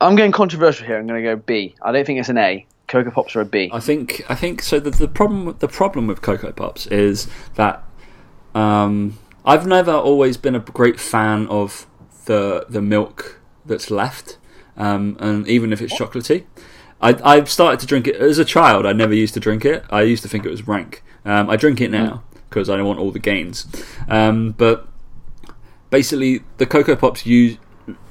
I'm 0.00 0.16
going 0.16 0.32
controversial 0.32 0.86
here. 0.86 0.98
I'm 0.98 1.06
going 1.06 1.22
to 1.22 1.28
go 1.30 1.36
B. 1.36 1.74
I 1.82 1.92
don't 1.92 2.04
think 2.06 2.18
it's 2.20 2.28
an 2.28 2.38
A. 2.38 2.66
Cocoa 2.88 3.10
Pops 3.10 3.34
are 3.34 3.40
a 3.40 3.44
B. 3.44 3.70
I 3.72 3.80
think 3.80 4.24
I 4.28 4.34
think 4.34 4.62
so. 4.62 4.78
The, 4.78 4.90
the 4.90 5.08
problem 5.08 5.44
with- 5.44 5.58
the 5.58 5.68
problem 5.68 6.06
with 6.06 6.22
Cocoa 6.22 6.52
Pops 6.52 6.86
is 6.86 7.26
that 7.56 7.82
um, 8.54 9.18
I've 9.44 9.66
never 9.66 9.92
always 9.92 10.36
been 10.36 10.54
a 10.54 10.60
great 10.60 11.00
fan 11.00 11.46
of 11.48 11.86
the 12.26 12.66
the 12.68 12.80
milk 12.82 13.40
that's 13.64 13.90
left, 13.90 14.38
um, 14.76 15.16
and 15.18 15.48
even 15.48 15.72
if 15.72 15.80
it's 15.82 15.94
chocolatey. 15.94 16.44
I, 17.00 17.18
I've 17.24 17.50
started 17.50 17.78
to 17.80 17.86
drink 17.86 18.06
it 18.06 18.16
as 18.16 18.38
a 18.38 18.44
child. 18.44 18.86
I 18.86 18.92
never 18.92 19.12
used 19.14 19.34
to 19.34 19.40
drink 19.40 19.64
it. 19.66 19.84
I 19.90 20.00
used 20.02 20.22
to 20.22 20.28
think 20.30 20.46
it 20.46 20.50
was 20.50 20.66
rank. 20.66 21.02
Um, 21.26 21.50
I 21.50 21.56
drink 21.56 21.80
it 21.80 21.90
now 21.90 22.22
because 22.48 22.70
I 22.70 22.76
don't 22.76 22.86
want 22.86 22.98
all 23.00 23.10
the 23.10 23.18
gains. 23.18 23.66
Um, 24.08 24.52
but 24.52 24.88
basically, 25.90 26.42
the 26.56 26.64
Cocoa 26.66 26.96
Pops 26.96 27.26
use, 27.26 27.58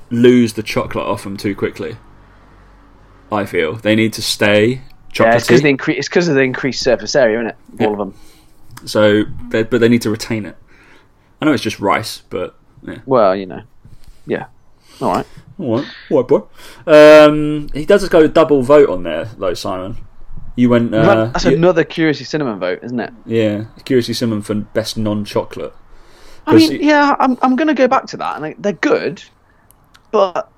lose 0.09 0.53
the 0.53 0.63
chocolate 0.63 1.05
off 1.05 1.23
them 1.23 1.37
too 1.37 1.55
quickly. 1.55 1.97
I 3.31 3.45
feel 3.45 3.73
they 3.75 3.95
need 3.95 4.13
to 4.13 4.21
stay 4.21 4.81
yeah, 5.17 5.35
it's 5.35 5.47
because 5.47 5.61
incre- 5.61 5.97
it's 5.97 6.09
because 6.09 6.27
of 6.27 6.35
the 6.35 6.41
increased 6.41 6.81
surface 6.81 7.15
area, 7.15 7.37
isn't 7.39 7.47
it? 7.47 7.55
Yeah. 7.79 7.87
All 7.87 7.93
of 7.93 7.99
them. 7.99 8.13
So, 8.85 9.23
they, 9.49 9.63
but 9.63 9.79
they 9.79 9.87
need 9.87 10.01
to 10.01 10.09
retain 10.09 10.45
it. 10.45 10.57
I 11.41 11.45
know 11.45 11.53
it's 11.53 11.63
just 11.63 11.79
rice, 11.79 12.21
but 12.29 12.55
yeah. 12.83 12.99
Well, 13.05 13.33
you 13.35 13.45
know. 13.45 13.61
Yeah. 14.27 14.47
All 15.01 15.13
right. 15.13 15.25
All 15.57 15.77
right, 15.77 15.87
all 16.11 16.17
right, 16.17 16.27
boy. 16.27 16.41
Um, 16.85 17.69
he 17.73 17.85
does 17.85 18.07
go 18.09 18.27
double 18.27 18.61
vote 18.61 18.89
on 18.89 19.03
there 19.03 19.25
though, 19.25 19.53
Simon. 19.53 19.97
You 20.57 20.69
went, 20.69 20.93
uh, 20.93 21.27
That's 21.27 21.45
you- 21.45 21.55
another 21.55 21.85
Curiously 21.85 22.25
Cinnamon 22.25 22.59
vote, 22.59 22.79
isn't 22.83 22.99
it? 22.99 23.13
yeah, 23.25 23.65
Curiously 23.85 24.13
Cinnamon 24.15 24.41
for 24.41 24.53
best 24.55 24.97
non-chocolate. 24.97 25.73
I 26.45 26.55
mean, 26.55 26.73
you- 26.73 26.79
yeah, 26.79 27.15
I'm 27.19 27.37
I'm 27.41 27.55
going 27.55 27.69
to 27.69 27.73
go 27.73 27.87
back 27.87 28.05
to 28.07 28.17
that, 28.17 28.35
and 28.35 28.43
they- 28.45 28.55
they're 28.59 28.73
good, 28.73 29.23
but 30.15 30.51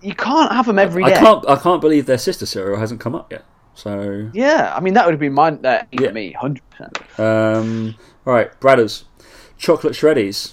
you 0.00 0.14
can't 0.14 0.52
have 0.52 0.66
them 0.66 0.78
every 0.78 1.02
I 1.04 1.10
day. 1.10 1.18
can't, 1.18 1.48
I 1.48 1.56
can't 1.56 1.80
believe 1.80 2.06
their 2.06 2.18
sister 2.18 2.46
cereal 2.46 2.78
hasn't 2.78 3.00
come 3.00 3.14
up 3.14 3.32
yet. 3.32 3.44
So, 3.74 4.30
Yeah, 4.32 4.72
I 4.76 4.80
mean 4.80 4.94
that 4.94 5.04
would 5.04 5.12
have 5.12 5.20
been 5.20 5.32
mine. 5.32 5.60
That 5.62 5.88
Yeah. 5.90 6.12
me, 6.12 6.32
hundred 6.32 6.62
percent. 6.70 7.18
um, 7.18 7.94
all 8.26 8.32
right, 8.32 8.50
Bradders, 8.60 9.04
chocolate 9.58 9.94
shreddies. 9.94 10.52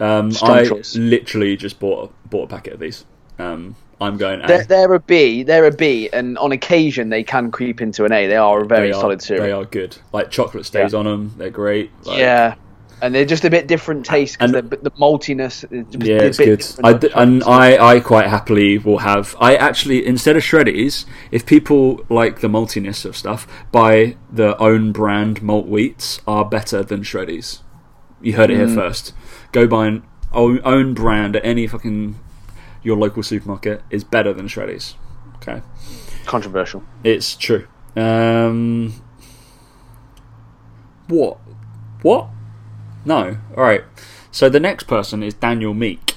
Um, 0.00 0.30
I 0.42 0.64
choice. 0.64 0.94
literally 0.94 1.56
just 1.56 1.80
bought 1.80 2.10
a, 2.10 2.28
bought 2.28 2.44
a 2.44 2.46
packet 2.54 2.74
of 2.74 2.80
these. 2.80 3.04
Um, 3.38 3.74
I'm 4.00 4.16
going. 4.16 4.40
A. 4.42 4.46
They're, 4.46 4.64
they're 4.64 4.94
a 4.94 5.00
B. 5.00 5.42
They're 5.42 5.64
a 5.66 5.72
B, 5.72 6.08
and 6.12 6.38
on 6.38 6.52
occasion 6.52 7.08
they 7.08 7.24
can 7.24 7.50
creep 7.50 7.80
into 7.80 8.04
an 8.04 8.12
A. 8.12 8.26
They 8.28 8.36
are 8.36 8.60
a 8.62 8.66
very 8.66 8.90
are- 8.90 9.00
solid 9.00 9.20
cereal. 9.22 9.44
They 9.46 9.52
are 9.52 9.64
good. 9.64 9.96
Like 10.12 10.30
chocolate 10.30 10.66
stays 10.66 10.92
Yeah. 10.92 10.98
on 11.00 11.04
them. 11.06 11.34
They're 11.36 11.50
great. 11.50 11.90
Like, 12.04 12.18
yeah, 12.18 12.54
and 13.00 13.14
they're 13.14 13.24
just 13.24 13.44
a 13.44 13.50
bit 13.50 13.66
different 13.68 14.04
taste 14.04 14.38
because 14.38 14.52
the, 14.52 14.90
maltiness. 14.98 15.64
Is 15.72 15.86
just 15.92 16.04
Yeah, 16.06 16.16
a 16.16 16.24
it's 16.26 16.38
bit 16.38 16.44
good. 16.76 16.84
I 16.84 16.92
d- 16.94 17.10
and. 17.14 17.42
I, 17.44 17.94
I 17.96 18.00
quite 18.00 18.26
happily 18.26 18.78
will 18.78 18.98
have. 18.98 19.36
I 19.40 19.56
actually 19.56 20.04
instead 20.06 20.36
of 20.36 20.42
shreddies, 20.42 21.04
if 21.30 21.46
people 21.46 22.04
like 22.08 22.40
the 22.40 22.48
maltiness 22.48 23.04
of 23.04 23.16
stuff, 23.16 23.46
buy 23.72 24.16
their 24.30 24.60
own 24.60 24.92
brand 24.92 25.42
malt 25.42 25.66
wheats 25.66 26.20
are 26.26 26.44
better 26.44 26.82
than 26.82 27.02
shreddies. 27.02 27.60
You 28.20 28.34
heard 28.34 28.50
it 28.50 28.58
Mm. 28.58 28.66
here 28.66 28.74
first. 28.76 29.12
Go 29.52 29.66
buy 29.66 29.86
an 29.86 30.02
own, 30.32 30.60
own 30.64 30.92
brand 30.94 31.36
at 31.36 31.44
any 31.44 31.66
fucking 31.66 32.18
your 32.82 32.96
local 32.96 33.22
supermarket 33.22 33.82
is 33.90 34.02
better 34.04 34.32
than 34.32 34.46
shreddies. 34.48 34.94
Okay, 35.36 35.62
controversial. 36.26 36.82
it's 37.04 37.34
true. 37.36 37.66
Um, 37.96 38.92
what? 41.08 41.38
What? 42.02 42.28
No. 43.08 43.38
All 43.56 43.62
right. 43.64 43.82
So 44.30 44.50
the 44.50 44.60
next 44.60 44.84
person 44.84 45.22
is 45.22 45.32
Daniel 45.32 45.72
Meek. 45.72 46.16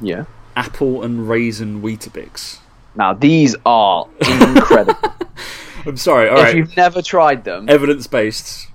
Yeah. 0.00 0.24
apple 0.56 1.02
and 1.04 1.28
raisin 1.28 1.80
Weetabix. 1.82 2.58
Now 2.96 3.14
these 3.14 3.54
are 3.64 4.08
incredible. 4.20 4.98
I'm 5.86 5.96
sorry. 5.96 6.28
All 6.28 6.38
if 6.38 6.42
right, 6.44 6.56
you've 6.56 6.76
never 6.76 7.00
tried 7.00 7.44
them, 7.44 7.68
evidence 7.68 8.06
based. 8.08 8.68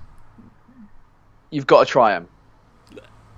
you've 1.50 1.66
got 1.66 1.86
to 1.86 1.90
try 1.92 2.14
them. 2.14 2.28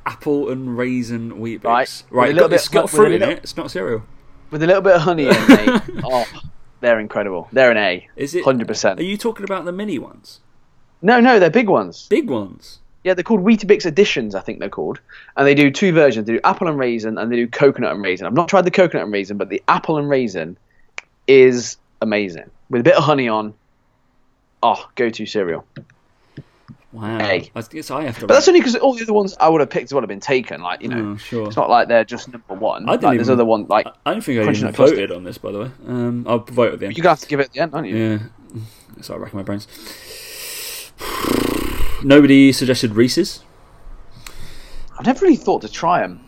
Apple 0.06 0.48
and 0.50 0.78
raisin 0.78 1.32
Weetabix. 1.32 1.64
Right. 1.64 2.02
right. 2.10 2.28
With 2.28 2.36
a 2.38 2.40
little 2.40 2.52
it's 2.54 2.68
bit- 2.68 2.72
got 2.74 2.84
with 2.84 2.92
a 2.92 2.96
fruit 2.96 3.12
in 3.12 3.20
little- 3.20 3.34
it. 3.34 3.38
It's 3.42 3.56
not 3.56 3.70
cereal. 3.70 4.04
With 4.52 4.62
a 4.62 4.66
little 4.68 4.82
bit 4.82 4.94
of 4.94 5.00
honey 5.02 5.24
in, 5.24 5.32
it. 5.34 5.82
oh, 6.04 6.24
they're 6.80 7.00
incredible. 7.00 7.48
They're 7.52 7.72
an 7.72 7.76
A. 7.78 8.08
Is 8.14 8.34
it? 8.36 8.44
Hundred 8.44 8.68
percent. 8.68 9.00
Are 9.00 9.04
you 9.04 9.16
talking 9.16 9.42
about 9.42 9.64
the 9.64 9.72
mini 9.72 9.98
ones? 9.98 10.40
No, 11.04 11.20
no, 11.20 11.38
they're 11.38 11.50
big 11.50 11.68
ones. 11.68 12.06
Big 12.08 12.28
ones. 12.30 12.78
Yeah, 13.04 13.12
they're 13.12 13.22
called 13.22 13.44
Weetabix 13.44 13.84
Editions, 13.84 14.34
I 14.34 14.40
think 14.40 14.58
they're 14.58 14.70
called. 14.70 14.98
And 15.36 15.46
they 15.46 15.54
do 15.54 15.70
two 15.70 15.92
versions. 15.92 16.26
They 16.26 16.32
do 16.32 16.40
apple 16.42 16.66
and 16.68 16.78
raisin, 16.78 17.18
and 17.18 17.30
they 17.30 17.36
do 17.36 17.46
coconut 17.46 17.92
and 17.92 18.02
raisin. 18.02 18.26
I've 18.26 18.32
not 18.32 18.48
tried 18.48 18.62
the 18.62 18.70
coconut 18.70 19.04
and 19.04 19.12
raisin, 19.12 19.36
but 19.36 19.50
the 19.50 19.62
apple 19.68 19.98
and 19.98 20.08
raisin 20.08 20.56
is 21.28 21.76
amazing 22.00 22.50
with 22.70 22.80
a 22.80 22.84
bit 22.84 22.94
of 22.96 23.04
honey 23.04 23.28
on. 23.28 23.52
Oh, 24.62 24.88
go-to 24.94 25.26
cereal. 25.26 25.66
Wow. 26.92 27.18
A. 27.18 27.50
I 27.54 27.60
guess 27.70 27.90
I 27.90 28.04
have 28.04 28.18
to. 28.20 28.26
But 28.26 28.34
that's 28.34 28.48
only 28.48 28.60
because 28.60 28.76
all 28.76 28.94
the 28.94 29.02
other 29.02 29.12
ones 29.12 29.36
I 29.38 29.48
would 29.50 29.60
have 29.60 29.68
picked 29.68 29.92
would 29.92 30.02
have 30.02 30.08
been 30.08 30.20
taken. 30.20 30.62
Like 30.62 30.80
you 30.80 30.88
know, 30.88 31.12
Oh, 31.12 31.16
sure. 31.16 31.46
it's 31.48 31.56
not 31.56 31.68
like 31.68 31.88
they're 31.88 32.04
just 32.04 32.28
number 32.32 32.54
one. 32.54 32.88
I 32.88 32.92
Like, 32.92 33.00
didn't 33.00 33.16
there's 33.16 33.28
even- 33.28 33.32
other 33.40 33.44
one 33.44 33.66
like 33.66 33.86
I 34.06 34.12
don't 34.12 34.22
think 34.22 34.38
I 34.38 34.42
even 34.50 34.54
Custard. 34.72 34.76
voted 34.76 35.12
on 35.12 35.24
this, 35.24 35.36
by 35.36 35.50
the 35.52 35.58
way. 35.58 35.70
Um, 35.88 36.24
I'll 36.26 36.38
vote 36.38 36.72
at 36.72 36.78
the 36.78 36.86
end. 36.86 36.96
you're 36.96 37.02
gonna 37.02 37.10
have 37.12 37.20
to 37.20 37.26
give 37.28 37.40
it 37.40 37.46
at 37.46 37.52
the 37.52 37.60
end, 37.60 37.74
aren't 37.74 37.88
you? 37.88 37.96
Yeah. 37.96 38.18
Sorry, 39.02 39.20
racking 39.20 39.36
my 39.38 39.42
brains. 39.42 39.66
Nobody 42.04 42.52
suggested 42.52 42.94
Reese's. 42.94 43.42
I've 44.98 45.06
never 45.06 45.24
really 45.24 45.36
thought 45.36 45.62
to 45.62 45.68
try 45.68 46.00
them. 46.00 46.20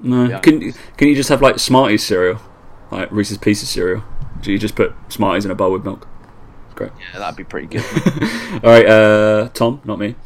No. 0.00 0.24
Yeah. 0.24 0.40
Can 0.40 0.72
Can 0.96 1.08
you 1.08 1.14
just 1.14 1.28
have 1.28 1.40
like 1.40 1.58
Smarties 1.58 2.04
cereal, 2.04 2.40
like 2.90 3.10
Reese's 3.12 3.38
Pieces 3.38 3.68
cereal? 3.68 4.02
Do 4.42 4.52
you 4.52 4.58
just 4.58 4.74
put 4.74 4.94
Smarties 5.08 5.44
in 5.44 5.50
a 5.50 5.54
bowl 5.54 5.72
with 5.72 5.84
milk? 5.84 6.08
Great. 6.74 6.92
Yeah, 6.98 7.20
that'd 7.20 7.36
be 7.36 7.44
pretty 7.44 7.66
good. 7.66 7.84
All 8.64 8.70
right, 8.70 8.86
uh, 8.86 9.48
Tom, 9.50 9.80
not 9.84 9.98
me. 9.98 10.16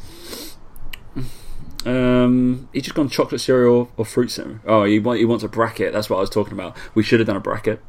Um, 1.85 2.67
he 2.73 2.81
just 2.81 2.95
gone 2.95 3.09
chocolate 3.09 3.41
cereal 3.41 3.91
or 3.95 4.05
fruit 4.05 4.31
cereal. 4.31 4.59
Oh, 4.65 4.85
he, 4.85 4.97
want, 4.97 5.19
he 5.19 5.25
wants 5.25 5.43
a 5.43 5.47
bracket. 5.47 5.93
That's 5.93 6.09
what 6.09 6.17
I 6.17 6.21
was 6.21 6.31
talking 6.31 6.53
about. 6.53 6.75
We 6.95 7.03
should 7.03 7.19
have 7.19 7.27
done 7.27 7.35
a 7.35 7.41
bracket. 7.41 7.79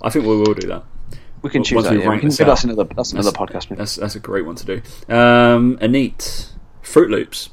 I 0.00 0.08
think 0.10 0.24
we 0.24 0.36
will 0.36 0.54
do 0.54 0.66
that. 0.68 0.84
We 1.44 1.50
can 1.50 1.62
choose 1.62 1.84
that. 1.84 1.92
Yeah. 1.92 2.08
We 2.08 2.18
can, 2.18 2.28
this 2.30 2.38
but 2.38 2.44
out. 2.44 2.50
that's 2.52 2.64
another. 2.64 2.84
That's 2.84 3.12
another 3.12 3.30
That's- 3.30 3.50
podcast. 3.66 3.70
maybe. 3.70 3.78
That's 3.78 3.96
that's 3.96 4.14
a 4.16 4.20
great 4.20 4.46
one 4.46 4.54
to 4.56 4.64
do. 4.64 5.14
Um, 5.14 5.76
Anit, 5.78 6.48
Fruit 6.82 7.10
Loops. 7.10 7.50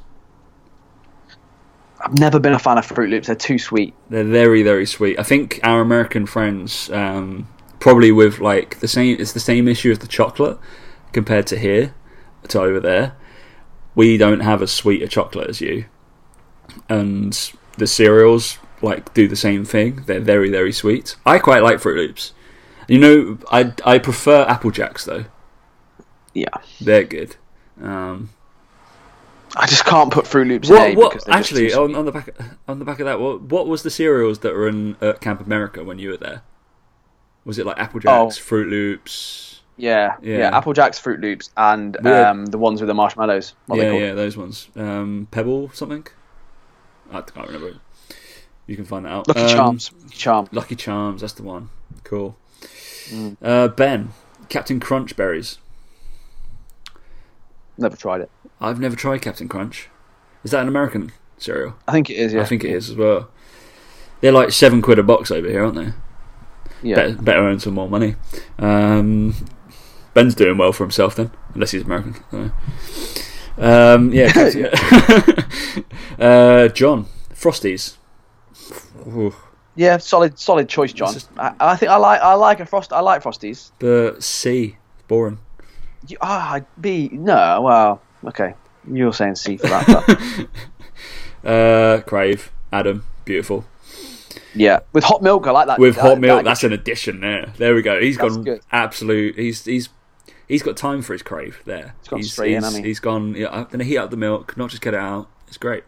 I've 2.00 2.18
never 2.18 2.40
been 2.40 2.54
a 2.54 2.60
fan 2.60 2.78
of 2.78 2.86
Fruit 2.86 3.10
Loops. 3.10 3.28
They're 3.28 3.36
too 3.36 3.60
sweet. 3.60 3.94
They're 4.10 4.24
very 4.24 4.64
very 4.64 4.86
sweet. 4.86 5.20
I 5.20 5.24
think 5.24 5.60
our 5.64 5.82
American 5.82 6.26
friends 6.26 6.90
um, 6.92 7.48
probably 7.80 8.12
with 8.14 8.40
like 8.40 8.80
the 8.80 8.88
same. 8.88 9.18
It's 9.20 9.34
the 9.34 9.40
same 9.42 9.68
issue 9.68 9.92
as 9.92 10.00
the 10.00 10.08
chocolate 10.08 10.58
compared 11.12 11.46
to 11.48 11.58
here 11.60 11.94
to 12.48 12.62
over 12.62 12.80
there. 12.80 13.16
We 13.94 14.18
don't 14.18 14.40
have 14.40 14.62
as 14.62 14.72
sweet 14.72 15.02
a 15.04 15.08
chocolate 15.10 15.50
as 15.50 15.60
you, 15.60 15.84
and 16.88 17.38
the 17.78 17.88
cereals 17.88 18.58
like 18.82 19.14
do 19.14 19.28
the 19.28 19.36
same 19.36 19.66
thing. 19.66 20.04
They're 20.06 20.22
very 20.22 20.50
very 20.50 20.72
sweet. 20.72 21.18
I 21.26 21.40
quite 21.40 21.62
like 21.62 21.82
Fruit 21.82 21.98
Loops. 21.98 22.32
You 22.92 23.00
know, 23.00 23.38
I 23.52 23.74
I 23.86 24.00
prefer 24.00 24.44
Apple 24.44 24.72
Jacks 24.72 25.06
though. 25.06 25.26
Yeah. 26.34 26.50
They're 26.80 27.04
good. 27.06 27.36
Um, 27.82 28.30
I 29.56 29.66
just 29.68 29.86
can't 29.86 30.12
put 30.12 30.28
Fruit 30.28 30.48
Loops 30.48 30.70
in 30.70 30.76
What, 30.76 30.96
what 30.96 31.10
because 31.12 31.26
they're 31.26 31.38
just 31.38 31.52
actually 31.52 31.74
on, 31.74 31.96
on 31.96 32.06
the 32.06 32.12
back 32.12 32.30
on 32.68 32.80
the 32.80 32.86
back 32.86 33.00
of 33.00 33.06
that? 33.06 33.20
What 33.20 33.42
what 33.44 33.68
was 33.68 33.84
the 33.84 33.90
cereals 33.90 34.40
that 34.40 34.54
were 34.54 34.68
in 34.68 34.96
uh, 35.02 35.14
Camp 35.14 35.42
America 35.42 35.84
when 35.84 36.00
you 36.00 36.10
were 36.10 36.18
there? 36.18 36.42
Was 37.46 37.58
it 37.60 37.66
like 37.66 37.78
Apple 37.80 38.00
Jacks, 38.00 38.38
Oh. 38.38 38.42
Fruit 38.42 38.68
Loops? 38.68 39.62
Yeah, 39.78 40.16
Yeah. 40.22 40.38
yeah, 40.40 40.58
Apple 40.58 40.74
Jacks, 40.74 41.00
Fruit 41.00 41.20
Loops, 41.22 41.50
and 41.58 41.96
um, 42.06 42.46
the 42.48 42.58
ones 42.58 42.82
with 42.82 42.88
the 42.88 42.94
marshmallows. 42.94 43.56
What 43.66 43.80
yeah, 43.80 43.94
yeah, 43.94 44.14
those 44.14 44.38
ones. 44.38 44.68
Um, 44.76 45.28
Pebble 45.32 45.72
something. 45.74 46.06
I 47.12 47.22
can't 47.22 47.48
remember. 47.48 47.80
You 48.68 48.76
can 48.76 48.86
find 48.86 49.06
that 49.06 49.12
out. 49.12 49.28
Lucky 49.28 49.42
Um, 49.42 49.50
Charms. 49.50 49.92
Lucky 50.04 50.16
Charms. 50.18 50.50
Lucky 50.52 50.76
Charms. 50.76 51.22
That's 51.22 51.34
the 51.34 51.44
one. 51.44 51.70
Cool. 52.04 52.38
Mm. 53.10 53.38
Uh, 53.42 53.68
ben, 53.70 54.10
Captain 54.50 54.80
Crunch 54.80 55.16
berries. 55.16 55.58
Never 57.78 57.96
tried 57.96 58.22
it. 58.22 58.30
I've 58.60 58.80
never 58.80 58.96
tried 58.96 59.22
Captain 59.22 59.48
Crunch. 59.48 59.90
Is 60.44 60.52
that 60.52 60.62
an 60.62 60.68
American 60.68 61.12
cereal? 61.38 61.76
I 61.88 61.92
think 61.92 62.10
it 62.10 62.16
is. 62.16 62.34
Yeah, 62.34 62.42
I 62.42 62.46
think 62.46 62.64
it 62.64 62.72
is 62.72 62.90
as 62.90 62.96
well. 62.96 63.30
They're 64.22 64.32
like 64.32 64.52
seven 64.52 64.82
quid 64.82 65.00
a 65.00 65.04
box 65.04 65.32
over 65.32 65.48
here, 65.48 65.64
aren't 65.64 65.76
they? 65.76 65.94
Yeah. 66.84 66.96
better, 66.96 67.14
better 67.16 67.40
earn 67.40 67.60
some 67.60 67.74
more 67.74 67.90
money. 67.90 68.16
Um, 68.60 69.36
Ben's 70.14 70.36
doing 70.36 70.58
well 70.58 70.74
for 70.74 70.84
himself 70.84 71.16
then, 71.16 71.32
unless 71.54 71.72
he's 71.72 71.84
American. 71.84 72.16
So. 72.32 72.52
Um, 73.58 74.14
yeah, 74.14 74.32
uh, 76.20 76.68
John 76.70 77.06
Frosties. 77.34 77.98
Ooh, 79.08 79.36
Yeah, 79.76 79.98
solid, 79.98 80.38
solid 80.38 80.68
choice, 80.68 80.92
John. 80.94 81.14
Just- 81.14 81.30
I, 81.38 81.54
I 81.60 81.76
think 81.76 81.92
I 81.92 81.96
like, 81.98 82.22
I 82.22 82.34
like 82.34 82.60
a 82.60 82.66
frost. 82.66 82.92
I 82.92 83.00
like 83.00 83.24
frosties. 83.24 83.72
the 83.80 84.16
C, 84.20 84.78
boring. 85.08 85.40
You- 86.08 86.18
Ah, 86.22 86.60
B. 86.80 87.10
No, 87.14 87.62
well, 87.62 88.02
okay. 88.26 88.56
You're 88.92 89.14
saying 89.14 89.36
C 89.36 89.58
for 89.58 89.68
that. 89.68 89.88
But 89.88 90.48
Uh, 91.52 92.02
Crave, 92.02 92.52
Adam, 92.72 93.04
beautiful. 93.26 93.66
yeah, 94.54 94.80
with 94.94 95.04
hot 95.04 95.24
milk, 95.24 95.48
I 95.48 95.52
like 95.52 95.68
that. 95.68 95.80
With 95.80 95.96
that- 95.96 96.02
hot 96.02 96.20
milk, 96.20 96.40
that- 96.40 96.46
that's 96.46 96.64
an 96.64 96.74
addition 96.74 97.22
there. 97.22 97.52
There 97.58 97.74
we 97.74 97.82
go. 97.82 98.00
He's 98.00 98.18
That's 98.18 98.36
gone 98.36 98.44
good. 98.44 98.62
absolute. 98.72 99.36
He's 99.38 99.66
he's 99.66 99.90
he's 100.48 100.62
got 100.64 100.78
time 100.78 101.02
for 101.02 101.14
his 101.14 101.24
crave 101.24 101.62
there. 101.66 101.96
He's 102.02 102.08
gone 102.10 102.20
he's, 102.20 102.32
straight 102.34 102.54
he's, 102.56 102.64
hasn't 102.64 102.84
he? 102.84 102.90
he's 102.90 103.00
gone. 103.00 103.34
Yeah, 103.36 103.50
I'm 103.52 103.64
gonna 103.66 103.84
heat 103.86 103.98
up 103.98 104.12
the 104.12 104.18
milk, 104.18 104.56
not 104.58 104.70
just 104.70 104.82
get 104.84 104.94
it 104.94 105.00
out. 105.00 105.30
It's 105.48 105.58
great. 105.58 105.84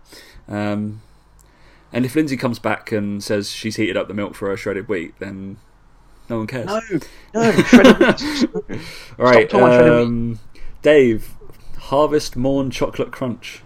Um, 0.48 1.02
and 1.94 2.06
if 2.06 2.16
Lindsay 2.16 2.36
comes 2.36 2.60
back 2.60 2.92
and 2.92 3.24
says 3.24 3.50
she's 3.52 3.76
heated 3.78 3.96
up 3.96 4.08
the 4.10 4.14
milk 4.14 4.36
for 4.36 4.50
her 4.50 4.58
shredded 4.58 4.88
wheat, 4.90 5.14
then 5.20 5.58
no 6.30 6.40
one 6.40 6.48
cares. 6.48 6.66
No, 6.66 6.82
no, 7.34 7.52
shredded 7.64 8.00
wheat. 8.00 8.80
All 9.20 9.26
right, 9.26 9.50
talking 9.50 9.68
shredded 9.68 9.94
wheat. 9.94 10.04
um, 10.04 10.40
Dave, 10.82 11.36
Harvest 11.78 12.36
Morn 12.36 12.72
Chocolate 12.72 13.12
Crunch. 13.12 13.62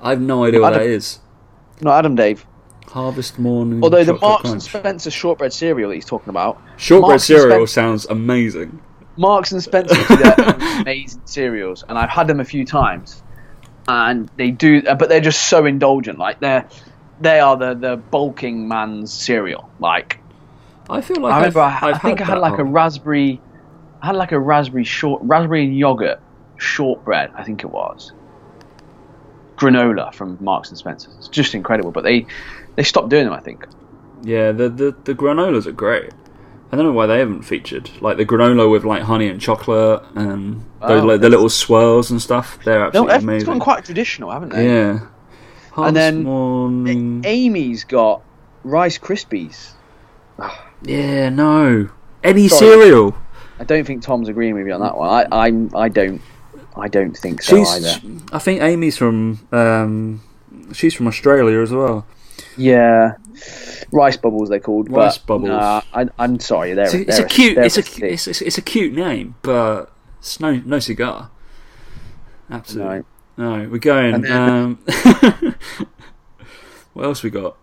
I 0.00 0.10
have 0.10 0.20
no 0.20 0.44
idea 0.44 0.60
what 0.60 0.72
Adam- 0.74 0.86
that 0.88 0.92
is. 0.92 1.20
Not 1.80 1.98
Adam, 1.98 2.14
Dave. 2.14 2.46
Harvest 2.88 3.38
Morn. 3.38 3.82
Although 3.82 4.04
the 4.04 4.12
Chocolate 4.12 4.22
Marks 4.22 4.50
and 4.50 4.62
Spencer 4.62 5.10
shortbread 5.10 5.52
cereal 5.52 5.88
that 5.90 5.96
he's 5.96 6.04
talking 6.04 6.30
about, 6.30 6.60
shortbread 6.76 7.10
Marks 7.10 7.24
cereal 7.24 7.66
Spencer- 7.66 7.66
sounds 7.72 8.06
amazing. 8.06 8.80
Marks 9.18 9.50
and 9.52 9.62
Spencer 9.62 9.94
do 10.08 10.16
their 10.16 10.34
amazing 10.80 11.22
cereals, 11.24 11.84
and 11.88 11.98
I've 11.98 12.10
had 12.10 12.26
them 12.28 12.38
a 12.40 12.44
few 12.44 12.64
times, 12.64 13.22
and 13.88 14.30
they 14.36 14.50
do, 14.50 14.82
but 14.82 15.08
they're 15.08 15.20
just 15.20 15.48
so 15.48 15.64
indulgent. 15.66 16.18
Like 16.18 16.38
they're, 16.40 16.68
they 17.20 17.40
are 17.40 17.56
the 17.56 17.74
the 17.74 17.96
bulking 17.96 18.68
man's 18.68 19.12
cereal. 19.12 19.70
Like 19.78 20.18
I 20.88 21.00
feel 21.00 21.20
like 21.20 21.32
I 21.32 21.36
remember, 21.38 21.60
I've, 21.60 21.82
I, 21.82 21.86
I 21.86 21.90
I've 21.92 22.02
think 22.02 22.20
I 22.20 22.24
had 22.24 22.38
like 22.38 22.58
a 22.58 22.64
raspberry, 22.64 23.40
I 24.02 24.06
had 24.06 24.16
like 24.16 24.32
a 24.32 24.38
raspberry 24.38 24.84
short, 24.84 25.20
raspberry 25.24 25.64
and 25.64 25.76
yogurt 25.76 26.20
shortbread. 26.58 27.32
I 27.34 27.42
think 27.44 27.64
it 27.64 27.70
was 27.70 28.12
granola 29.56 30.12
from 30.14 30.36
Marks 30.40 30.68
and 30.68 30.78
Spencer. 30.78 31.10
It's 31.18 31.28
just 31.28 31.54
incredible, 31.54 31.90
but 31.92 32.04
they 32.04 32.26
they 32.76 32.82
stopped 32.82 33.08
doing 33.08 33.24
them. 33.24 33.32
I 33.32 33.40
think. 33.40 33.66
Yeah, 34.22 34.52
the, 34.52 34.68
the 34.68 34.96
the 35.04 35.14
granolas 35.14 35.66
are 35.66 35.72
great. 35.72 36.10
I 36.72 36.76
don't 36.76 36.84
know 36.84 36.92
why 36.92 37.06
they 37.06 37.20
haven't 37.20 37.42
featured 37.42 37.90
like 38.00 38.16
the 38.16 38.26
granola 38.26 38.70
with 38.70 38.84
like 38.84 39.02
honey 39.02 39.28
and 39.28 39.40
chocolate 39.40 40.02
and 40.16 40.60
those 40.80 41.02
Oh, 41.02 41.06
like 41.06 41.20
the 41.20 41.28
little 41.30 41.48
swirls 41.48 42.10
and 42.10 42.20
stuff. 42.20 42.58
They're 42.64 42.80
No, 42.80 42.86
absolutely 42.86 43.14
everyone's 43.14 43.22
amazing. 43.24 43.46
gone 43.46 43.60
quite 43.60 43.84
traditional, 43.84 44.30
haven't 44.32 44.48
they? 44.50 44.66
yeah. 44.66 45.06
Harvest 45.76 45.94
then- 45.94 46.22
morning. 46.24 47.22
Amy's 47.24 47.84
got 47.84 48.22
Rice 48.64 48.98
Krispies. 48.98 49.72
Yeah, 50.82 51.28
no. 51.28 51.88
Any 52.24 52.48
Sorry. 52.48 52.58
cereal. 52.60 53.16
I 53.58 53.64
don't 53.64 53.86
think 53.86 54.02
Tom's 54.02 54.28
agreeing 54.28 54.54
with 54.54 54.66
me 54.66 54.72
on 54.72 54.80
that 54.80 54.96
one. 54.96 55.08
I, 55.08 55.46
I'm, 55.46 55.70
I 55.74 55.88
don't, 55.88 56.20
I 56.76 56.88
don't 56.88 57.16
think 57.16 57.42
so 57.42 57.56
She's. 57.56 57.68
either. 57.86 58.20
I 58.32 58.38
think 58.38 58.60
Amy's 58.60 58.96
from. 58.98 59.46
Um, 59.52 60.22
she's 60.72 60.94
from 60.94 61.06
Australia 61.06 61.60
as 61.60 61.72
well. 61.72 62.06
Yeah, 62.58 63.14
rice 63.92 64.16
bubbles 64.16 64.48
they're 64.50 64.60
called. 64.60 64.90
Rice 64.90 65.18
bubbles. 65.18 65.48
Nah, 65.48 65.82
I, 65.94 66.08
I'm 66.18 66.38
sorry, 66.40 66.74
they're 66.74 66.84
It's 66.84 66.94
a, 66.94 67.00
it's 67.00 67.16
they're 67.16 67.26
a 67.26 67.28
cute. 67.28 67.58
It's 67.58 67.76
a, 67.78 68.04
it's, 68.06 68.26
it's, 68.26 68.42
it's 68.42 68.58
a 68.58 68.62
cute 68.62 68.92
name, 68.94 69.36
but 69.42 69.92
it's 70.18 70.38
no 70.40 70.56
no 70.64 70.78
cigar. 70.78 71.30
Absolutely. 72.50 72.98
No. 72.98 73.04
No, 73.36 73.68
we're 73.68 73.78
going. 73.78 74.22
Then- 74.22 74.32
Um, 74.32 74.78
what 76.94 77.04
else 77.04 77.22
we 77.22 77.30
got? 77.30 77.56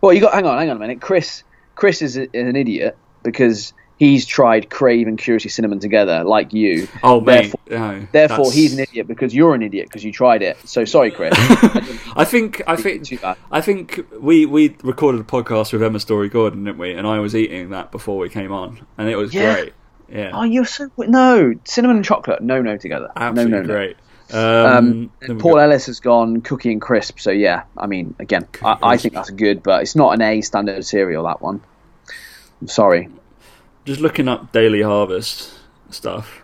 Well, 0.00 0.12
you 0.12 0.20
got 0.20 0.34
hang 0.34 0.46
on, 0.46 0.58
hang 0.58 0.70
on 0.70 0.76
a 0.76 0.80
minute. 0.80 1.00
Chris, 1.00 1.42
Chris 1.74 2.02
is, 2.02 2.16
a, 2.16 2.22
is 2.36 2.48
an 2.48 2.56
idiot 2.56 2.96
because 3.22 3.72
he's 3.98 4.26
tried 4.26 4.68
Crave 4.70 5.06
and 5.08 5.18
Curiously 5.18 5.50
Cinnamon 5.50 5.80
together, 5.80 6.22
like 6.24 6.52
you. 6.52 6.86
Oh, 7.02 7.20
mate. 7.20 7.52
Therefore- 7.66 7.90
no, 8.00 8.06
Therefore, 8.12 8.36
that's- 8.38 8.54
he's 8.54 8.72
an 8.74 8.80
idiot 8.80 9.06
because 9.08 9.34
you're 9.34 9.54
an 9.54 9.62
idiot 9.62 9.88
because 9.88 10.04
you 10.04 10.12
tried 10.12 10.42
it. 10.42 10.56
So 10.68 10.84
sorry, 10.84 11.10
Chris. 11.10 11.34
I 12.16 12.24
think. 12.24 12.62
I 12.66 12.76
think. 12.76 13.08
I 13.50 13.60
think 13.60 14.00
we 14.20 14.46
we 14.46 14.76
recorded 14.82 15.20
a 15.20 15.24
podcast 15.24 15.72
with 15.72 15.82
Emma 15.82 16.00
Story 16.00 16.28
Gordon, 16.28 16.64
didn't 16.64 16.78
we? 16.78 16.92
And 16.92 17.06
I 17.06 17.18
was 17.18 17.34
eating 17.34 17.70
that 17.70 17.90
before 17.90 18.18
we 18.18 18.28
came 18.28 18.52
on, 18.52 18.86
and 18.96 19.08
it 19.08 19.16
was 19.16 19.34
Yeah. 19.34 19.54
great. 19.54 19.72
Yeah, 20.08 20.30
Oh, 20.32 20.44
you're 20.44 20.64
so 20.64 20.88
no 20.98 21.52
cinnamon 21.64 21.96
and 21.96 22.04
chocolate. 22.04 22.40
No, 22.40 22.62
no 22.62 22.76
together. 22.76 23.10
absolutely 23.16 23.50
no, 23.50 23.62
no, 23.62 23.86
no. 23.88 23.92
Um, 24.32 24.38
Um, 24.40 25.10
then 25.20 25.30
and 25.30 25.34
we 25.36 25.40
Paul 25.42 25.58
Ellis 25.60 25.86
has 25.86 26.00
gone 26.00 26.40
cookie 26.40 26.72
and 26.72 26.80
crisp. 26.80 27.20
So 27.20 27.30
yeah, 27.30 27.62
I 27.76 27.86
mean, 27.86 28.14
again, 28.18 28.46
I, 28.64 28.76
I 28.82 28.96
think 28.96 29.14
that's 29.14 29.30
good, 29.30 29.62
but 29.62 29.82
it's 29.82 29.94
not 29.94 30.14
an 30.14 30.22
A 30.22 30.40
standard 30.40 30.84
cereal. 30.84 31.24
That 31.24 31.40
one. 31.40 31.60
I'm 32.60 32.68
sorry. 32.68 33.08
just 33.84 34.00
looking 34.00 34.26
up 34.28 34.50
Daily 34.52 34.82
Harvest 34.82 35.52
stuff. 35.90 36.42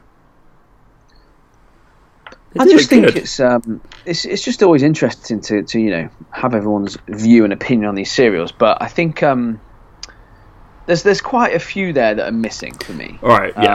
I 2.59 2.66
just 2.66 2.90
think 2.90 3.07
good. 3.07 3.16
it's 3.16 3.40
um, 3.40 3.81
it's 4.05 4.27
it's 4.27 4.45
just 4.45 4.62
always 4.62 4.83
interesting 4.83 5.40
to, 5.40 5.62
to 5.62 5.81
you 5.81 5.90
know 5.90 6.09
have 6.31 6.55
everyone's 6.55 6.99
view 7.09 7.45
and 7.45 7.53
opinion 7.53 7.88
on 7.88 7.95
these 7.95 8.12
cereals. 8.12 8.53
But 8.53 8.83
I 8.83 8.88
think 8.88 9.23
um, 9.23 9.59
there's 10.87 11.03
there's 11.03 11.23
quite 11.23 11.55
a 11.55 11.59
few 11.59 11.95
there 11.95 12.14
that 12.14 12.29
are 12.29 12.33
missing 12.33 12.75
for 12.75 12.92
me. 12.92 13.18
all 13.23 13.31
right. 13.31 13.55
Yeah, 13.57 13.75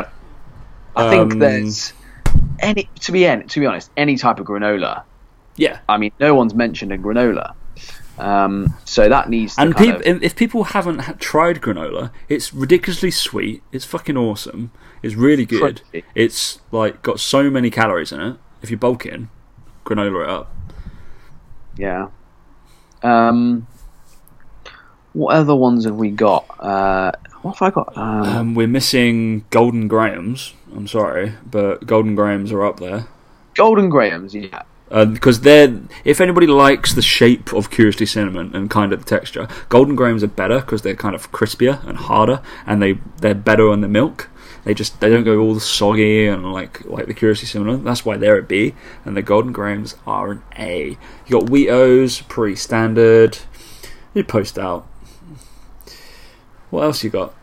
Uh, 0.95 1.07
I 1.07 1.09
think 1.09 1.33
Um, 1.33 1.39
there's 1.39 1.91
any 2.59 2.89
to 3.01 3.11
be 3.11 3.25
en- 3.25 3.47
to 3.47 3.59
be 3.59 3.65
honest, 3.65 3.91
any 3.97 4.17
type 4.17 4.39
of 4.39 4.45
granola. 4.47 5.03
Yeah. 5.55 5.79
I 5.89 5.97
mean, 5.97 6.11
no 6.19 6.35
one's 6.35 6.53
mentioned 6.53 6.91
a 6.91 6.97
granola, 6.97 7.53
um, 8.19 8.73
so 8.85 9.09
that 9.09 9.29
needs. 9.29 9.55
To 9.55 9.61
And 9.61 9.75
peop 9.75 9.95
of- 9.95 10.01
if 10.03 10.21
if 10.23 10.35
people 10.35 10.65
haven't 10.65 10.99
ha- 10.99 11.13
tried 11.19 11.61
granola, 11.61 12.11
it's 12.29 12.53
ridiculously 12.53 13.11
sweet. 13.11 13.63
It's 13.71 13.85
fucking 13.85 14.17
awesome. 14.17 14.71
It's 15.03 15.15
really 15.15 15.45
good. 15.45 15.81
Crunchy. 15.93 16.03
It's 16.15 16.59
like 16.71 17.01
got 17.01 17.19
so 17.19 17.49
many 17.49 17.69
calories 17.69 18.11
in 18.11 18.19
it. 18.21 18.37
If 18.61 18.71
you 18.71 18.77
bulk 18.77 19.05
in, 19.05 19.29
granola 19.85 20.23
it 20.23 20.29
up. 20.29 20.53
Yeah. 21.77 22.07
Um, 23.03 23.67
what 25.13 25.35
other 25.35 25.55
ones 25.55 25.85
have 25.85 25.95
we 25.95 26.09
got? 26.11 26.45
Uh, 26.59 27.11
what 27.47 27.57
have 27.57 27.67
I 27.67 27.71
got? 27.71 27.97
Um, 27.97 28.23
Um, 28.23 28.55
we're 28.55 28.67
missing 28.67 29.45
Golden 29.49 29.87
Grahams. 29.87 30.53
I'm 30.75 30.87
sorry, 30.87 31.33
but 31.49 31.85
Golden 31.87 32.15
Grahams 32.15 32.51
are 32.51 32.63
up 32.65 32.79
there. 32.79 33.07
Golden 33.55 33.89
Grahams, 33.89 34.35
yeah. 34.35 34.63
Uh, 34.89 35.03
because 35.03 35.41
they're 35.41 35.81
if 36.05 36.21
anybody 36.21 36.47
likes 36.47 36.93
the 36.93 37.01
shape 37.01 37.51
of 37.51 37.69
curiously 37.69 38.05
cinnamon 38.05 38.55
and 38.55 38.69
kind 38.69 38.93
of 38.93 38.99
the 39.03 39.05
texture, 39.05 39.45
golden 39.67 39.95
grahams 39.97 40.23
are 40.23 40.27
better 40.27 40.61
because 40.61 40.81
they're 40.81 40.95
kind 40.95 41.13
of 41.13 41.29
crispier 41.33 41.85
and 41.85 41.97
harder, 41.97 42.41
and 42.65 42.81
they 42.81 42.99
they're 43.19 43.35
better 43.35 43.69
on 43.69 43.81
the 43.81 43.89
milk. 43.89 44.29
They 44.63 44.73
just 44.73 45.01
they 45.01 45.09
don't 45.09 45.25
go 45.25 45.39
all 45.39 45.59
soggy 45.59 46.27
and 46.27 46.53
like 46.53 46.85
like 46.85 47.07
the 47.07 47.13
curiously 47.13 47.47
cinnamon. 47.47 47.83
That's 47.83 48.05
why 48.05 48.15
they're 48.15 48.37
a 48.37 48.43
B, 48.43 48.75
and 49.03 49.17
the 49.17 49.21
golden 49.21 49.51
grahams 49.51 49.95
are 50.05 50.31
an 50.31 50.43
A. 50.57 50.97
You 51.25 51.39
got 51.39 51.49
Weetos, 51.49 52.25
pretty 52.29 52.55
standard. 52.55 53.39
You 54.13 54.23
post 54.23 54.57
out. 54.57 54.87
What 56.69 56.83
else 56.83 57.03
you 57.03 57.09
got? 57.09 57.33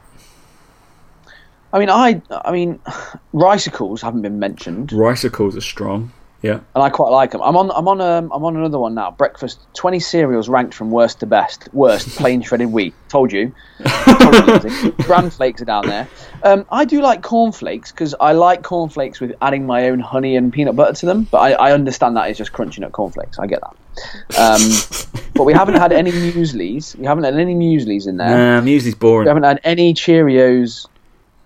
I 1.74 1.80
mean, 1.80 1.90
I, 1.90 2.22
I 2.30 2.52
mean, 2.52 2.78
ricicles 3.32 4.00
haven't 4.00 4.22
been 4.22 4.38
mentioned, 4.38 4.92
Ricicles 4.92 5.56
are 5.56 5.60
strong. 5.60 6.12
Yeah. 6.40 6.60
and 6.74 6.84
I 6.84 6.90
quite 6.90 7.08
like 7.08 7.30
them. 7.30 7.40
I'm 7.40 7.56
on, 7.56 7.70
I'm 7.70 7.88
on, 7.88 8.02
um, 8.02 8.30
I'm 8.30 8.44
on 8.44 8.54
another 8.54 8.78
one 8.78 8.94
now. 8.94 9.10
Breakfast, 9.10 9.60
20 9.76 9.98
cereals 9.98 10.46
ranked 10.46 10.74
from 10.74 10.90
worst 10.90 11.20
to 11.20 11.26
best. 11.26 11.70
Worst, 11.72 12.08
plain 12.18 12.42
shredded 12.42 12.70
wheat. 12.70 12.94
Told 13.08 13.32
you. 13.32 13.54
Told 14.20 14.64
you 14.64 14.92
Bran 15.06 15.30
flakes 15.30 15.62
are 15.62 15.64
down 15.64 15.86
there. 15.86 16.06
Um, 16.42 16.66
I 16.70 16.84
do 16.84 17.00
like 17.00 17.22
cornflakes 17.22 17.92
because 17.92 18.14
I 18.20 18.32
like 18.32 18.62
cornflakes 18.62 19.20
with 19.20 19.34
adding 19.40 19.64
my 19.64 19.88
own 19.88 20.00
honey 20.00 20.36
and 20.36 20.52
peanut 20.52 20.76
butter 20.76 20.92
to 20.92 21.06
them. 21.06 21.24
But 21.24 21.38
I, 21.38 21.52
I 21.52 21.72
understand 21.72 22.14
that 22.18 22.30
is 22.30 22.36
just 22.36 22.52
crunching 22.52 22.84
up 22.84 22.92
cornflakes. 22.92 23.38
I 23.38 23.46
get 23.46 23.60
that. 23.62 24.38
Um, 24.38 25.22
but 25.34 25.44
we 25.44 25.54
haven't 25.54 25.76
had 25.76 25.92
any 25.92 26.12
mueslis. 26.12 26.94
We 26.94 27.06
haven't 27.06 27.24
had 27.24 27.38
any 27.38 27.54
mueslis 27.54 28.06
in 28.06 28.18
there. 28.18 28.28
Nah, 28.28 28.60
muesli's 28.60 28.94
boring. 28.94 29.24
We 29.24 29.28
haven't 29.28 29.44
had 29.44 29.60
any 29.64 29.94
Cheerios, 29.94 30.88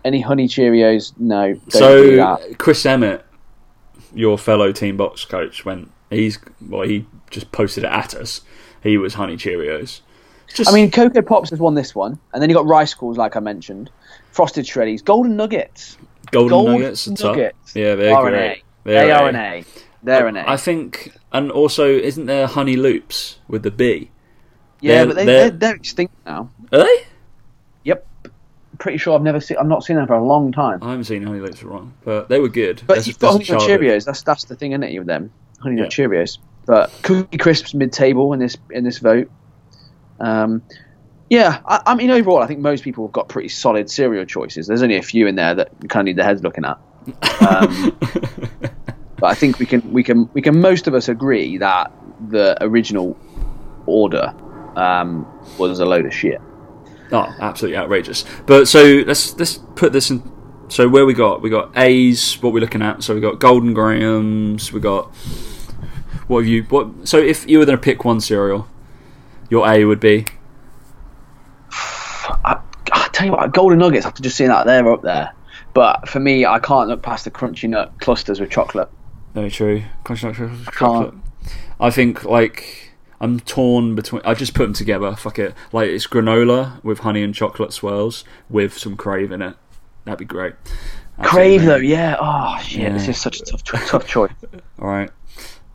any 0.05 0.21
honey 0.21 0.49
Cheerios. 0.49 1.13
No. 1.19 1.59
So. 1.69 2.37
Chris 2.59 2.85
Emmett, 2.87 3.25
your 4.15 4.39
fellow 4.39 4.73
team 4.73 4.97
box 4.97 5.25
coach, 5.25 5.65
when 5.65 5.91
he's 6.11 6.39
well, 6.69 6.83
he 6.83 7.07
just 7.31 7.51
posted 7.53 7.85
it 7.85 7.91
at 7.91 8.15
us. 8.15 8.43
He 8.83 8.97
was 8.97 9.15
honey 9.15 9.37
Cheerios. 9.37 10.01
Just, 10.55 10.71
I 10.71 10.73
mean, 10.75 10.91
Cocoa 10.91 11.21
Pops 11.21 11.51
has 11.51 11.59
won 11.59 11.75
this 11.75 11.95
one, 11.95 12.19
and 12.33 12.41
then 12.43 12.49
you 12.49 12.57
got 12.57 12.65
Ricicles, 12.67 13.19
like 13.19 13.37
I 13.37 13.41
mentioned, 13.41 13.91
Frosted 14.33 14.65
Shreddies, 14.65 15.05
Golden 15.05 15.37
Nuggets. 15.37 15.99
golden, 16.31 16.49
Golden 16.49 16.73
nuggets. 16.81 17.07
are. 17.07 17.13
Nuggets 17.27 17.77
Yeah, 17.77 17.95
they're 17.97 18.15
are 18.17 18.27
an 18.29 18.33
great. 18.33 18.63
They're 18.85 19.07
They 19.07 19.11
are 19.13 19.29
an 19.29 19.37
A. 19.37 19.65
They're 20.03 20.27
an 20.27 20.37
A. 20.39 20.45
I 20.49 20.57
think, 20.57 21.13
and 21.33 21.51
also, 21.53 21.87
isn't 21.87 22.25
there 22.27 22.47
honey 22.47 22.77
loops 22.77 23.41
with 23.47 23.63
the 23.63 23.71
B? 23.71 24.11
yeah, 24.81 24.95
they're- 25.05 25.07
but 25.07 25.17
they, 25.17 25.25
they're- 25.27 25.41
they're, 25.51 25.59
they're 25.59 25.75
extinct 25.75 26.15
now. 26.25 26.49
Are 26.73 26.79
they? 26.79 27.05
Yep. 27.85 28.07
Pretty 28.79 28.99
sure 28.99 29.15
I've 29.15 29.23
never 29.23 29.41
seen. 29.41 29.57
I've 29.59 29.67
not 29.67 29.85
seen 29.85 29.97
them 29.97 30.07
for 30.07 30.15
a 30.15 30.25
long 30.25 30.53
time. 30.53 30.79
I 30.83 30.91
haven't 30.91 31.05
seen 31.05 31.23
honey 31.23 31.41
loops 31.41 31.59
for 31.61 31.69
wrong, 31.69 31.95
but 32.05 32.29
they 32.29 32.39
were 32.39 32.49
good. 32.49 32.77
But 32.87 32.95
That's- 32.95 33.07
you've 33.09 33.19
got 33.19 33.39
that's 33.39 33.49
Honey 33.49 33.61
Nut. 33.61 33.69
Cheerios. 33.69 34.05
That's 34.05 34.23
that's 34.23 34.45
the 34.45 34.55
thing, 34.55 34.73
isn't 34.73 34.85
it? 34.85 34.97
With 34.99 35.09
them, 35.09 35.33
Honey 35.61 35.77
Nut 35.77 35.91
Cheerios. 35.91 36.39
But 36.65 36.93
Cookie 37.03 37.39
Crisps 37.39 37.75
mid-table 37.75 38.33
in 38.33 38.39
this 38.41 38.57
in 38.71 38.85
this 38.85 38.99
vote. 38.99 39.31
Um, 40.21 40.63
yeah, 41.31 41.61
I, 41.67 41.83
I 41.87 41.95
mean 41.95 42.11
overall, 42.11 42.39
I 42.39 42.47
think 42.47 42.61
most 42.61 42.85
people 42.85 43.07
have 43.07 43.13
got 43.13 43.29
pretty 43.29 43.49
solid 43.49 43.91
cereal 43.91 44.25
choices. 44.25 44.67
There's 44.67 44.83
only 44.83 44.97
a 44.97 45.03
few 45.03 45.27
in 45.27 45.35
there 45.35 45.55
that 45.55 45.71
kind 45.89 46.01
of 46.01 46.05
need 46.07 46.17
their 46.17 46.25
heads 46.25 46.43
looking 46.43 46.65
at. 46.65 46.79
Um, 47.41 47.97
but 49.17 49.25
I 49.27 49.35
think 49.35 49.59
we 49.59 49.67
can 49.67 49.93
we 49.93 50.03
can 50.03 50.29
we 50.33 50.43
can 50.43 50.61
most 50.61 50.87
of 50.87 50.95
us 50.95 51.09
agree 51.09 51.59
that 51.59 51.93
the 52.29 52.57
original 52.63 53.17
order 53.87 54.33
um, 54.77 55.27
was 55.59 55.81
a 55.81 55.85
load 55.87 56.07
of 56.07 56.15
shit. 56.15 56.41
Oh, 57.11 57.35
absolutely 57.41 57.79
outrageous. 57.79 58.25
But 58.47 58.69
so 58.69 59.03
let's 59.07 59.37
let's 59.39 59.59
put 59.77 59.93
this 59.93 60.11
in. 60.11 60.23
So 60.69 60.89
where 60.89 61.07
we 61.07 61.15
got 61.15 61.41
we 61.43 61.51
got 61.51 61.77
A's. 61.77 62.35
What 62.43 62.53
we're 62.53 62.61
looking 62.61 62.83
at. 62.83 63.03
So 63.03 63.15
we 63.15 63.21
got 63.21 63.39
Golden 63.41 63.73
Grahams. 63.75 64.73
We 64.73 64.81
got 64.81 65.07
what 66.27 66.41
have 66.41 66.47
you? 66.47 66.65
What? 66.65 67.09
So 67.09 67.19
if 67.19 67.49
you 67.49 67.59
were 67.59 67.65
going 67.65 67.79
to 67.79 67.83
pick 67.83 68.05
one 68.05 68.21
cereal, 68.21 68.69
your 69.49 69.67
A 69.67 69.85
would 69.85 70.01
be 70.01 70.27
I, 71.71 72.61
I 72.93 73.09
tell 73.13 73.27
you 73.27 73.33
what, 73.33 73.53
Golden 73.53 73.79
Nuggets. 73.79 74.07
After 74.07 74.23
just 74.23 74.37
seeing 74.37 74.51
that, 74.51 74.67
they're 74.67 74.91
up 74.93 75.03
there. 75.03 75.33
But 75.75 76.09
for 76.09 76.21
me, 76.21 76.45
I 76.47 76.59
can't 76.59 76.89
look 76.89 77.03
past 77.03 77.25
the 77.25 77.31
crunchy 77.31 77.69
nut 77.69 77.93
clusters 78.01 78.41
with 78.41 78.51
chocolate. 78.51 78.91
very 79.35 79.51
true. 79.51 79.83
Crunchy 80.05 80.25
Nut 80.25 80.37
can't. 80.37 80.75
chocolate. 80.75 81.15
I 81.81 81.91
think 81.91 82.25
like 82.25 82.88
I'm 83.21 83.41
torn 83.41 83.95
between. 83.95 84.23
I 84.25 84.35
just 84.35 84.55
put 84.55 84.65
them 84.65 84.73
together. 84.73 85.15
Fuck 85.17 85.39
it. 85.39 85.55
Like 85.73 85.89
it's 85.89 86.07
granola 86.07 86.83
with 86.85 87.01
honey 87.01 87.23
and 87.23 87.35
chocolate 87.35 87.73
swirls 87.73 88.25
with 88.49 88.77
some 88.79 88.97
crave 88.97 89.33
in 89.33 89.43
it. 89.43 89.57
That'd 90.05 90.19
be 90.21 90.25
great. 90.25 90.55
Crave 91.23 91.63
Absolutely. 91.63 91.67
though, 91.67 91.77
yeah. 91.95 92.17
Oh 92.21 92.59
shit, 92.63 92.83
Yeah. 92.83 92.93
this 92.93 93.09
is 93.09 93.19
such 93.21 93.41
a 93.41 93.45
tough, 93.45 93.65
tough 93.65 94.07
choice. 94.07 94.31
All 94.81 94.89
right. 94.89 95.11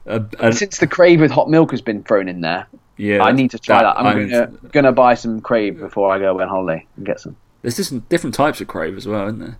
Uh, 0.07 0.21
and, 0.39 0.55
Since 0.55 0.77
the 0.79 0.87
crave 0.87 1.19
with 1.21 1.31
hot 1.31 1.49
milk 1.49 1.71
has 1.71 1.81
been 1.81 2.03
thrown 2.03 2.27
in 2.29 2.41
there, 2.41 2.65
yeah, 2.97 3.23
I 3.23 3.31
need 3.33 3.51
to 3.51 3.59
try 3.59 3.83
that. 3.83 3.97
I'm 3.97 4.05
I 4.05 4.13
mean, 4.15 4.29
gonna, 4.29 4.51
gonna 4.71 4.91
buy 4.93 5.13
some 5.15 5.41
crave 5.41 5.79
before 5.79 6.11
I 6.11 6.19
go 6.19 6.31
away 6.31 6.43
on 6.43 6.49
holiday 6.49 6.85
and 6.97 7.05
get 7.05 7.19
some. 7.19 7.35
There's 7.61 7.75
different 7.75 8.07
different 8.09 8.33
types 8.35 8.61
of 8.61 8.67
crave 8.67 8.95
as 8.97 9.05
well, 9.07 9.27
isn't 9.27 9.39
there? 9.39 9.57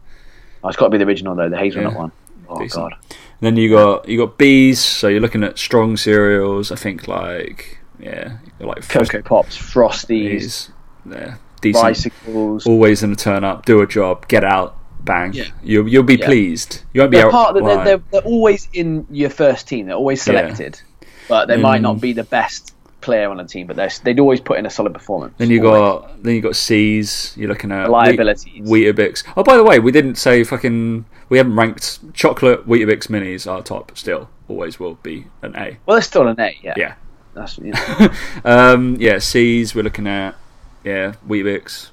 Oh, 0.64 0.70
it's 0.70 0.78
got 0.78 0.86
to 0.86 0.90
be 0.92 0.98
the 0.98 1.06
original 1.06 1.36
though, 1.36 1.50
the 1.50 1.58
hazelnut 1.58 1.92
Yeah. 1.94 1.98
one. 1.98 2.12
Oh 2.48 2.60
Decent. 2.60 2.92
god. 2.92 2.96
Then 3.40 3.58
you 3.58 3.70
got 3.70 4.08
you 4.08 4.18
got 4.18 4.38
bees, 4.38 4.80
so 4.80 5.08
you're 5.08 5.20
looking 5.20 5.44
at 5.44 5.58
strong 5.58 5.98
cereals. 5.98 6.72
I 6.72 6.76
think 6.76 7.08
like 7.08 7.80
yeah, 8.00 8.38
you're 8.60 8.70
like 8.70 8.88
Cocoa 8.88 9.22
Pops, 9.22 9.58
Frosties, 9.58 10.70
yeah, 11.10 11.36
decent. 11.62 11.88
Ricicles. 11.88 12.66
Always 12.68 13.02
going 13.02 13.16
to 13.16 13.22
turn 13.24 13.44
up, 13.44 13.66
do 13.66 13.82
a 13.82 13.88
job, 13.88 14.28
get 14.28 14.44
out, 14.44 14.78
bang. 15.04 15.34
Yeah. 15.34 15.46
You'll 15.64 15.88
you'll 15.88 16.04
be 16.04 16.16
Yeah. 16.16 16.26
pleased. 16.26 16.82
You 16.94 17.02
won't 17.02 17.12
be 17.12 17.18
They're 17.18 17.28
out. 17.28 17.32
part 17.32 17.58
of 17.58 17.64
the, 17.64 17.70
they're, 17.70 17.84
they're, 17.84 18.04
they're 18.12 18.22
always 18.22 18.68
in 18.74 19.08
your 19.10 19.30
first 19.30 19.68
team. 19.68 19.88
They're 19.88 19.96
always 19.96 20.20
Yeah. 20.20 20.40
selected, 20.40 20.82
but 21.28 21.48
they 21.48 21.58
might 21.58 21.82
not 21.82 21.98
mm. 21.98 22.02
be 22.02 22.14
the 22.14 22.24
best 22.24 22.74
player 23.04 23.30
on 23.30 23.38
the 23.38 23.44
team. 23.44 23.68
But 23.68 23.76
they're, 23.76 23.92
they'd 24.04 24.20
always 24.20 24.42
put 24.42 24.58
in 24.58 24.66
a 24.66 24.70
solid 24.70 24.94
performance. 24.94 25.36
Then 25.38 25.50
you 25.52 25.66
Always. 25.68 25.80
got 25.80 26.24
then 26.24 26.36
you 26.36 26.42
got 26.42 26.56
C's. 26.56 27.34
You're 27.38 27.50
looking 27.50 27.72
at 27.72 27.90
Liabilities. 27.90 28.68
Wheat, 28.68 28.96
Weetabix. 28.96 29.24
Oh, 29.38 29.44
by 29.44 29.58
the 29.58 29.64
way, 29.64 29.80
we 29.80 29.92
didn't 29.92 30.16
say 30.16 30.44
fucking. 30.44 31.06
We 31.30 31.38
haven't 31.38 31.56
ranked 31.56 32.14
chocolate 32.14 32.68
Weetabix 32.68 33.08
minis 33.08 33.50
are 33.50 33.62
top. 33.62 33.96
Still, 33.98 34.30
always 34.48 34.80
will 34.80 34.96
be 34.96 35.28
an 35.42 35.56
A. 35.56 35.78
well, 35.86 35.98
it's 35.98 36.08
still 36.08 36.28
an 36.28 36.40
A. 36.40 36.58
Yeah, 36.64 36.74
Yeah. 36.78 36.96
That's 37.36 37.58
you 37.60 37.74
know. 37.74 38.10
um, 38.46 38.98
yeah, 39.00 39.18
C's. 39.20 39.74
We're 39.76 39.84
looking 39.84 40.08
at 40.08 40.36
yeah 40.84 41.14
Weetabix. 41.28 41.90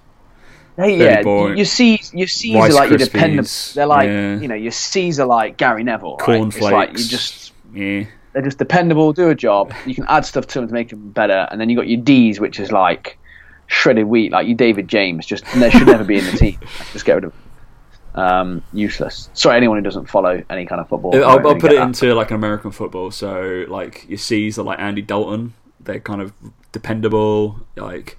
Hey, 0.76 0.96
yeah, 0.98 1.22
boring. 1.22 1.56
your 1.58 1.66
C's, 1.66 2.12
your 2.14 2.26
C's 2.28 2.56
are 2.56 2.70
like 2.70 2.88
your 2.88 2.98
dependable. 2.98 3.42
Krispies, 3.44 3.74
They're 3.74 3.86
like 3.86 4.06
yeah. 4.06 4.38
you 4.38 4.48
know 4.48 4.54
your 4.54 4.72
C's 4.72 5.20
are 5.20 5.26
like 5.26 5.56
Gary 5.58 5.84
Neville. 5.84 6.16
Right? 6.16 6.40
It's 6.42 6.60
like 6.60 6.72
Cornflakes. 6.72 7.02
you 7.02 7.08
just 7.08 7.52
Yeah. 7.74 8.04
They're 8.32 8.42
just 8.42 8.58
dependable. 8.58 9.12
Do 9.12 9.28
a 9.28 9.34
job. 9.34 9.72
You 9.86 9.94
can 9.94 10.04
add 10.08 10.24
stuff 10.24 10.46
to 10.48 10.60
them 10.60 10.68
to 10.68 10.74
make 10.74 10.90
them 10.90 11.10
better, 11.10 11.48
and 11.50 11.60
then 11.60 11.68
you 11.68 11.76
got 11.76 11.88
your 11.88 12.00
D's, 12.00 12.40
which 12.40 12.60
is 12.60 12.70
like 12.70 13.18
shredded 13.66 14.06
wheat, 14.06 14.32
like 14.32 14.46
you 14.46 14.54
David 14.54 14.88
James. 14.88 15.26
Just 15.26 15.44
they 15.54 15.70
should 15.70 15.86
never 15.86 16.04
be 16.04 16.18
in 16.18 16.24
the 16.24 16.32
team. 16.32 16.58
Just 16.92 17.04
get 17.04 17.14
rid 17.14 17.24
of. 17.24 17.32
Them. 17.32 17.40
Um, 18.12 18.62
useless. 18.72 19.30
Sorry, 19.34 19.56
anyone 19.56 19.78
who 19.78 19.84
doesn't 19.84 20.06
follow 20.06 20.42
any 20.50 20.66
kind 20.66 20.80
of 20.80 20.88
football. 20.88 21.14
I'll, 21.14 21.24
I'll 21.24 21.38
really 21.38 21.60
put 21.60 21.72
it 21.72 21.76
that. 21.76 21.86
into 21.86 22.12
like 22.14 22.30
an 22.30 22.36
American 22.36 22.72
football. 22.72 23.10
So 23.10 23.64
like 23.68 24.08
your 24.08 24.18
C's 24.18 24.58
are 24.58 24.64
like 24.64 24.80
Andy 24.80 25.02
Dalton. 25.02 25.54
They're 25.78 26.00
kind 26.00 26.20
of 26.20 26.32
dependable. 26.72 27.60
Like 27.76 28.18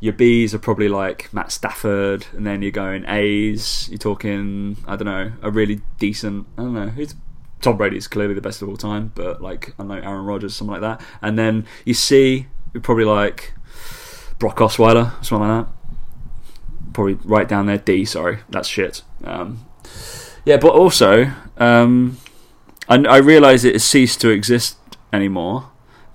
your 0.00 0.12
B's 0.12 0.54
are 0.54 0.58
probably 0.58 0.88
like 0.88 1.32
Matt 1.32 1.52
Stafford, 1.52 2.26
and 2.32 2.46
then 2.46 2.60
you're 2.60 2.70
going 2.70 3.04
A's. 3.08 3.88
You're 3.90 3.98
talking 3.98 4.76
I 4.86 4.96
don't 4.96 5.06
know 5.06 5.32
a 5.42 5.50
really 5.50 5.80
decent. 5.98 6.46
I 6.58 6.62
don't 6.62 6.74
know 6.74 6.88
who's. 6.88 7.14
Tom 7.64 7.78
Brady 7.78 7.96
is 7.96 8.06
clearly 8.06 8.34
the 8.34 8.40
best 8.42 8.60
of 8.60 8.68
all 8.68 8.76
time, 8.76 9.10
but 9.14 9.40
like 9.40 9.74
I 9.78 9.84
know 9.84 9.94
Aaron 9.94 10.26
Rodgers, 10.26 10.54
something 10.54 10.72
like 10.72 10.82
that. 10.82 11.00
And 11.22 11.38
then 11.38 11.66
you 11.84 11.94
see, 11.94 12.46
probably 12.82 13.04
like 13.04 13.54
Brock 14.38 14.58
Osweiler, 14.58 15.12
something 15.24 15.48
like 15.48 15.66
that. 15.66 15.72
Probably 16.92 17.14
right 17.24 17.48
down 17.48 17.66
there. 17.66 17.78
D, 17.78 18.04
sorry, 18.04 18.40
that's 18.50 18.68
shit. 18.68 19.02
Um, 19.24 19.64
yeah, 20.44 20.58
but 20.58 20.74
also, 20.74 21.32
um, 21.56 22.18
I, 22.88 22.96
I 22.96 23.16
realise 23.16 23.64
it 23.64 23.72
has 23.72 23.84
ceased 23.84 24.20
to 24.20 24.28
exist 24.28 24.76
anymore. 25.12 25.70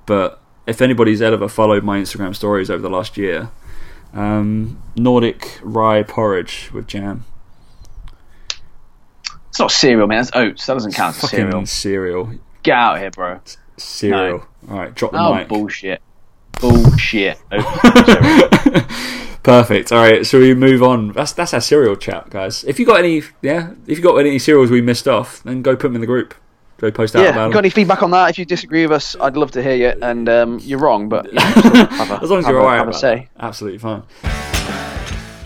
But 0.06 0.40
if 0.68 0.82
anybody's 0.82 1.22
ever 1.22 1.48
followed 1.48 1.84
my 1.84 2.00
Instagram 2.00 2.36
stories 2.36 2.70
over 2.70 2.82
the 2.82 2.90
last 2.90 3.18
year, 3.18 3.50
um, 4.14 4.82
Nordic 4.96 5.60
rye 5.64 6.04
porridge 6.04 6.70
with 6.72 6.88
jam. 6.88 7.26
It's 9.50 9.60
not 9.60 9.72
cereal, 9.72 10.08
man. 10.08 10.20
That's 10.20 10.32
oats. 10.36 10.66
That 10.66 10.74
doesn't 10.74 10.94
count 10.94 11.16
as 11.16 11.22
Fucking 11.22 11.40
cereal. 11.40 11.66
cereal. 11.66 12.32
Get 12.64 12.76
out 12.76 12.96
of 12.96 13.02
here, 13.02 13.12
bro. 13.12 13.40
Cereal. 13.78 14.46
All 14.70 14.78
right, 14.78 14.94
drop 14.94 15.12
the 15.12 15.18
Oh, 15.20 15.34
mic. 15.36 15.48
bullshit. 15.48 16.02
Bullshit. 16.60 17.40
Oats. 17.52 17.66
Perfect. 19.44 19.92
All 19.92 20.02
right, 20.02 20.26
so 20.26 20.40
we 20.40 20.54
move 20.54 20.84
on. 20.84 21.14
That's 21.14 21.32
that's 21.32 21.54
our 21.54 21.62
cereal 21.62 21.96
chat, 21.96 22.30
guys. 22.30 22.64
If 22.66 22.78
you 22.80 22.86
got 22.86 23.00
any, 23.00 23.24
yeah, 23.42 23.72
if 23.88 23.98
you 23.98 24.04
got 24.04 24.18
any 24.18 24.38
cereals 24.38 24.70
we 24.70 24.82
missed 24.82 25.08
off, 25.08 25.42
then 25.44 25.62
go 25.62 25.76
put 25.76 25.84
them 25.84 25.96
in 25.96 26.02
the 26.02 26.08
group. 26.08 26.36
Go 26.78 26.92
post 26.92 27.16
out 27.16 27.24
yeah, 27.24 27.30
about 27.30 27.48
got 27.48 27.60
them. 27.60 27.66
any 27.66 27.70
feedback 27.70 28.04
on 28.04 28.12
that? 28.12 28.30
If 28.30 28.38
you 28.40 28.46
disagree 28.46 28.84
with 28.86 28.92
us, 28.92 29.16
I'd 29.20 29.36
love 29.38 29.52
to 29.52 29.64
hear 29.64 29.76
you. 29.76 29.94
And 30.02 30.28
um, 30.30 30.60
you're 30.62 30.80
wrong, 30.80 31.08
but 31.10 31.26
you 31.28 31.34
know, 31.34 31.42
have 31.42 32.12
a- 32.12 32.20
as 32.24 32.30
long 32.30 32.40
as 32.40 32.48
you're 32.48 32.58
a- 32.58 32.62
alright 32.62 32.78
have 32.78 32.88
a 32.88 32.90
about 32.92 33.00
say. 33.00 33.30
that. 33.38 33.44
Absolutely 33.46 33.80
fine. 33.80 34.04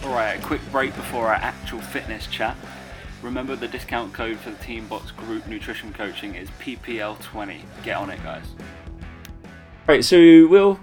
Alright, 0.04 0.40
a 0.40 0.44
quick 0.44 0.62
break 0.72 0.94
before 0.96 1.28
our 1.28 1.34
actual 1.36 1.80
fitness 1.82 2.28
chat. 2.28 2.56
Remember 3.24 3.56
the 3.56 3.70
discount 3.70 4.14
code 4.14 4.38
for 4.38 4.50
the 4.50 4.58
Team 4.58 4.86
Box 4.88 5.12
Group 5.12 5.48
Nutrition 5.48 5.94
Coaching 5.94 6.36
is 6.36 6.50
PPL20. 6.60 7.62
Get 7.82 7.96
on 7.96 8.10
it, 8.10 8.22
guys. 8.22 8.44
Right, 9.88 10.04
so 10.04 10.18
we'll 10.18 10.78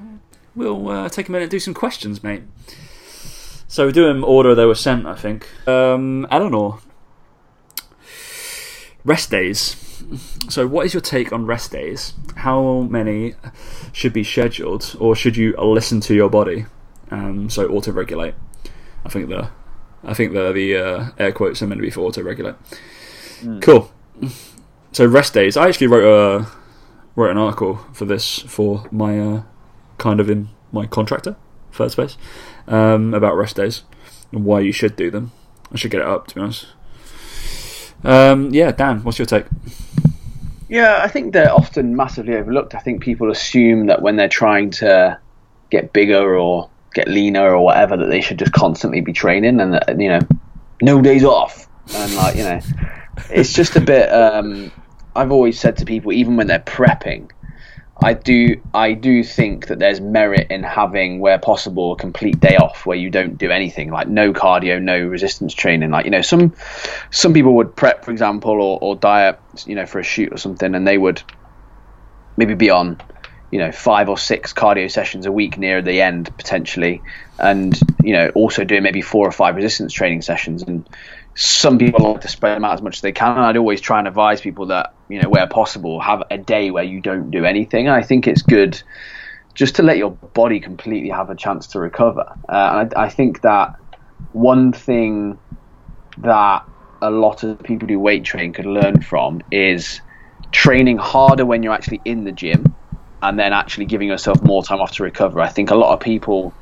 we'll 0.54 0.88
uh, 0.88 1.08
take 1.10 1.28
a 1.28 1.32
minute 1.32 1.44
and 1.44 1.50
do 1.50 1.60
some 1.60 1.74
questions, 1.74 2.22
mate. 2.22 2.42
So 3.68 3.86
we 3.86 3.92
do 3.92 4.06
them 4.06 4.24
order 4.24 4.54
they 4.54 4.64
were 4.64 4.74
sent, 4.74 5.06
I 5.06 5.14
think. 5.16 5.48
Um, 5.68 6.26
Eleanor, 6.30 6.78
rest 9.04 9.30
days. 9.30 9.76
So, 10.48 10.66
what 10.66 10.86
is 10.86 10.94
your 10.94 11.02
take 11.02 11.32
on 11.32 11.44
rest 11.44 11.70
days? 11.72 12.14
How 12.36 12.80
many 12.80 13.34
should 13.92 14.14
be 14.14 14.24
scheduled, 14.24 14.96
or 14.98 15.14
should 15.14 15.36
you 15.36 15.54
listen 15.58 16.00
to 16.00 16.14
your 16.14 16.30
body? 16.30 16.64
Um, 17.10 17.50
so, 17.50 17.68
auto 17.68 17.92
regulate. 17.92 18.34
I 19.04 19.08
think 19.10 19.28
the, 19.28 19.50
I 20.04 20.14
think 20.14 20.32
the 20.32 20.52
the 20.52 20.76
uh, 20.76 21.06
air 21.18 21.32
quotes 21.32 21.62
are 21.62 21.66
meant 21.66 21.78
to 21.78 21.82
be 21.82 21.90
for 21.90 22.00
auto 22.00 22.22
regulate. 22.22 22.56
Cool. 23.60 23.90
So, 24.92 25.06
rest 25.06 25.34
days. 25.34 25.56
I 25.56 25.68
actually 25.68 25.86
wrote 25.86 26.04
a 26.04 26.46
wrote 27.16 27.30
an 27.30 27.38
article 27.38 27.76
for 27.92 28.04
this 28.04 28.40
for 28.40 28.86
my 28.90 29.18
uh, 29.18 29.42
kind 29.98 30.20
of 30.20 30.30
in 30.30 30.48
my 30.72 30.86
contractor, 30.86 31.36
first 31.70 31.92
Space, 31.92 32.16
um, 32.66 33.14
about 33.14 33.36
rest 33.36 33.56
days 33.56 33.82
and 34.32 34.44
why 34.44 34.60
you 34.60 34.72
should 34.72 34.96
do 34.96 35.10
them. 35.10 35.32
I 35.72 35.76
should 35.76 35.90
get 35.90 36.00
it 36.00 36.06
up 36.06 36.26
to 36.28 36.34
be 36.34 36.40
honest. 36.40 36.66
Um, 38.02 38.52
yeah, 38.52 38.72
Dan, 38.72 39.02
what's 39.04 39.18
your 39.18 39.26
take? 39.26 39.46
Yeah, 40.68 41.00
I 41.02 41.08
think 41.08 41.32
they're 41.32 41.52
often 41.52 41.96
massively 41.96 42.34
overlooked. 42.36 42.74
I 42.74 42.78
think 42.78 43.02
people 43.02 43.30
assume 43.30 43.86
that 43.86 44.02
when 44.02 44.16
they're 44.16 44.28
trying 44.28 44.70
to 44.70 45.18
get 45.68 45.92
bigger 45.92 46.36
or 46.36 46.70
get 46.94 47.08
leaner 47.08 47.54
or 47.54 47.64
whatever, 47.64 47.96
that 47.96 48.06
they 48.06 48.20
should 48.20 48.38
just 48.38 48.52
constantly 48.52 49.00
be 49.00 49.12
training 49.12 49.60
and 49.60 49.80
you 50.00 50.08
know, 50.08 50.20
no 50.82 51.00
days 51.00 51.24
off. 51.24 51.68
And 51.94 52.14
like, 52.14 52.36
you 52.36 52.44
know, 52.44 52.60
it's 53.30 53.52
just 53.52 53.76
a 53.76 53.80
bit. 53.80 54.12
Um, 54.12 54.70
I've 55.14 55.32
always 55.32 55.58
said 55.58 55.76
to 55.78 55.84
people, 55.84 56.12
even 56.12 56.36
when 56.36 56.46
they're 56.46 56.60
prepping, 56.60 57.30
I 58.02 58.14
do 58.14 58.60
I 58.72 58.92
do 58.92 59.22
think 59.22 59.66
that 59.66 59.78
there's 59.78 60.00
merit 60.00 60.50
in 60.50 60.62
having, 60.62 61.20
where 61.20 61.38
possible, 61.38 61.92
a 61.92 61.96
complete 61.96 62.40
day 62.40 62.56
off 62.56 62.86
where 62.86 62.96
you 62.96 63.10
don't 63.10 63.36
do 63.36 63.50
anything, 63.50 63.90
like 63.90 64.08
no 64.08 64.32
cardio, 64.32 64.80
no 64.80 64.98
resistance 64.98 65.52
training. 65.52 65.90
Like 65.90 66.06
you 66.06 66.10
know, 66.10 66.22
some 66.22 66.54
some 67.10 67.34
people 67.34 67.54
would 67.56 67.76
prep, 67.76 68.04
for 68.04 68.10
example, 68.10 68.52
or, 68.52 68.78
or 68.80 68.96
diet, 68.96 69.38
you 69.66 69.74
know, 69.74 69.84
for 69.84 69.98
a 69.98 70.04
shoot 70.04 70.32
or 70.32 70.38
something, 70.38 70.74
and 70.74 70.86
they 70.86 70.96
would 70.96 71.22
maybe 72.36 72.54
be 72.54 72.70
on, 72.70 72.98
you 73.50 73.58
know, 73.58 73.72
five 73.72 74.08
or 74.08 74.16
six 74.16 74.52
cardio 74.52 74.90
sessions 74.90 75.26
a 75.26 75.32
week 75.32 75.58
near 75.58 75.82
the 75.82 76.00
end 76.00 76.34
potentially, 76.36 77.02
and 77.38 77.78
you 78.02 78.12
know, 78.12 78.28
also 78.30 78.64
doing 78.64 78.82
maybe 78.82 79.02
four 79.02 79.26
or 79.26 79.32
five 79.32 79.56
resistance 79.56 79.92
training 79.92 80.22
sessions. 80.22 80.62
And 80.62 80.88
some 81.34 81.78
people 81.78 82.12
like 82.12 82.22
to 82.22 82.28
spread 82.28 82.56
them 82.56 82.64
out 82.64 82.74
as 82.74 82.82
much 82.82 82.96
as 82.96 83.00
they 83.00 83.12
can. 83.12 83.36
And 83.36 83.40
I'd 83.40 83.56
always 83.56 83.80
try 83.80 83.98
and 83.98 84.06
advise 84.08 84.40
people 84.40 84.66
that, 84.66 84.94
you 85.08 85.20
know, 85.20 85.28
where 85.28 85.46
possible, 85.46 86.00
have 86.00 86.22
a 86.30 86.38
day 86.38 86.70
where 86.70 86.84
you 86.84 87.00
don't 87.00 87.30
do 87.30 87.44
anything. 87.44 87.86
And 87.86 87.96
I 87.96 88.02
think 88.02 88.26
it's 88.26 88.42
good 88.42 88.80
just 89.54 89.76
to 89.76 89.82
let 89.82 89.98
your 89.98 90.10
body 90.10 90.60
completely 90.60 91.10
have 91.10 91.30
a 91.30 91.34
chance 91.34 91.68
to 91.68 91.80
recover. 91.80 92.36
Uh, 92.48 92.82
and 92.82 92.94
I, 92.94 93.04
I 93.04 93.08
think 93.08 93.42
that 93.42 93.76
one 94.32 94.72
thing 94.72 95.38
that 96.18 96.64
a 97.02 97.10
lot 97.10 97.42
of 97.42 97.62
people 97.62 97.88
who 97.88 97.98
weight 97.98 98.24
train 98.24 98.52
could 98.52 98.66
learn 98.66 99.00
from 99.00 99.42
is 99.50 100.00
training 100.52 100.98
harder 100.98 101.46
when 101.46 101.62
you're 101.62 101.72
actually 101.72 102.00
in 102.04 102.24
the 102.24 102.32
gym 102.32 102.74
and 103.22 103.38
then 103.38 103.52
actually 103.52 103.86
giving 103.86 104.08
yourself 104.08 104.42
more 104.42 104.62
time 104.62 104.80
off 104.80 104.92
to 104.92 105.02
recover. 105.02 105.40
I 105.40 105.48
think 105.48 105.70
a 105.70 105.74
lot 105.74 105.92
of 105.92 106.00
people, 106.00 106.54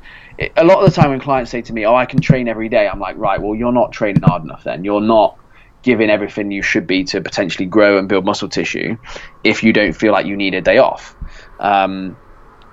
a 0.57 0.63
lot 0.63 0.83
of 0.83 0.85
the 0.93 1.01
time 1.01 1.11
when 1.11 1.19
clients 1.19 1.51
say 1.51 1.61
to 1.61 1.73
me, 1.73 1.85
"Oh, 1.85 1.95
I 1.95 2.05
can 2.05 2.21
train 2.21 2.47
every 2.47 2.69
day," 2.69 2.87
I'm 2.87 2.99
like, 2.99 3.17
"Right, 3.17 3.41
well, 3.41 3.55
you're 3.55 3.71
not 3.71 3.91
training 3.91 4.23
hard 4.23 4.43
enough. 4.43 4.63
Then 4.63 4.83
you're 4.83 5.01
not 5.01 5.37
giving 5.81 6.09
everything 6.09 6.51
you 6.51 6.61
should 6.61 6.85
be 6.85 7.05
to 7.05 7.21
potentially 7.21 7.65
grow 7.65 7.97
and 7.97 8.09
build 8.09 8.25
muscle 8.25 8.49
tissue 8.49 8.97
if 9.43 9.63
you 9.63 9.71
don't 9.71 9.93
feel 9.93 10.11
like 10.11 10.25
you 10.25 10.35
need 10.35 10.53
a 10.53 10.61
day 10.61 10.77
off." 10.77 11.15
Um, 11.59 12.17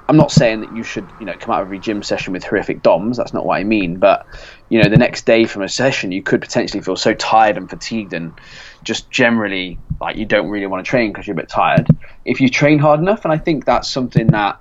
I'm 0.08 0.16
not 0.16 0.30
saying 0.30 0.60
that 0.60 0.70
you 0.70 0.84
should, 0.84 1.12
you 1.18 1.26
know, 1.26 1.34
come 1.38 1.52
out 1.52 1.62
of 1.62 1.66
every 1.66 1.80
gym 1.80 2.02
session 2.02 2.32
with 2.32 2.44
horrific 2.44 2.80
DOMs. 2.82 3.16
That's 3.16 3.34
not 3.34 3.44
what 3.44 3.56
I 3.56 3.64
mean. 3.64 3.98
But 3.98 4.24
you 4.68 4.80
know, 4.80 4.88
the 4.88 4.98
next 4.98 5.26
day 5.26 5.46
from 5.46 5.62
a 5.62 5.68
session, 5.68 6.12
you 6.12 6.22
could 6.22 6.40
potentially 6.40 6.80
feel 6.80 6.96
so 6.96 7.12
tired 7.14 7.56
and 7.56 7.68
fatigued, 7.68 8.12
and 8.12 8.38
just 8.86 9.10
generally 9.10 9.78
like 10.00 10.16
you 10.16 10.24
don't 10.24 10.48
really 10.48 10.66
want 10.66 10.84
to 10.84 10.88
train 10.88 11.12
because 11.12 11.26
you're 11.26 11.34
a 11.34 11.36
bit 11.36 11.48
tired. 11.48 11.88
If 12.24 12.40
you 12.40 12.48
train 12.48 12.78
hard 12.78 13.00
enough, 13.00 13.24
and 13.24 13.32
I 13.32 13.38
think 13.38 13.66
that's 13.66 13.90
something 13.90 14.28
that 14.28 14.56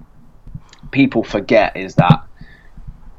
people 0.91 1.23
forget 1.23 1.77
is 1.77 1.95
that 1.95 2.19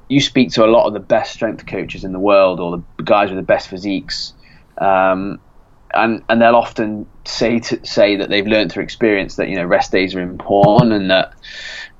you 0.09 0.21
speak 0.21 0.53
to 0.53 0.65
a 0.65 0.67
lot 0.67 0.87
of 0.87 0.93
the 0.93 1.01
best 1.01 1.33
strength 1.33 1.67
coaches 1.67 2.05
in 2.05 2.13
the 2.13 2.19
world, 2.19 2.61
or 2.61 2.83
the 2.99 3.03
guys 3.03 3.31
with 3.31 3.39
the 3.39 3.45
best 3.45 3.69
physiques, 3.69 4.35
um, 4.79 5.41
and 5.95 6.23
and 6.29 6.43
they'll 6.43 6.57
often 6.57 7.07
say 7.25 7.61
to 7.61 7.85
say 7.87 8.17
that 8.17 8.29
they've 8.29 8.47
learned 8.47 8.73
through 8.73 8.83
experience 8.85 9.37
that 9.37 9.49
you 9.49 9.57
know 9.57 9.65
rest 9.65 9.93
days 9.93 10.15
are 10.15 10.21
important 10.21 10.93
and 10.93 11.11
that 11.11 11.35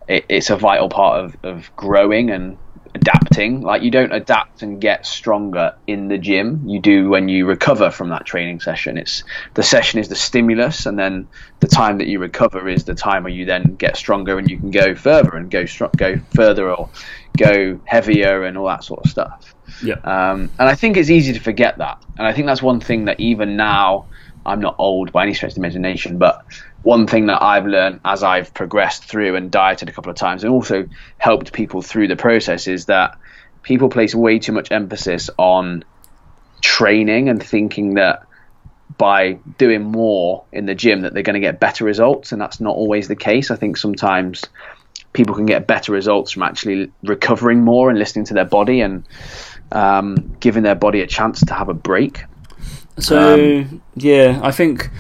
it, 0.09 0.27
it's 0.29 0.51
a 0.51 0.57
vital 0.57 0.89
part 0.89 1.25
of, 1.25 1.37
of 1.43 1.71
growing 1.77 2.31
and 2.31 2.59
adapting. 2.97 3.61
Like 3.61 3.83
you 3.83 3.91
don't 3.91 4.13
adapt 4.13 4.63
and 4.63 4.81
get 4.81 5.07
stronger 5.07 5.77
in 5.87 6.09
the 6.09 6.19
gym. 6.19 6.63
You 6.67 6.81
do 6.81 7.09
when 7.09 7.29
you 7.29 7.47
recover 7.47 7.91
from 7.91 8.09
that 8.09 8.25
training 8.27 8.61
session. 8.61 8.99
It's 8.99 9.23
the 9.55 9.63
session 9.63 10.01
is 10.01 10.09
the 10.09 10.17
stimulus, 10.17 10.87
and 10.87 10.99
then 10.99 11.29
the 11.61 11.69
time 11.69 11.99
that 11.99 12.09
you 12.09 12.19
recover 12.19 12.69
is 12.69 12.85
the 12.85 12.95
time 12.95 13.23
where 13.25 13.33
you 13.33 13.45
then 13.45 13.77
get 13.77 13.97
stronger 13.97 14.39
and 14.39 14.51
you 14.51 14.59
can 14.59 14.71
go 14.71 14.95
further 14.95 15.37
and 15.37 15.51
go 15.51 15.67
str- 15.67 15.97
go 15.97 16.19
further 16.35 16.71
or 16.71 16.89
go 17.37 17.79
heavier 17.85 18.45
and 18.45 18.57
all 18.59 18.67
that 18.67 18.83
sort 18.83 19.05
of 19.05 19.11
stuff. 19.11 19.55
Yeah. 19.83 19.95
Um, 19.95 20.51
and 20.59 20.69
I 20.69 20.75
think 20.75 20.97
it's 20.97 21.11
easy 21.11 21.33
to 21.35 21.41
forget 21.41 21.79
that. 21.79 22.03
And 22.19 22.27
I 22.27 22.33
think 22.33 22.47
that's 22.47 22.63
one 22.63 22.81
thing 22.81 23.07
that 23.07 23.21
even 23.21 23.57
now, 23.57 24.07
I'm 24.47 24.61
not 24.61 24.77
old 24.79 25.13
by 25.13 25.25
any 25.25 25.35
stretch 25.35 25.51
of 25.51 25.55
the 25.57 25.61
imagination, 25.61 26.19
but 26.19 26.45
one 26.83 27.07
thing 27.07 27.27
that 27.27 27.43
I've 27.43 27.67
learned 27.67 28.01
as 28.05 28.23
I've 28.23 28.55
progressed 28.55 29.05
through 29.05 29.37
and 29.37 29.51
dieted 29.51 29.89
a 29.89 29.93
couple 29.93 30.11
of 30.11 30.17
times 30.17 30.45
and 30.45 30.53
also 30.53 30.87
helped 31.19 31.53
people 31.53 31.83
through 31.83 32.09
the 32.09 32.17
process 32.17 32.69
is 32.69 32.87
that 32.87 33.19
people 33.63 33.89
place 33.89 34.15
way 34.15 34.39
too 34.39 34.53
much 34.53 34.71
emphasis 34.71 35.29
on 35.37 35.85
training 36.61 37.29
and 37.29 37.43
thinking 37.43 37.95
that 37.95 38.23
by 38.97 39.35
doing 39.59 39.83
more 39.83 40.45
in 40.53 40.67
the 40.67 40.75
gym 40.75 41.01
that 41.03 41.13
they're 41.13 41.23
going 41.23 41.35
to 41.35 41.41
get 41.41 41.61
better 41.61 41.85
results 41.85 42.33
and 42.33 42.41
that's 42.41 42.61
not 42.61 42.77
always 42.77 43.09
the 43.09 43.17
case. 43.17 43.51
I 43.51 43.57
think 43.57 43.77
sometimes 43.77 44.45
people 45.13 45.35
can 45.35 45.47
get 45.47 45.67
better 45.67 45.93
results 45.93 46.33
from 46.33 46.45
actually 46.45 46.93
recovering 47.03 47.63
more 47.63 47.91
and 47.91 47.99
listening 47.99 48.27
to 48.27 48.35
their 48.35 48.45
body 48.45 48.81
and 48.81 49.07
um, 49.73 50.37
giving 50.41 50.63
their 50.63 50.75
body 50.75 51.01
a 51.01 51.07
chance 51.07 51.41
to 51.41 51.55
have 51.55 51.69
a 51.69 51.75
break. 51.75 52.25
So 52.99 53.67
yeah, 53.95 54.41
I 54.43 54.51
think 54.53 54.91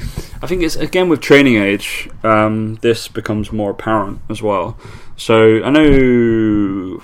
I 0.42 0.46
think 0.46 0.62
it's 0.62 0.76
again 0.76 1.08
with 1.08 1.20
training 1.20 1.56
age, 1.56 2.10
um, 2.22 2.76
this 2.76 3.08
becomes 3.08 3.52
more 3.52 3.70
apparent 3.70 4.20
as 4.28 4.42
well. 4.42 4.76
So 5.16 5.62
I 5.62 5.70
know 5.70 7.02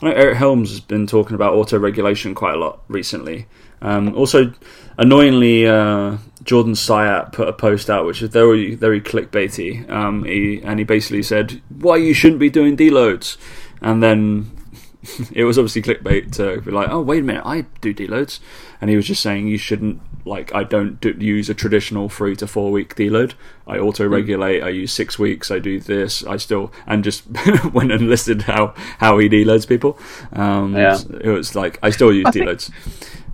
I 0.00 0.06
know 0.06 0.12
Eric 0.12 0.38
Helms 0.38 0.70
has 0.70 0.80
been 0.80 1.06
talking 1.06 1.34
about 1.34 1.54
auto 1.54 1.78
regulation 1.78 2.34
quite 2.34 2.54
a 2.54 2.58
lot 2.58 2.82
recently. 2.88 3.46
Um, 3.82 4.14
also, 4.14 4.52
annoyingly, 4.96 5.66
uh, 5.66 6.18
Jordan 6.42 6.74
Syatt 6.74 7.32
put 7.32 7.48
a 7.48 7.52
post 7.52 7.90
out 7.90 8.06
which 8.06 8.22
is 8.22 8.30
very 8.30 8.74
very 8.74 9.00
clickbaity. 9.00 9.88
Um, 9.90 10.24
he, 10.24 10.62
and 10.62 10.78
he 10.78 10.84
basically 10.84 11.22
said 11.22 11.60
why 11.68 11.96
you 11.96 12.14
shouldn't 12.14 12.40
be 12.40 12.48
doing 12.48 12.76
deloads, 12.78 13.36
and 13.82 14.02
then 14.02 14.50
it 15.32 15.44
was 15.44 15.58
obviously 15.58 15.82
clickbait 15.82 16.32
to 16.32 16.60
be 16.60 16.70
like, 16.70 16.88
oh 16.90 17.00
wait 17.02 17.20
a 17.20 17.22
minute, 17.22 17.44
I 17.44 17.62
do 17.80 17.92
deloads, 17.94 18.40
and 18.80 18.90
he 18.90 18.96
was 18.96 19.06
just 19.06 19.22
saying 19.22 19.48
you 19.48 19.58
shouldn't 19.58 20.00
like 20.24 20.54
I 20.54 20.62
don't 20.62 21.00
do, 21.00 21.10
use 21.18 21.50
a 21.50 21.54
traditional 21.54 22.08
three 22.08 22.36
to 22.36 22.46
four 22.46 22.70
week 22.70 22.94
deload. 22.94 23.34
I 23.66 23.78
auto 23.78 24.06
regulate. 24.06 24.62
I 24.62 24.68
use 24.68 24.92
six 24.92 25.18
weeks. 25.18 25.50
I 25.50 25.58
do 25.58 25.80
this. 25.80 26.24
I 26.24 26.36
still 26.36 26.72
and 26.86 27.02
just 27.02 27.24
went 27.72 27.90
and 27.90 28.08
listed 28.08 28.42
how 28.42 28.74
how 28.98 29.18
he 29.18 29.28
deloads 29.28 29.66
people. 29.66 29.98
Um, 30.32 30.76
Yeah. 30.76 30.98
It 31.20 31.28
was 31.30 31.54
like 31.54 31.78
I 31.82 31.90
still 31.90 32.12
use 32.12 32.26
I 32.26 32.30
think- 32.30 32.60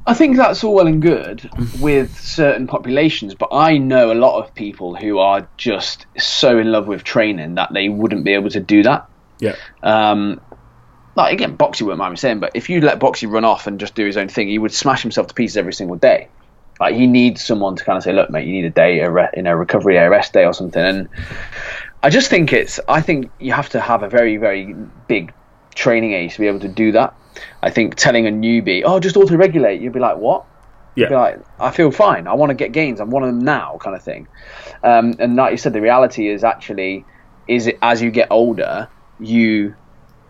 I 0.07 0.15
think 0.15 0.39
that's 0.39 0.65
all 0.65 0.73
well 0.75 0.87
and 0.87 1.03
good 1.03 1.51
with 1.81 2.19
certain 2.19 2.67
populations, 2.67 3.35
but 3.35 3.51
I 3.53 3.77
know 3.77 4.11
a 4.11 4.15
lot 4.15 4.43
of 4.43 4.55
people 4.55 4.95
who 4.95 5.19
are 5.19 5.47
just 5.59 6.07
so 6.17 6.59
in 6.59 6.73
love 6.73 6.87
with 6.89 7.05
training 7.05 7.57
that 7.57 7.75
they 7.75 7.91
wouldn't 7.91 8.25
be 8.25 8.33
able 8.33 8.49
to 8.49 8.61
do 8.61 8.83
that. 8.85 9.07
Yeah. 9.39 9.57
Um, 9.83 10.41
like 11.15 11.33
again, 11.33 11.57
Boxy 11.57 11.83
wouldn't 11.83 11.99
mind 11.99 12.13
me 12.13 12.17
saying, 12.17 12.41
but 12.41 12.53
if 12.55 12.69
you 12.69 12.81
let 12.81 13.01
Boxy 13.01 13.31
run 13.31 13.45
off 13.45 13.67
and 13.67 13.81
just 13.81 13.95
do 13.95 14.05
his 14.05 14.17
own 14.17 14.29
thing, 14.29 14.49
he 14.49 14.59
would 14.59 14.73
smash 14.73 15.03
himself 15.03 15.29
to 15.29 15.35
pieces 15.35 15.57
every 15.57 15.73
single 15.73 15.97
day. 15.97 16.29
Like 16.81 16.95
he 16.95 17.07
needs 17.07 17.45
someone 17.45 17.77
to 17.77 17.85
kind 17.85 17.97
of 17.97 18.05
say, 18.05 18.13
look, 18.13 18.31
mate, 18.31 18.47
you 18.47 18.53
need 18.53 18.65
a 18.65 18.71
day, 18.71 19.01
a 19.01 19.11
re- 19.11 19.31
you 19.37 19.43
know, 19.43 19.53
recovery 19.53 19.95
day, 19.95 20.05
a 20.05 20.11
rest 20.11 20.33
day, 20.33 20.45
or 20.45 20.53
something. 20.53 20.83
And 20.83 21.09
I 22.03 22.11
just 22.11 22.31
think 22.31 22.53
it's. 22.53 22.79
I 22.89 23.01
think 23.01 23.31
you 23.41 23.53
have 23.53 23.69
to 23.71 23.81
have 23.81 24.03
a 24.03 24.09
very, 24.09 24.37
very 24.37 24.75
big 25.09 25.33
training 25.75 26.13
age 26.13 26.35
to 26.35 26.41
be 26.41 26.47
able 26.47 26.61
to 26.61 26.69
do 26.69 26.93
that. 26.93 27.15
I 27.63 27.71
think 27.71 27.97
telling 27.97 28.27
a 28.27 28.31
newbie, 28.31 28.83
oh, 28.85 29.01
just 29.01 29.17
auto 29.17 29.37
regulate, 29.37 29.81
you'd 29.81 29.93
be 29.93 30.01
like, 30.01 30.19
what? 30.19 30.45
Yeah. 30.95 31.09
Be 31.09 31.15
like, 31.15 31.41
I 31.61 31.71
feel 31.71 31.91
fine. 31.91 32.27
I 32.27 32.35
want 32.35 32.51
to 32.51 32.55
get 32.55 32.73
gains. 32.73 33.01
I 33.01 33.05
want 33.05 33.27
them 33.27 33.39
now, 33.39 33.79
kind 33.81 33.95
of 33.95 34.03
thing. 34.03 34.27
Um, 34.83 35.15
and 35.19 35.37
like 35.37 35.53
you 35.53 35.57
said, 35.57 35.73
the 35.73 35.81
reality 35.81 36.29
is 36.29 36.45
actually, 36.45 37.05
is 37.47 37.67
it 37.67 37.79
as 37.83 38.03
you 38.03 38.11
get 38.11 38.29
older, 38.31 38.89
you 39.21 39.75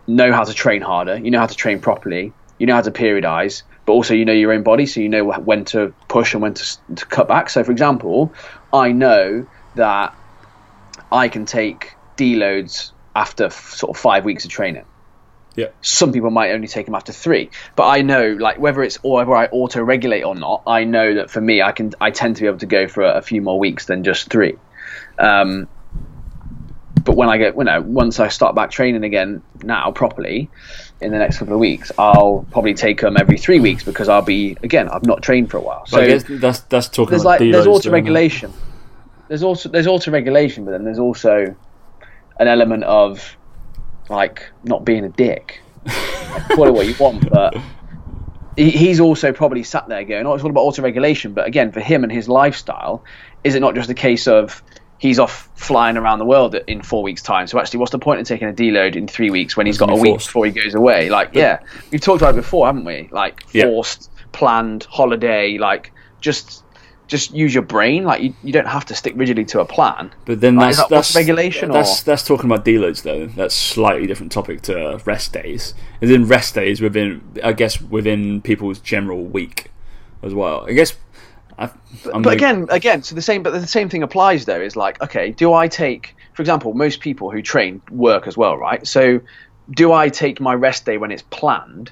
know 0.09 0.33
how 0.33 0.43
to 0.43 0.53
train 0.53 0.81
harder, 0.81 1.17
you 1.17 1.31
know 1.31 1.39
how 1.39 1.45
to 1.45 1.55
train 1.55 1.79
properly, 1.79 2.33
you 2.57 2.65
know 2.65 2.75
how 2.75 2.81
to 2.81 2.91
periodize, 2.91 3.63
but 3.85 3.93
also 3.93 4.13
you 4.13 4.25
know 4.25 4.33
your 4.33 4.51
own 4.51 4.63
body, 4.63 4.85
so 4.85 4.99
you 4.99 5.09
know 5.09 5.23
when 5.23 5.65
to 5.65 5.93
push 6.07 6.33
and 6.33 6.41
when 6.41 6.53
to, 6.55 6.95
to 6.95 7.05
cut 7.05 7.27
back. 7.27 7.49
So, 7.49 7.63
for 7.63 7.71
example, 7.71 8.33
I 8.73 8.91
know 8.91 9.47
that 9.75 10.13
I 11.11 11.29
can 11.29 11.45
take 11.45 11.93
deloads 12.17 12.91
after 13.15 13.45
f- 13.45 13.73
sort 13.73 13.95
of 13.95 14.01
five 14.01 14.25
weeks 14.25 14.45
of 14.45 14.51
training. 14.51 14.85
Yeah. 15.55 15.67
Some 15.81 16.13
people 16.13 16.29
might 16.29 16.51
only 16.51 16.67
take 16.67 16.85
them 16.85 16.95
after 16.95 17.11
three, 17.11 17.49
but 17.75 17.87
I 17.87 18.01
know, 18.01 18.35
like 18.39 18.59
whether 18.59 18.83
it's 18.83 18.99
or 19.03 19.17
whether 19.17 19.35
I 19.35 19.45
auto 19.47 19.81
regulate 19.81 20.23
or 20.23 20.35
not, 20.35 20.63
I 20.67 20.83
know 20.83 21.15
that 21.15 21.29
for 21.29 21.41
me, 21.41 21.61
I 21.61 21.71
can 21.71 21.93
I 21.99 22.11
tend 22.11 22.37
to 22.37 22.41
be 22.41 22.47
able 22.47 22.59
to 22.59 22.65
go 22.65 22.87
for 22.87 23.03
a, 23.03 23.17
a 23.17 23.21
few 23.21 23.41
more 23.41 23.59
weeks 23.59 23.85
than 23.85 24.03
just 24.03 24.29
three. 24.29 24.57
Um, 25.17 25.67
but 27.03 27.15
when 27.15 27.29
I 27.29 27.37
get, 27.37 27.55
you 27.55 27.63
know, 27.63 27.81
once 27.81 28.19
I 28.19 28.27
start 28.27 28.55
back 28.55 28.71
training 28.71 29.03
again 29.03 29.41
now 29.63 29.91
properly 29.91 30.49
in 31.01 31.11
the 31.11 31.17
next 31.17 31.37
couple 31.39 31.53
of 31.53 31.59
weeks, 31.59 31.91
I'll 31.97 32.45
probably 32.51 32.73
take 32.73 33.01
them 33.01 33.17
every 33.17 33.37
three 33.37 33.59
weeks 33.59 33.83
because 33.83 34.09
I'll 34.09 34.21
be 34.21 34.57
again 34.63 34.89
I've 34.89 35.05
not 35.05 35.21
trained 35.21 35.49
for 35.51 35.57
a 35.57 35.61
while. 35.61 35.85
So 35.85 36.05
guess 36.05 36.23
that's 36.27 36.59
that's 36.61 36.89
talking 36.89 37.11
there's 37.11 37.21
about 37.21 37.29
like 37.29 37.39
there's 37.39 37.65
deloads 37.65 37.75
auto 37.75 37.91
regulation. 37.91 38.53
There's 39.27 39.43
also 39.43 39.69
there's 39.69 39.87
auto 39.87 40.11
regulation, 40.11 40.65
but 40.65 40.71
then 40.71 40.83
there's 40.83 40.99
also 40.99 41.55
an 42.39 42.47
element 42.47 42.83
of 42.83 43.37
like 44.09 44.49
not 44.63 44.85
being 44.85 45.05
a 45.05 45.09
dick. 45.09 45.61
Call 46.51 46.67
it 46.67 46.73
what 46.73 46.87
you 46.87 46.95
want, 46.99 47.29
but 47.29 47.55
he's 48.57 48.99
also 48.99 49.31
probably 49.31 49.63
sat 49.63 49.87
there 49.87 50.03
going, 50.03 50.25
"Oh, 50.25 50.33
it's 50.33 50.43
all 50.43 50.49
about 50.49 50.61
auto 50.61 50.81
regulation." 50.81 51.33
But 51.33 51.47
again, 51.47 51.71
for 51.71 51.79
him 51.79 52.03
and 52.03 52.11
his 52.11 52.27
lifestyle, 52.27 53.03
is 53.43 53.55
it 53.55 53.61
not 53.61 53.75
just 53.75 53.89
a 53.89 53.93
case 53.93 54.27
of 54.27 54.61
he's 54.99 55.17
off 55.17 55.49
flying 55.55 55.97
around 55.97 56.19
the 56.19 56.25
world 56.25 56.53
in 56.67 56.81
four 56.83 57.01
weeks' 57.01 57.21
time? 57.23 57.47
So 57.47 57.57
actually, 57.59 57.79
what's 57.79 57.91
the 57.91 57.99
point 57.99 58.19
in 58.19 58.25
taking 58.25 58.47
a 58.47 58.53
deload 58.53 58.95
in 58.95 59.07
three 59.07 59.31
weeks 59.31 59.57
when 59.57 59.65
he's 59.65 59.77
got 59.79 59.89
a 59.89 59.95
week 59.95 60.11
forced. 60.11 60.27
before 60.27 60.45
he 60.45 60.51
goes 60.51 60.75
away? 60.75 61.09
Like, 61.09 61.31
yeah, 61.33 61.59
we've 61.91 62.01
talked 62.01 62.21
about 62.21 62.35
it 62.35 62.37
before, 62.37 62.67
haven't 62.67 62.85
we? 62.85 63.09
Like 63.11 63.43
Yeah. 63.51 63.63
forced, 63.65 64.11
planned 64.31 64.83
holiday, 64.83 65.57
like 65.57 65.91
just 66.21 66.63
just 67.07 67.33
use 67.33 67.51
your 67.55 67.63
brain. 67.63 68.03
Like 68.03 68.21
you, 68.21 68.35
you 68.43 68.53
don't 68.53 68.67
have 68.67 68.85
to 68.85 68.93
stick 68.95 69.13
rigidly 69.15 69.43
to 69.45 69.61
a 69.61 69.65
plan. 69.65 70.11
But 70.25 70.41
then 70.41 70.55
Like, 70.57 70.75
that's 70.75 70.77
that 70.77 70.89
that's 70.89 71.15
regulation 71.15 71.71
That's 71.71 72.01
or- 72.01 72.05
that's 72.05 72.23
talking 72.23 72.45
about 72.51 72.63
deloads 72.65 73.01
though. 73.01 73.25
That's 73.25 73.55
slightly 73.55 74.05
different 74.05 74.31
topic 74.31 74.61
to 74.63 75.01
rest 75.05 75.33
days. 75.33 75.73
Is 76.01 76.11
in 76.11 76.27
rest 76.27 76.53
days 76.53 76.81
within 76.81 77.21
I 77.43 77.53
guess 77.53 77.81
within 77.81 78.41
people's 78.41 78.77
general 78.79 79.23
week 79.23 79.71
as 80.21 80.33
well. 80.35 80.65
I 80.67 80.73
guess. 80.73 80.93
I, 81.59 81.69
I'm 82.13 82.21
but 82.21 82.25
like- 82.25 82.37
again, 82.37 82.67
again, 82.69 83.03
so 83.03 83.15
the 83.15 83.21
same, 83.21 83.43
but 83.43 83.51
the 83.51 83.67
same 83.67 83.89
thing 83.89 84.01
applies 84.03 84.45
though. 84.45 84.61
Is 84.61 84.75
like, 84.75 85.01
okay, 85.01 85.31
do 85.31 85.53
I 85.53 85.67
take, 85.67 86.15
for 86.33 86.41
example, 86.41 86.73
most 86.73 86.99
people 87.01 87.29
who 87.31 87.41
train 87.41 87.81
work 87.91 88.27
as 88.27 88.37
well, 88.37 88.57
right? 88.57 88.85
So, 88.87 89.19
do 89.69 89.91
I 89.93 90.09
take 90.09 90.39
my 90.39 90.53
rest 90.53 90.85
day 90.85 90.97
when 90.97 91.11
it's 91.11 91.23
planned, 91.23 91.91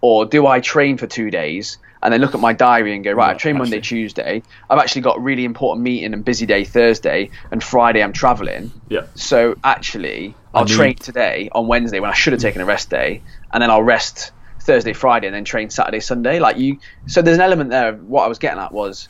or 0.00 0.26
do 0.26 0.46
I 0.46 0.60
train 0.60 0.98
for 0.98 1.06
two 1.06 1.30
days 1.30 1.78
and 2.02 2.12
then 2.12 2.20
look 2.20 2.34
at 2.34 2.40
my 2.40 2.52
diary 2.52 2.94
and 2.94 3.02
go, 3.02 3.12
right, 3.12 3.30
I 3.30 3.38
train 3.38 3.56
Monday, 3.56 3.80
Tuesday. 3.80 4.42
I've 4.68 4.78
actually 4.78 5.00
got 5.00 5.16
a 5.16 5.20
really 5.20 5.46
important 5.46 5.82
meeting 5.84 6.12
and 6.12 6.22
busy 6.22 6.44
day 6.44 6.64
Thursday, 6.64 7.30
and 7.50 7.64
Friday 7.64 8.02
I'm 8.02 8.12
traveling. 8.12 8.72
yeah. 8.90 9.06
So 9.14 9.56
actually, 9.64 10.34
I'll 10.52 10.66
need- 10.66 10.74
train 10.74 10.94
today 10.96 11.48
on 11.52 11.66
Wednesday 11.66 12.00
when 12.00 12.10
I 12.10 12.14
should 12.14 12.34
have 12.34 12.42
taken 12.42 12.60
a 12.60 12.66
rest 12.66 12.90
day, 12.90 13.22
and 13.52 13.62
then 13.62 13.70
I'll 13.70 13.82
rest 13.82 14.32
Thursday, 14.64 14.92
Friday, 14.92 15.26
and 15.28 15.34
then 15.36 15.44
train 15.44 15.70
Saturday, 15.70 16.00
Sunday. 16.00 16.38
Like 16.40 16.56
you, 16.56 16.78
so 17.06 17.22
there's 17.22 17.36
an 17.36 17.42
element 17.42 17.70
there. 17.70 17.90
Of 17.90 18.04
what 18.04 18.24
I 18.24 18.28
was 18.28 18.38
getting 18.38 18.58
at 18.58 18.72
was 18.72 19.08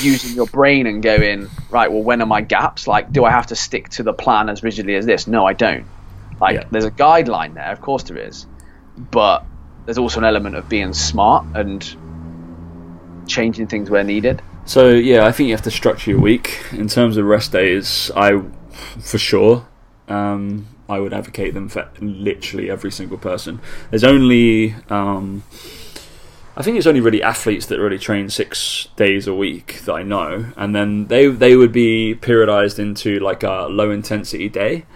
using 0.00 0.34
your 0.34 0.46
brain 0.46 0.86
and 0.86 1.02
going 1.02 1.48
right. 1.70 1.90
Well, 1.92 2.02
when 2.02 2.22
are 2.22 2.26
my 2.26 2.40
gaps? 2.40 2.86
Like, 2.86 3.12
do 3.12 3.24
I 3.24 3.30
have 3.30 3.46
to 3.48 3.56
stick 3.56 3.88
to 3.90 4.02
the 4.02 4.12
plan 4.14 4.48
as 4.48 4.62
rigidly 4.62 4.94
as 4.94 5.04
this? 5.06 5.26
No, 5.26 5.44
I 5.46 5.52
don't. 5.52 5.86
Like, 6.40 6.54
Yeah. 6.56 6.64
there's 6.70 6.84
a 6.84 6.90
guideline 6.90 7.54
there, 7.54 7.72
of 7.72 7.80
course 7.80 8.02
there 8.04 8.18
is, 8.18 8.46
but 9.10 9.44
there's 9.84 9.98
also 9.98 10.18
an 10.20 10.24
element 10.24 10.54
of 10.56 10.68
being 10.68 10.92
smart 10.92 11.44
and 11.54 11.82
changing 13.26 13.66
things 13.66 13.90
where 13.90 14.04
needed. 14.04 14.42
So 14.64 14.88
yeah, 14.90 15.26
I 15.26 15.32
think 15.32 15.48
you 15.48 15.54
have 15.54 15.62
to 15.64 15.70
structure 15.70 16.10
your 16.10 16.20
week 16.20 16.60
in 16.72 16.88
terms 16.88 17.16
of 17.16 17.24
rest 17.24 17.52
days. 17.52 18.10
I, 18.16 18.40
for 19.00 19.18
sure, 19.18 19.66
um, 20.08 20.66
I 20.88 21.00
would 21.00 21.12
advocate 21.12 21.54
them 21.54 21.68
for 21.68 21.88
literally 22.00 22.70
every 22.70 22.90
single 22.90 23.18
person. 23.18 23.60
There's 23.90 24.04
only, 24.04 24.74
um, 24.88 25.42
I 26.56 26.62
think 26.62 26.76
it's 26.76 26.86
only 26.86 27.00
really 27.00 27.22
athletes 27.22 27.66
that 27.66 27.80
really 27.80 27.98
train 27.98 28.30
six 28.30 28.88
days 28.96 29.26
a 29.26 29.34
week 29.34 29.80
that 29.84 29.92
I 29.92 30.02
know, 30.02 30.46
and 30.56 30.74
then 30.74 31.06
they 31.06 31.26
they 31.26 31.56
would 31.56 31.72
be 31.72 32.14
periodized 32.14 32.78
into 32.78 33.18
like 33.18 33.42
a 33.42 33.66
low 33.68 33.90
intensity 33.90 34.48
day. 34.48 34.86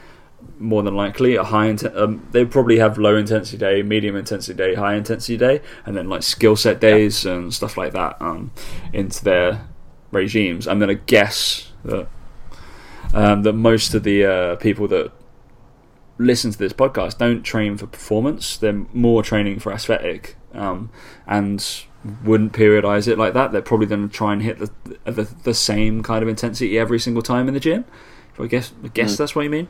More 0.59 0.83
than 0.83 0.95
likely, 0.95 1.37
a 1.37 1.45
high 1.45 1.69
inten- 1.69 1.97
um, 1.97 2.27
they 2.33 2.45
probably 2.45 2.79
have 2.79 2.97
low 2.99 3.17
intensity 3.17 3.59
day, 3.59 3.83
medium 3.83 4.15
intensity 4.17 4.57
day, 4.57 4.75
high 4.75 4.95
intensity 4.95 5.37
day, 5.37 5.61
and 5.85 5.97
then 5.97 6.09
like 6.09 6.23
skill 6.23 6.57
set 6.57 6.81
days 6.81 7.27
and 7.27 7.53
stuff 7.53 7.77
like 7.77 7.93
that 7.93 8.17
um, 8.21 8.53
into 8.93 9.23
their 9.25 9.67
regimes. 10.13 10.67
I'm 10.69 10.79
gonna 10.79 10.95
guess 10.95 11.73
that 11.85 12.09
um, 13.13 13.43
that 13.43 13.55
most 13.55 13.95
of 13.95 14.03
the 14.03 14.25
uh, 14.25 14.57
people 14.57 14.87
that 14.89 15.13
listen 16.21 16.51
to 16.53 16.59
this 16.59 16.73
podcast 16.73 17.19
don't 17.19 17.43
train 17.43 17.77
for 17.77 17.87
performance; 17.87 18.57
they're 18.57 18.85
more 18.93 19.23
training 19.23 19.59
for 19.59 19.73
aesthetic, 19.73 20.37
um, 20.53 20.91
and 21.27 21.85
wouldn't 22.25 22.53
periodize 22.53 23.09
it 23.09 23.19
like 23.19 23.35
that. 23.35 23.53
They're 23.53 23.63
probably 23.63 23.87
going 23.87 24.09
to 24.09 24.15
try 24.15 24.33
and 24.33 24.43
hit 24.43 24.59
the, 24.59 24.71
the 25.05 25.29
the 25.45 25.55
same 25.55 26.03
kind 26.03 26.23
of 26.23 26.29
intensity 26.29 26.79
every 26.79 26.99
single 26.99 27.23
time 27.23 27.49
in 27.49 27.55
the 27.55 27.61
gym. 27.61 27.85
I 28.39 28.47
guess 28.47 28.73
I 28.83 28.89
guess 28.89 29.17
that's 29.17 29.35
what 29.35 29.43
you 29.43 29.51
mean. 29.51 29.69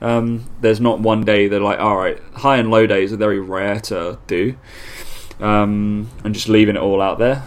Um, 0.00 0.50
there's 0.60 0.80
not 0.80 1.00
one 1.00 1.24
day 1.24 1.48
they're 1.48 1.60
like, 1.60 1.78
all 1.78 1.96
right, 1.96 2.20
high 2.34 2.56
and 2.56 2.70
low 2.70 2.86
days 2.86 3.12
are 3.12 3.16
very 3.16 3.40
rare 3.40 3.80
to 3.80 4.18
do, 4.26 4.56
um, 5.38 6.10
and 6.24 6.34
just 6.34 6.48
leaving 6.48 6.76
it 6.76 6.80
all 6.82 7.00
out 7.00 7.18
there. 7.18 7.44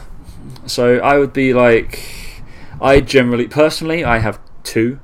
So 0.66 0.98
I 0.98 1.18
would 1.20 1.34
be 1.34 1.54
like, 1.54 2.44
I 2.82 3.02
generally, 3.02 3.48
personally, 3.48 4.04
I 4.04 4.20
have 4.20 4.40
two, 4.64 5.00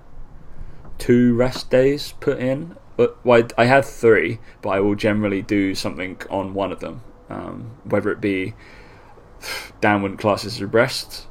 two 0.97 1.35
rest 1.35 1.69
days 1.69 2.13
put 2.19 2.39
in. 2.39 2.75
But 2.99 3.15
well, 3.25 3.47
I 3.57 3.63
have 3.63 3.85
three, 3.85 4.39
but 4.61 4.71
I 4.71 4.81
will 4.81 4.93
generally 4.95 5.41
do 5.41 5.73
something 5.73 6.21
on 6.29 6.53
one 6.53 6.73
of 6.73 6.81
them, 6.81 6.99
um, 7.29 7.71
whether 7.85 8.11
it 8.11 8.19
be 8.19 8.55
downward 9.79 10.17
classes 10.19 10.59
of 10.59 10.73
rest. 10.73 11.25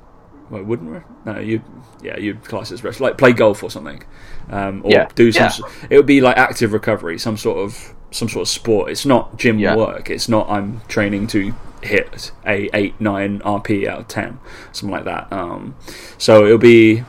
Well, 0.48 0.62
wouldn't 0.62 0.90
we? 0.90 1.00
No, 1.30 1.38
you 1.38 1.60
yeah, 2.00 2.16
you'd 2.18 2.42
class 2.44 2.72
as 2.72 2.82
rest, 2.82 3.00
like 3.00 3.18
play 3.18 3.34
golf 3.34 3.62
or 3.62 3.70
something, 3.70 4.02
um, 4.48 4.80
or 4.82 4.92
Yeah. 4.92 5.08
do 5.14 5.30
some. 5.30 5.50
Yeah. 5.60 5.88
It 5.90 5.96
would 5.98 6.06
be 6.06 6.22
like 6.22 6.38
active 6.38 6.72
recovery, 6.72 7.18
some 7.18 7.36
sort 7.36 7.58
of 7.58 7.92
some 8.12 8.30
sort 8.30 8.44
of 8.44 8.48
sport. 8.48 8.90
It's 8.90 9.04
not 9.04 9.36
gym 9.36 9.58
Yeah. 9.58 9.76
work. 9.76 10.08
It's 10.08 10.26
not 10.26 10.48
I'm 10.48 10.80
training 10.88 11.26
to 11.26 11.52
hit 11.82 12.32
a 12.46 12.70
eight 12.72 12.98
nine 12.98 13.40
RP 13.44 13.86
out 13.86 13.98
of 14.00 14.08
ten, 14.08 14.38
something 14.72 14.90
like 14.96 15.04
that. 15.04 15.30
Um, 15.30 15.74
so 16.16 16.46
it'll 16.46 16.56
be 16.56 17.04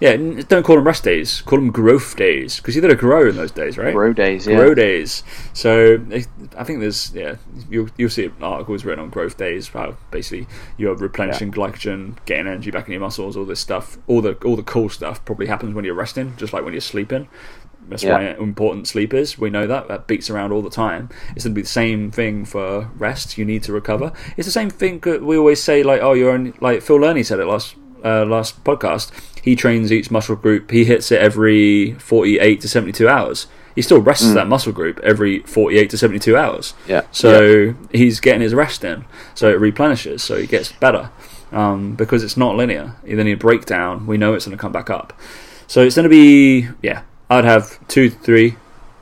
yeah. 0.00 0.16
Don't 0.48 0.64
call 0.64 0.76
them 0.76 0.86
rest 0.86 1.04
days. 1.04 1.42
Call 1.42 1.58
them 1.58 1.70
growth 1.70 2.16
days 2.16 2.56
because 2.56 2.74
you're 2.74 2.82
going 2.82 2.94
to 2.94 3.00
grow 3.00 3.28
in 3.28 3.36
those 3.36 3.52
days, 3.52 3.76
right? 3.78 3.94
Row 3.94 4.12
days, 4.12 4.46
yeah. 4.46 4.56
grow 4.56 4.74
days. 4.74 5.22
So 5.52 6.02
eh, 6.10 6.22
I 6.56 6.64
think 6.64 6.80
there's 6.80 7.12
yeah 7.14 7.36
you'll 7.68 7.88
you'll 7.96 8.10
see 8.10 8.30
articles 8.40 8.84
written 8.84 9.04
on 9.04 9.10
growth 9.10 9.36
days 9.36 9.68
how 9.68 9.96
basically 10.10 10.46
you're 10.78 10.96
replenishing 10.96 11.52
glycogen, 11.52 12.16
getting 12.24 12.46
energy 12.46 12.70
back 12.70 12.86
in 12.86 12.92
your 12.92 13.00
muscles, 13.00 13.36
all 13.36 13.44
this 13.44 13.60
stuff, 13.60 13.98
all 14.06 14.20
the 14.20 14.34
all 14.44 14.56
the 14.56 14.62
cool 14.62 14.88
stuff 14.88 15.24
probably 15.24 15.46
happens 15.46 15.74
when 15.74 15.84
you're 15.84 15.94
resting, 15.94 16.34
just 16.36 16.52
like 16.52 16.64
when 16.64 16.72
you're 16.72 16.80
sleeping. 16.80 17.28
That's 17.88 18.04
Yeah. 18.04 18.12
why 18.12 18.22
important 18.38 18.86
sleep 18.86 19.12
is. 19.12 19.36
We 19.38 19.50
know 19.50 19.66
that 19.66 19.88
that 19.88 20.06
beats 20.06 20.30
around 20.30 20.52
all 20.52 20.62
the 20.62 20.70
time. 20.70 21.08
It's 21.34 21.44
going 21.44 21.54
to 21.54 21.58
be 21.58 21.62
the 21.62 21.68
same 21.68 22.10
thing 22.12 22.44
for 22.44 22.88
rest. 22.96 23.36
You 23.36 23.44
need 23.44 23.64
to 23.64 23.72
recover. 23.72 24.12
It's 24.36 24.46
the 24.46 24.52
same 24.52 24.70
thing 24.70 25.00
that 25.00 25.24
we 25.24 25.36
always 25.36 25.60
say. 25.62 25.82
Like 25.82 26.00
oh, 26.00 26.12
you're 26.12 26.30
only 26.30 26.52
like 26.60 26.82
Phil 26.82 26.98
Learney 26.98 27.24
said 27.24 27.40
it 27.40 27.46
last 27.46 27.74
uh, 28.04 28.24
last 28.24 28.62
podcast. 28.64 29.10
He 29.42 29.56
trains 29.56 29.92
each 29.92 30.10
muscle 30.10 30.36
group. 30.36 30.70
He 30.70 30.84
hits 30.84 31.10
it 31.10 31.20
every 31.20 31.94
48 31.94 32.60
to 32.60 32.68
72 32.68 33.08
hours. 33.08 33.46
He 33.74 33.82
still 33.82 34.00
rests 34.00 34.34
that 34.34 34.48
muscle 34.48 34.72
group 34.72 34.98
every 35.00 35.40
48 35.40 35.90
to 35.90 35.98
72 35.98 36.36
hours. 36.36 36.74
Yeah. 36.86 37.02
So 37.12 37.74
he's 37.92 38.20
getting 38.20 38.42
his 38.42 38.54
rest 38.54 38.84
in. 38.84 39.04
So 39.34 39.48
it 39.48 39.60
replenishes. 39.60 40.22
So 40.22 40.36
he 40.36 40.46
gets 40.46 40.72
better. 40.72 41.10
Um, 41.52 41.96
because 41.96 42.22
it's 42.22 42.36
not 42.36 42.56
linear. 42.56 42.96
Then 43.02 43.26
you 43.26 43.36
break 43.36 43.66
down. 43.66 44.06
We 44.06 44.16
know 44.16 44.34
it's 44.34 44.46
going 44.46 44.56
to 44.56 44.60
come 44.60 44.72
back 44.72 44.90
up. 44.90 45.12
So 45.66 45.82
it's 45.82 45.96
going 45.96 46.04
to 46.04 46.10
be, 46.10 46.68
yeah, 46.82 47.02
I'd 47.28 47.44
have 47.44 47.86
two, 47.88 48.10
three, 48.10 48.56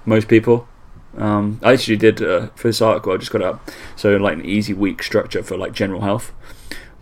most 0.07 0.29
people. 0.29 0.69
Um, 1.17 1.61
I 1.63 1.73
actually 1.73 1.97
did 1.97 2.23
uh, 2.23 2.49
for 2.55 2.69
this 2.69 2.81
article. 2.81 3.13
I 3.13 3.17
just 3.17 3.33
got 3.33 3.43
up. 3.43 3.71
So 3.97 4.17
like 4.17 4.39
an 4.39 4.47
easy 4.47 4.73
week 4.73 5.03
structure 5.03 5.43
for 5.43 5.57
like 5.57 5.73
general 5.73 6.03
health. 6.03 6.33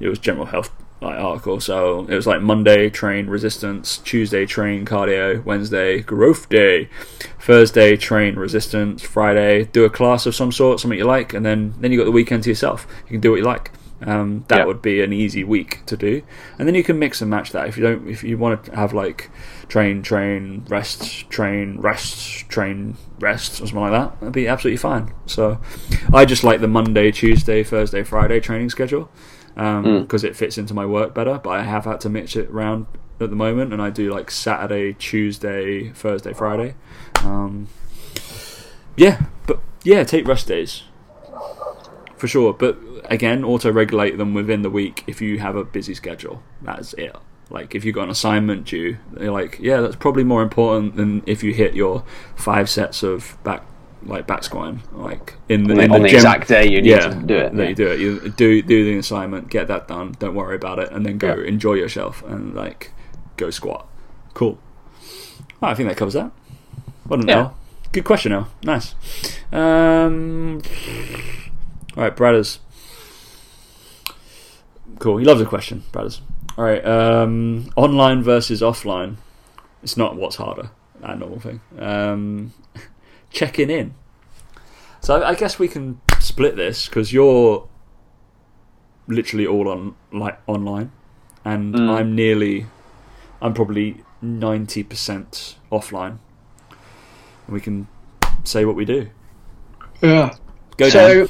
It 0.01 0.09
was 0.09 0.19
general 0.19 0.47
health 0.47 0.71
like 1.01 1.19
article. 1.19 1.61
So 1.61 2.07
it 2.09 2.15
was 2.15 2.27
like 2.27 2.41
Monday 2.41 2.89
train 2.91 3.27
resistance, 3.29 3.99
Tuesday 3.99 4.47
train 4.47 4.85
cardio, 4.85 5.45
Wednesday 5.45 6.01
growth 6.01 6.49
day, 6.49 6.89
Thursday 7.39 7.97
train 7.97 8.37
resistance, 8.37 9.03
Friday 9.03 9.65
do 9.65 9.85
a 9.85 9.91
class 9.91 10.27
of 10.27 10.35
some 10.35 10.53
sort, 10.53 10.81
something 10.81 10.99
you 10.99 11.05
like, 11.05 11.35
and 11.35 11.45
then 11.45 11.75
then 11.81 11.93
you 11.93 11.99
got 11.99 12.05
the 12.05 12.11
weekend 12.13 12.43
to 12.45 12.49
yourself. 12.49 12.87
You 13.07 13.11
can 13.13 13.21
do 13.21 13.31
what 13.31 13.37
you 13.39 13.45
like. 13.45 13.71
Um, 14.05 14.45
that 14.49 14.59
Yeah. 14.59 14.65
would 14.67 14.83
be 14.83 15.01
an 15.01 15.15
easy 15.15 15.43
week 15.43 15.81
to 15.87 15.97
do, 15.97 16.21
and 16.59 16.69
then 16.69 16.75
you 16.75 16.85
can 16.85 16.99
mix 16.99 17.23
and 17.23 17.31
match 17.31 17.53
that. 17.53 17.67
If 17.67 17.79
you 17.79 17.83
don't, 17.83 18.07
if 18.09 18.23
you 18.23 18.37
want 18.37 18.65
to 18.65 18.77
have 18.77 18.93
like 18.93 19.31
train, 19.69 20.03
train, 20.03 20.65
rest, 20.69 21.31
train, 21.31 21.79
rest, 21.81 22.47
train, 22.51 22.97
rest, 23.21 23.55
or 23.55 23.67
something 23.67 23.81
like 23.81 23.93
that, 23.93 24.21
that'd 24.21 24.35
be 24.35 24.49
absolutely 24.49 24.77
fine. 24.77 25.15
So, 25.25 25.59
I 26.13 26.27
just 26.27 26.45
like 26.45 26.61
the 26.61 26.69
Monday, 26.69 27.11
Tuesday, 27.11 27.63
Thursday, 27.63 28.03
Friday 28.03 28.39
training 28.39 28.69
schedule 28.69 29.09
because 29.57 30.23
it 30.23 30.37
fits 30.37 30.59
into 30.59 30.75
my 30.75 30.87
work 30.87 31.15
better. 31.15 31.41
But 31.43 31.51
I 31.51 31.63
have 31.65 31.85
had 31.85 32.01
to 32.03 32.09
mix 32.09 32.37
it 32.37 32.49
around 32.51 32.87
at 33.21 33.31
the 33.31 33.37
moment, 33.37 33.73
and 33.73 33.83
I 33.83 33.91
do 33.91 34.13
like 34.13 34.31
Saturday, 34.31 34.93
Tuesday, 34.93 35.91
Thursday, 35.91 36.33
Friday. 36.33 36.75
Um, 37.25 37.69
yeah, 38.97 39.27
but 39.47 39.61
yeah, 39.83 40.05
take 40.05 40.27
rest 40.29 40.47
days 40.47 40.85
for 42.17 42.29
sure. 42.29 42.53
But 42.53 42.79
again, 43.05 43.45
auto 43.45 43.71
regulate 43.71 44.19
them 44.19 44.35
within 44.35 44.63
the 44.63 44.71
week 44.71 45.05
if 45.07 45.21
you 45.21 45.39
have 45.39 45.57
a 45.57 45.65
busy 45.65 45.95
schedule. 45.95 46.43
That's 46.63 46.93
it. 46.95 47.15
Like 47.49 47.75
if 47.75 47.85
you 47.85 47.93
got 47.93 48.05
an 48.05 48.11
assignment 48.11 48.67
due, 48.67 48.99
you're 49.19 49.33
like, 49.33 49.59
yeah, 49.61 49.81
that's 49.81 49.97
probably 49.97 50.25
more 50.25 50.43
important 50.43 50.97
than 50.97 51.23
if 51.27 51.45
you 51.45 51.53
hit 51.53 51.75
your 51.75 52.05
five 52.35 52.69
sets 52.69 53.03
of 53.03 53.39
back 53.45 53.63
like 54.07 54.27
back 54.27 54.45
squatting, 54.45 54.83
like 54.93 55.35
in 55.49 55.65
the, 55.65 55.73
On 55.73 55.77
the- 55.79 55.85
in 55.85 55.93
on 55.93 56.03
the 56.03 56.15
exact 56.15 56.49
day 56.49 56.65
you 56.69 56.81
need 56.83 56.91
yeah, 56.91 57.09
to 57.09 57.15
do 57.15 57.35
it, 57.37 57.55
yeah. 57.55 57.63
you 57.69 57.75
do 57.75 57.87
it. 57.89 58.01
You 58.01 58.31
do 58.31 58.63
do 58.63 58.85
the 58.85 58.99
assignment, 58.99 59.49
get 59.51 59.69
that 59.69 59.89
done. 59.89 60.15
Don't 60.19 60.35
worry 60.35 60.57
about 60.57 60.79
it, 60.79 60.91
and 60.93 61.05
then 61.05 61.19
go 61.19 61.35
Yeah. 61.37 61.45
enjoy 61.49 61.75
yourself 61.75 62.23
and 62.27 62.55
like 62.55 62.93
go 63.37 63.51
squat. 63.51 63.87
Cool. 64.35 64.59
Well, 65.61 65.71
I 65.71 65.75
think 65.75 65.89
that 65.89 65.97
covers 65.97 66.15
that. 66.15 66.31
Well 67.07 67.19
done, 67.21 67.29
Yeah. 67.29 67.39
El. 67.39 67.57
Good 67.93 68.05
question, 68.05 68.33
El. 68.33 68.49
Nice. 68.63 68.95
Um, 69.53 70.61
all 71.97 72.03
right, 72.05 72.15
Bradders. 72.17 72.59
Cool. 74.99 75.19
He 75.19 75.25
loves 75.25 75.41
a 75.41 75.47
question, 75.47 75.83
Bradders. 75.93 76.21
All 76.57 76.65
right. 76.65 76.85
Um, 76.85 77.71
online 77.77 78.23
versus 78.23 78.63
offline. 78.63 79.17
It's 79.83 79.97
not 79.97 80.17
what's 80.17 80.37
harder. 80.37 80.71
That 81.01 81.19
normal 81.19 81.39
thing. 81.41 81.61
Um, 81.79 82.53
checking 83.37 83.71
in. 83.71 83.95
So 85.01 85.21
I, 85.21 85.31
I 85.31 85.35
guess 85.35 85.59
we 85.59 85.69
can 85.69 86.01
split 86.21 86.57
this 86.57 86.87
because 86.89 87.13
you're 87.13 87.69
literally 89.07 89.47
all 89.47 89.69
on 89.69 89.95
like 90.13 90.39
online, 90.47 90.91
and 91.45 91.75
Mm. 91.75 91.91
I'm 91.91 92.15
nearly, 92.15 92.67
I'm 93.41 93.55
probably 93.55 94.03
ninety 94.23 94.83
percent 94.83 95.57
offline. 95.71 96.19
And 97.47 97.55
we 97.55 97.61
can 97.61 97.87
say 98.45 98.65
what 98.65 98.75
we 98.75 98.85
do. 98.85 99.09
Yeah. 100.03 100.35
Go 100.77 100.89
so, 100.89 101.27
down. 101.27 101.29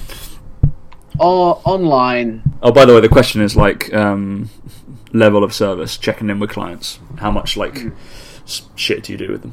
o- 1.21 1.61
online, 1.65 2.43
Oh, 2.63 2.73
by 2.73 2.85
the 2.85 2.95
way, 2.95 3.01
the 3.01 3.09
question 3.09 3.43
is 3.43 3.55
like 3.57 3.93
um, 3.95 4.49
level 5.13 5.45
of 5.45 5.53
service, 5.53 5.97
checking 5.99 6.31
in 6.31 6.39
with 6.41 6.51
clients. 6.51 6.99
How 7.19 7.31
much 7.31 7.57
like 7.57 7.77
s- 8.45 8.63
shit 8.75 9.05
do 9.05 9.13
you 9.13 9.19
do 9.19 9.31
with 9.31 9.43
them? 9.43 9.53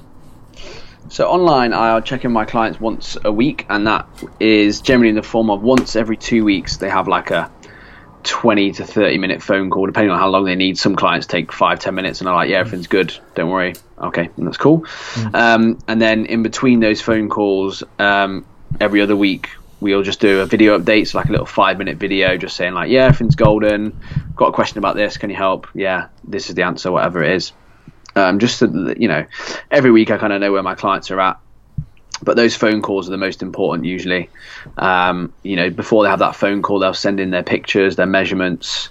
So 1.10 1.28
online, 1.28 1.74
I'll 1.74 2.02
check 2.02 2.26
in 2.26 2.32
my 2.32 2.46
clients 2.46 2.80
once 2.80 3.18
a 3.24 3.32
week, 3.32 3.66
and 3.70 3.86
that 3.88 4.08
is 4.40 4.82
generally 4.82 5.10
in 5.10 5.16
the 5.16 5.24
form 5.24 5.50
of 5.50 5.62
once 5.62 5.96
every 5.96 6.18
two 6.18 6.44
weeks. 6.44 6.78
They 6.78 6.90
have 6.90 7.08
like 7.08 7.30
a 7.30 7.52
twenty 8.24 8.72
to 8.72 8.86
thirty 8.86 9.18
minute 9.18 9.44
phone 9.44 9.70
call, 9.70 9.86
depending 9.86 10.12
on 10.12 10.18
how 10.18 10.30
long 10.30 10.46
they 10.46 10.56
need. 10.56 10.78
Some 10.78 10.96
clients 10.96 11.28
take 11.28 11.52
five 11.52 11.80
ten 11.80 11.94
minutes, 11.94 12.20
and 12.20 12.28
are 12.28 12.36
like, 12.36 12.50
"Yeah, 12.50 12.60
everything's 12.60 12.88
good. 12.88 13.16
Don't 13.36 13.50
worry. 13.50 13.74
Okay, 14.00 14.30
and 14.38 14.48
that's 14.48 14.58
cool." 14.58 14.86
Um, 15.34 15.78
and 15.88 16.02
then 16.02 16.26
in 16.26 16.42
between 16.42 16.80
those 16.80 17.02
phone 17.02 17.30
calls, 17.30 17.84
um, 18.00 18.46
every 18.80 19.02
other 19.02 19.16
week, 19.16 19.50
we'll 19.82 20.04
just 20.04 20.20
do 20.20 20.40
a 20.40 20.46
video 20.46 20.80
update, 20.80 21.10
so 21.10 21.20
like 21.20 21.28
a 21.28 21.32
little 21.32 21.46
five 21.46 21.78
minute 21.78 21.98
video, 21.98 22.38
just 22.38 22.56
saying 22.56 22.74
like, 22.74 22.90
"Yeah, 22.90 23.06
everything's 23.06 23.36
golden. 23.36 24.00
Got 24.36 24.48
a 24.48 24.54
question 24.54 24.80
about 24.80 24.96
this? 24.96 25.18
Can 25.18 25.30
you 25.30 25.36
help? 25.36 25.68
Yeah, 25.76 26.08
this 26.24 26.50
is 26.50 26.56
the 26.56 26.64
answer. 26.64 26.92
Whatever 26.92 27.24
it 27.24 27.36
is." 27.36 27.52
Um, 28.16 28.40
just 28.40 28.58
so 28.58 28.68
that 28.68 29.00
you 29.00 29.08
know 29.08 29.26
every 29.72 29.92
week 29.92 30.12
I 30.12 30.18
kind 30.18 30.34
of 30.34 30.42
know 30.42 30.52
where 30.52 30.64
my 30.64 30.76
clients 30.76 31.12
are 31.12 31.20
at. 31.20 31.40
But 32.22 32.38
those 32.38 32.56
phone 32.56 32.82
calls 32.82 33.08
are 33.10 33.12
the 33.12 33.18
most 33.18 33.42
important 33.42 33.86
usually. 33.86 34.30
Um, 34.78 35.34
you 35.44 35.58
know, 35.58 35.70
before 35.70 36.04
they 36.04 36.10
have 36.10 36.20
that 36.20 36.36
phone 36.36 36.62
call, 36.62 36.80
they'll 36.80 36.94
send 36.94 37.20
in 37.20 37.32
their 37.32 37.44
pictures, 37.44 37.98
their 37.98 38.06
measurements, 38.06 38.90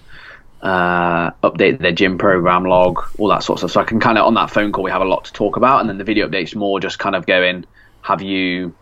uh, 0.61 1.31
update 1.43 1.79
their 1.79 1.93
gym 1.93 2.19
program 2.19 2.65
log, 2.65 3.03
all 3.19 3.29
that 3.29 3.43
sort 3.43 3.57
of 3.63 3.71
stuff. 3.71 3.73
So 3.73 3.81
I 3.81 3.85
can 3.85 4.01
kind 4.01 4.19
of 4.19 4.27
on 4.27 4.35
that 4.35 4.51
phone 4.51 4.71
call 4.71 4.85
we 4.85 4.91
have 4.91 5.03
a 5.03 5.07
lot 5.07 5.25
to 5.27 5.33
talk 5.33 5.57
about, 5.57 5.81
and 5.81 5.89
then 5.89 5.99
the 5.99 6.05
video 6.05 6.29
updates 6.29 6.55
more 6.55 6.79
just 6.79 6.99
kind 6.99 7.17
of 7.17 7.27
going, 7.27 7.65
have 8.03 8.23
you 8.23 8.75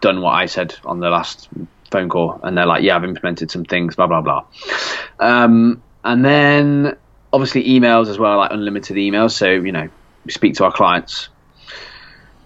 done 0.00 0.20
what 0.20 0.32
I 0.32 0.46
said 0.46 0.74
on 0.84 1.00
the 1.00 1.10
last 1.10 1.48
phone 1.90 2.08
call? 2.08 2.40
And 2.42 2.56
they're 2.56 2.66
like, 2.66 2.82
yeah, 2.82 2.96
I've 2.96 3.04
implemented 3.04 3.50
some 3.50 3.64
things, 3.64 3.94
blah 3.94 4.06
blah 4.06 4.22
blah. 4.22 4.44
Um, 5.20 5.82
and 6.02 6.24
then 6.24 6.96
obviously 7.32 7.64
emails 7.64 8.08
as 8.08 8.18
well, 8.18 8.38
like 8.38 8.52
unlimited 8.52 8.96
emails. 8.96 9.32
So 9.32 9.48
you 9.48 9.72
know, 9.72 9.88
we 10.24 10.32
speak 10.32 10.54
to 10.54 10.64
our 10.64 10.72
clients. 10.72 11.28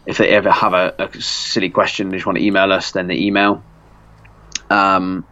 If 0.04 0.18
they 0.18 0.30
ever 0.30 0.50
have 0.50 0.74
a, 0.74 0.94
a 0.98 1.20
silly 1.20 1.70
question, 1.70 2.08
they 2.08 2.16
just 2.16 2.26
want 2.26 2.38
to 2.38 2.44
email 2.44 2.72
us, 2.72 2.92
then 2.92 3.06
they 3.06 3.18
email. 3.18 3.62
Um, 4.68 5.24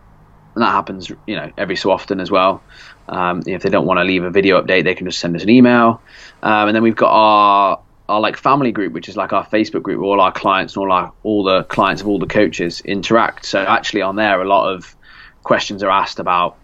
and 0.54 0.62
that 0.62 0.70
happens, 0.70 1.10
you 1.26 1.36
know, 1.36 1.50
every 1.56 1.76
so 1.76 1.90
often 1.90 2.20
as 2.20 2.30
well. 2.30 2.62
Um, 3.08 3.42
if 3.46 3.62
they 3.62 3.70
don't 3.70 3.86
want 3.86 3.98
to 3.98 4.04
leave 4.04 4.22
a 4.22 4.30
video 4.30 4.60
update, 4.60 4.84
they 4.84 4.94
can 4.94 5.06
just 5.06 5.18
send 5.18 5.34
us 5.34 5.42
an 5.42 5.50
email. 5.50 6.00
Um, 6.42 6.68
and 6.68 6.76
then 6.76 6.82
we've 6.82 6.96
got 6.96 7.10
our 7.10 7.80
our 8.08 8.20
like 8.20 8.36
family 8.36 8.72
group, 8.72 8.92
which 8.92 9.08
is 9.08 9.16
like 9.16 9.32
our 9.32 9.46
Facebook 9.46 9.82
group, 9.82 10.00
where 10.00 10.08
all 10.08 10.20
our 10.20 10.32
clients 10.32 10.74
and 10.74 10.82
all 10.82 10.92
our 10.92 11.12
all 11.22 11.44
the 11.44 11.64
clients 11.64 12.02
of 12.02 12.08
all 12.08 12.18
the 12.18 12.26
coaches 12.26 12.80
interact. 12.80 13.44
So 13.44 13.60
actually, 13.60 14.02
on 14.02 14.16
there, 14.16 14.40
a 14.40 14.46
lot 14.46 14.72
of 14.72 14.96
questions 15.42 15.82
are 15.82 15.90
asked 15.90 16.18
about, 16.18 16.58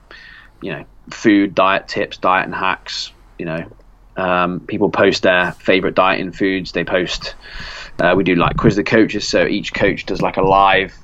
you 0.61 0.73
know, 0.73 0.85
food, 1.11 1.55
diet 1.55 1.89
tips, 1.89 2.17
diet 2.19 2.45
and 2.47 2.55
hacks. 2.55 3.13
You 3.39 3.47
know, 3.47 3.67
um, 4.17 4.61
people 4.61 4.91
post 4.91 5.23
their 5.23 5.53
favorite 5.53 5.95
dieting 5.95 6.33
foods. 6.33 6.73
They 6.73 6.85
post. 6.85 7.35
Uh, 7.99 8.15
we 8.17 8.25
do 8.25 8.35
like 8.35 8.57
quiz 8.57 8.77
the 8.77 8.85
coaches, 8.85 9.27
so 9.27 9.47
each 9.47 9.73
coach 9.73 10.07
does 10.07 10.21
like 10.21 10.37
a 10.37 10.43
live 10.43 10.95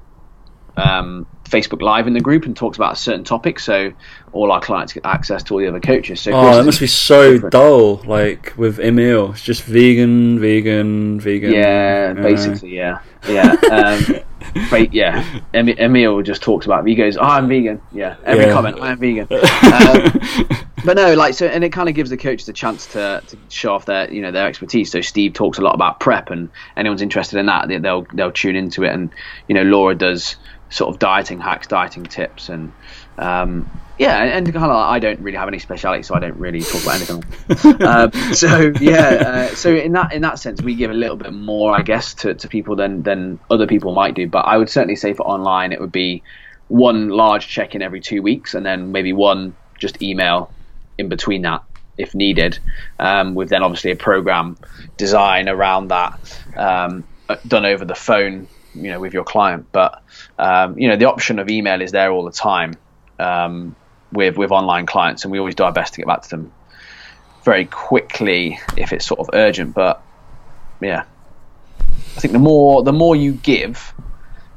um, 0.77 1.27
Facebook 1.45 1.83
Live 1.83 2.07
in 2.07 2.15
the 2.15 2.21
group 2.21 2.47
and 2.47 2.57
talks 2.57 2.77
about 2.77 2.95
a 2.95 2.97
certain 2.97 3.25
topic. 3.25 3.61
So 3.61 3.93
all 4.33 4.51
our 4.53 4.61
clients 4.61 4.93
get 4.93 5.05
access 5.05 5.43
to 5.45 5.55
all 5.55 5.61
the 5.61 5.69
other 5.69 5.81
coaches. 5.81 6.21
So 6.21 6.33
Oh, 6.33 6.57
that 6.57 6.65
must 6.65 6.81
be 6.81 6.87
so 6.87 7.39
dull. 7.39 7.97
Like 7.99 8.55
with 8.57 8.79
Emil, 8.81 9.33
it's 9.33 9.43
just 9.43 9.65
vegan, 9.65 10.39
vegan, 10.41 11.21
vegan. 11.21 11.53
Yeah, 11.53 12.09
you 12.09 12.15
know. 12.15 12.23
basically, 12.23 12.75
yeah, 12.75 13.01
yeah, 13.29 13.53
um, 13.71 14.21
but 14.71 14.93
yeah. 14.93 15.41
Emil 15.55 16.23
just 16.23 16.43
talks 16.43 16.67
about. 16.67 16.87
He 16.87 16.95
goes, 16.95 17.17
"Oh, 17.17 17.23
I'm 17.23 17.49
vegan." 17.49 17.81
Yeah, 17.93 18.17
every 18.25 18.47
Yeah. 18.47 18.53
comment, 18.53 18.79
"I'm 18.81 18.99
vegan." 18.99 19.27
um, 19.33 20.59
but 20.85 20.97
no, 20.97 21.15
like 21.15 21.35
so, 21.35 21.47
and 21.47 21.63
it 21.63 21.71
kind 21.71 21.89
of 21.89 21.95
gives 21.95 22.11
the 22.11 22.17
coaches 22.17 22.49
a 22.49 22.53
chance 22.53 22.87
to, 22.89 23.23
to 23.27 23.37
show 23.49 23.75
off 23.75 23.85
their, 23.87 24.13
you 24.13 24.21
know, 24.21 24.33
their 24.33 24.47
expertise. 24.47 24.91
So 24.91 25.01
Steve 25.01 25.33
talks 25.33 25.59
a 25.59 25.63
lot 25.63 25.75
about 25.75 26.01
prep, 26.01 26.31
and 26.31 26.49
anyone's 26.77 27.03
interested 27.03 27.39
in 27.39 27.47
that, 27.47 27.69
they, 27.69 27.79
they'll 27.79 28.07
they'll 28.15 28.33
tune 28.33 28.57
into 28.57 28.83
it. 28.85 28.93
And 28.93 29.11
you 29.49 29.55
know, 29.55 29.63
Laura 29.63 29.95
does 29.95 30.37
sort 30.73 30.95
of 30.95 30.99
dieting 30.99 31.41
hacks, 31.41 31.67
dieting 31.67 32.05
tips, 32.05 32.49
and 32.49 32.73
um, 33.19 33.71
yeah, 33.99 34.23
and, 34.23 34.47
and 34.47 34.55
kind 34.55 34.65
of 34.65 34.77
like, 34.77 34.91
I 34.91 34.99
don't 34.99 35.21
really 35.21 35.37
have 35.37 35.49
any 35.49 35.59
speciality, 35.59 36.03
so 36.03 36.15
I 36.15 36.19
don't 36.19 36.37
really 36.39 36.63
talk 36.63 36.83
about 36.83 36.97
anything. 36.97 37.83
um, 37.87 38.13
so 38.35 38.73
yeah, 38.81 39.49
uh, 39.51 39.55
so 39.55 39.75
in 39.75 39.93
that 39.93 40.13
in 40.13 40.23
that 40.23 40.39
sense, 40.39 40.63
we 40.63 40.75
give 40.75 40.91
a 40.91 40.95
little 40.95 41.17
bit 41.17 41.33
more, 41.33 41.77
I 41.77 41.83
guess, 41.83 42.15
to, 42.15 42.35
to 42.35 42.49
people 42.49 42.77
than 42.77 43.03
than 43.03 43.39
other 43.51 43.67
people 43.67 43.95
might 43.95 44.15
do. 44.15 44.27
But 44.29 44.47
I 44.47 44.57
would 44.57 44.71
certainly 44.71 44.97
say 44.97 45.13
for 45.13 45.23
online, 45.23 45.73
it 45.73 45.81
would 45.81 45.93
be 45.93 46.23
one 46.69 47.11
large 47.11 47.49
check 47.49 47.75
in 47.75 47.83
every 47.83 48.01
two 48.01 48.23
weeks, 48.23 48.55
and 48.55 48.65
then 48.65 48.93
maybe 48.93 49.13
one 49.13 49.55
just 49.79 50.03
email 50.03 50.53
in 50.99 51.09
between 51.09 51.43
that 51.43 51.63
if 51.99 52.15
needed, 52.15 52.59
um, 52.99 53.35
with 53.35 53.51
then 53.51 53.63
obviously 53.63 53.91
a 53.91 53.97
program 53.97 54.57
design 54.97 55.49
around 55.49 55.89
that 55.89 56.43
um, 56.57 57.05
uh, 57.29 57.37
done 57.47 57.67
over 57.67 57.85
the 57.85 57.95
phone, 57.95 58.49
you 58.75 58.91
know, 58.91 59.01
with 59.01 59.15
your 59.15 59.25
client. 59.25 59.67
But 59.73 60.03
um, 60.39 60.79
you 60.79 60.89
know, 60.89 60.97
the 60.97 61.07
option 61.07 61.39
of 61.39 61.49
email 61.49 61.81
is 61.81 61.93
there 61.93 62.11
all 62.11 62.25
the 62.25 62.33
time 62.33 62.75
um, 63.19 63.77
with 64.13 64.37
with 64.37 64.51
online 64.51 64.87
clients, 64.87 65.25
and 65.25 65.33
we 65.33 65.39
always 65.39 65.55
do 65.55 65.65
our 65.65 65.73
best 65.73 65.95
to 65.95 66.01
get 66.01 66.07
back 66.07 66.23
to 66.23 66.31
them 66.31 66.53
very 67.45 67.65
quickly 67.65 68.59
if 68.77 68.93
it's 68.93 69.07
sort 69.07 69.21
of 69.21 69.31
urgent. 69.33 69.75
But 69.75 70.03
yeah, 70.81 71.05
I 72.17 72.21
think 72.21 72.33
the 72.33 72.39
more 72.39 72.83
the 72.83 72.93
more 72.93 73.17
you 73.17 73.33
give 73.33 73.93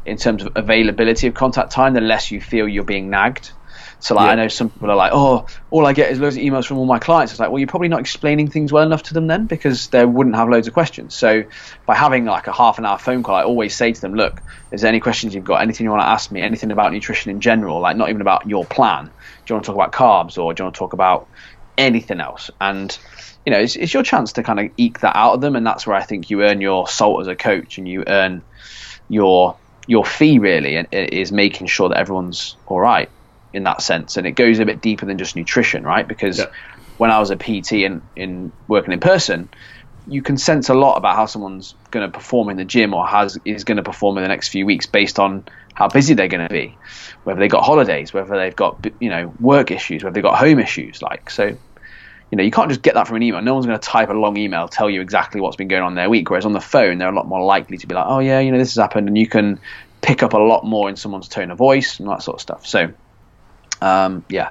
in 0.05 0.17
terms 0.17 0.43
of 0.43 0.51
availability 0.55 1.27
of 1.27 1.33
contact 1.33 1.71
time, 1.71 1.93
the 1.93 2.01
less 2.01 2.31
you 2.31 2.39
feel 2.39 2.67
you're 2.67 2.83
being 2.83 3.09
nagged. 3.09 3.51
So 3.99 4.15
like 4.15 4.25
Yeah. 4.25 4.31
I 4.31 4.35
know 4.35 4.47
some 4.47 4.69
people 4.69 4.91
are 4.91 4.95
like, 4.95 5.11
oh, 5.13 5.45
all 5.71 5.85
I 5.85 5.93
get 5.93 6.11
is 6.11 6.19
loads 6.19 6.35
of 6.35 6.41
emails 6.41 6.65
from 6.65 6.77
all 6.77 6.85
my 6.85 6.99
clients. 6.99 7.33
It's 7.33 7.39
like, 7.39 7.49
well, 7.49 7.59
you're 7.59 7.67
probably 7.67 7.87
not 7.87 7.99
explaining 7.99 8.49
things 8.49 8.71
well 8.71 8.83
enough 8.83 9.03
to 9.03 9.13
them 9.13 9.27
then, 9.27 9.45
because 9.45 9.87
they 9.87 10.05
wouldn't 10.05 10.35
have 10.35 10.49
loads 10.49 10.67
of 10.67 10.73
questions. 10.73 11.15
So 11.15 11.43
by 11.85 11.95
having 11.95 12.25
like 12.25 12.47
a 12.47 12.53
half 12.53 12.77
an 12.77 12.85
hour 12.85 12.97
phone 12.97 13.23
call, 13.23 13.35
I 13.35 13.43
always 13.43 13.75
say 13.75 13.91
to 13.91 14.01
them, 14.01 14.13
look, 14.13 14.41
is 14.71 14.81
there 14.81 14.89
any 14.89 14.99
questions 14.99 15.33
you've 15.33 15.43
got? 15.43 15.61
Anything 15.61 15.85
you 15.85 15.91
want 15.91 16.03
to 16.03 16.07
ask 16.07 16.31
me? 16.31 16.41
Anything 16.41 16.71
about 16.71 16.91
nutrition 16.91 17.31
in 17.31 17.41
general? 17.41 17.79
Like 17.79 17.97
not 17.97 18.09
even 18.09 18.21
about 18.21 18.47
your 18.47 18.65
plan. 18.65 19.05
Do 19.05 19.11
you 19.47 19.55
want 19.55 19.65
to 19.65 19.71
talk 19.71 19.75
about 19.75 19.91
carbs 19.91 20.37
or 20.37 20.53
do 20.53 20.61
you 20.61 20.65
want 20.65 20.75
to 20.75 20.79
talk 20.79 20.93
about 20.93 21.27
anything 21.77 22.19
else. 22.19 22.51
And 22.59 22.97
you 23.45 23.51
know, 23.51 23.59
it's, 23.59 23.75
it's 23.75 23.93
your 23.93 24.03
chance 24.03 24.33
to 24.33 24.43
kind 24.43 24.59
of 24.59 24.71
eke 24.77 25.01
that 25.01 25.15
out 25.15 25.33
of 25.33 25.41
them, 25.41 25.55
and 25.55 25.65
that's 25.65 25.85
where 25.85 25.95
I 25.95 26.03
think 26.03 26.29
you 26.29 26.43
earn 26.43 26.61
your 26.61 26.87
salt 26.87 27.21
as 27.21 27.27
a 27.27 27.35
coach, 27.35 27.77
and 27.77 27.87
you 27.87 28.03
earn 28.07 28.41
your 29.07 29.57
your 29.87 30.03
fee 30.03 30.39
really 30.39 30.77
and 30.77 30.87
is 30.91 31.31
making 31.31 31.67
sure 31.67 31.89
that 31.89 31.97
everyone's 31.99 32.55
all 32.65 32.79
right 32.79 33.07
in 33.55 33.63
that 33.63 33.81
sense 33.81 34.17
and 34.17 34.27
it 34.27 34.31
goes 34.31 34.59
a 34.59 34.65
bit 34.65 34.81
deeper 34.81 35.05
than 35.05 35.17
just 35.17 35.35
nutrition 35.35 35.83
right 35.83 36.07
because 36.07 36.39
yeah. 36.39 36.45
when 36.97 37.11
i 37.11 37.19
was 37.19 37.31
a 37.31 37.35
pt 37.35 37.71
and 37.83 38.01
in 38.15 38.51
working 38.67 38.93
in 38.93 38.99
person 38.99 39.49
you 40.07 40.21
can 40.21 40.37
sense 40.37 40.69
a 40.69 40.73
lot 40.73 40.97
about 40.97 41.15
how 41.15 41.25
someone's 41.25 41.73
going 41.89 42.05
to 42.05 42.11
perform 42.11 42.49
in 42.49 42.57
the 42.57 42.65
gym 42.65 42.93
or 42.93 43.07
has 43.07 43.39
is 43.45 43.63
going 43.63 43.77
to 43.77 43.83
perform 43.83 44.17
in 44.17 44.23
the 44.23 44.27
next 44.27 44.49
few 44.49 44.65
weeks 44.65 44.85
based 44.85 45.19
on 45.19 45.43
how 45.73 45.87
busy 45.87 46.13
they're 46.13 46.27
going 46.27 46.47
to 46.47 46.53
be 46.53 46.77
whether 47.23 47.39
they've 47.39 47.49
got 47.49 47.63
holidays 47.63 48.13
whether 48.13 48.37
they've 48.37 48.55
got 48.55 48.85
you 48.99 49.09
know 49.09 49.33
work 49.39 49.71
issues 49.71 50.03
whether 50.03 50.13
they've 50.13 50.23
got 50.23 50.37
home 50.37 50.59
issues 50.59 51.01
like 51.01 51.29
so 51.29 51.57
you 52.31 52.37
know, 52.37 52.43
you 52.43 52.51
can't 52.51 52.69
just 52.69 52.81
get 52.81 52.95
that 52.95 53.07
from 53.07 53.17
an 53.17 53.23
email. 53.23 53.41
No 53.41 53.53
one's 53.53 53.65
going 53.65 53.79
to 53.79 53.87
type 53.87 54.09
a 54.09 54.13
long 54.13 54.35
email, 54.35 54.67
tell 54.67 54.89
you 54.89 55.01
exactly 55.01 55.39
what's 55.39 55.55
been 55.55 55.67
going 55.67 55.83
on 55.83 55.95
their 55.95 56.09
week. 56.09 56.29
Whereas 56.29 56.45
on 56.45 56.53
the 56.53 56.59
phone, 56.59 56.97
they're 56.97 57.09
a 57.09 57.15
lot 57.15 57.27
more 57.27 57.43
likely 57.43 57.77
to 57.77 57.87
be 57.87 57.93
like, 57.93 58.05
oh, 58.07 58.19
yeah, 58.19 58.39
you 58.39 58.51
know, 58.51 58.57
this 58.57 58.73
has 58.75 58.81
happened. 58.81 59.07
And 59.07 59.17
you 59.17 59.27
can 59.27 59.59
pick 60.01 60.23
up 60.23 60.33
a 60.33 60.37
lot 60.37 60.65
more 60.65 60.89
in 60.89 60.95
someone's 60.95 61.27
tone 61.27 61.51
of 61.51 61.57
voice 61.57 61.99
and 61.99 62.09
that 62.09 62.23
sort 62.23 62.35
of 62.35 62.41
stuff. 62.41 62.65
So, 62.65 62.91
um, 63.85 64.25
yeah, 64.29 64.49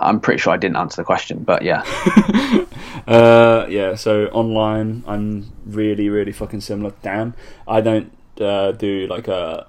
I'm 0.00 0.18
pretty 0.18 0.38
sure 0.38 0.52
I 0.52 0.56
didn't 0.56 0.76
answer 0.76 1.02
the 1.02 1.04
question, 1.04 1.44
but 1.44 1.62
yeah. 1.62 1.84
uh, 3.06 3.66
yeah, 3.68 3.94
so 3.94 4.26
online, 4.26 5.04
I'm 5.06 5.52
really, 5.64 6.08
really 6.08 6.32
fucking 6.32 6.62
similar 6.62 6.92
Damn, 7.00 7.34
I 7.68 7.80
don't 7.80 8.12
uh, 8.40 8.72
do 8.72 9.06
like 9.06 9.28
a 9.28 9.34
uh, 9.34 9.66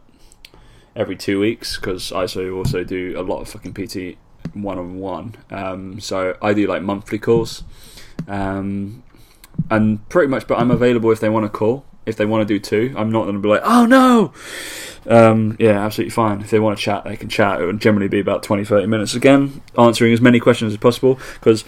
every 0.95 1.15
two 1.15 1.39
weeks 1.39 1.77
because 1.77 2.11
I 2.11 2.25
also 2.49 2.83
do 2.83 3.13
a 3.15 3.21
lot 3.21 3.41
of 3.41 3.49
fucking 3.49 3.73
PT 3.73 4.17
one 4.53 4.79
on 4.79 4.97
one. 4.97 5.35
So 6.01 6.35
I 6.41 6.53
do 6.53 6.65
like 6.65 6.81
monthly 6.81 7.19
calls, 7.19 7.63
um, 8.27 9.03
and 9.69 10.09
pretty 10.09 10.29
much. 10.29 10.47
But 10.47 10.59
I'm 10.59 10.71
available 10.71 11.11
if 11.11 11.19
they 11.19 11.29
want 11.29 11.45
to 11.45 11.49
call. 11.49 11.85
If 12.05 12.17
they 12.17 12.25
want 12.25 12.47
to 12.47 12.53
do 12.53 12.59
two, 12.59 12.93
I'm 12.97 13.11
not 13.11 13.23
going 13.23 13.35
to 13.35 13.41
be 13.41 13.49
like, 13.49 13.61
oh 13.63 13.85
no. 13.85 14.33
Um, 15.05 15.57
yeah, 15.59 15.83
absolutely 15.83 16.11
fine. 16.11 16.41
If 16.41 16.49
they 16.49 16.59
want 16.59 16.77
to 16.77 16.83
chat, 16.83 17.03
they 17.03 17.17
can 17.17 17.29
chat. 17.29 17.61
It 17.61 17.65
would 17.65 17.81
generally 17.81 18.07
be 18.07 18.19
about 18.19 18.43
20, 18.43 18.63
30 18.63 18.87
minutes. 18.87 19.15
Again, 19.15 19.61
answering 19.77 20.13
as 20.13 20.21
many 20.21 20.39
questions 20.39 20.73
as 20.73 20.77
possible 20.77 21.19
because 21.35 21.65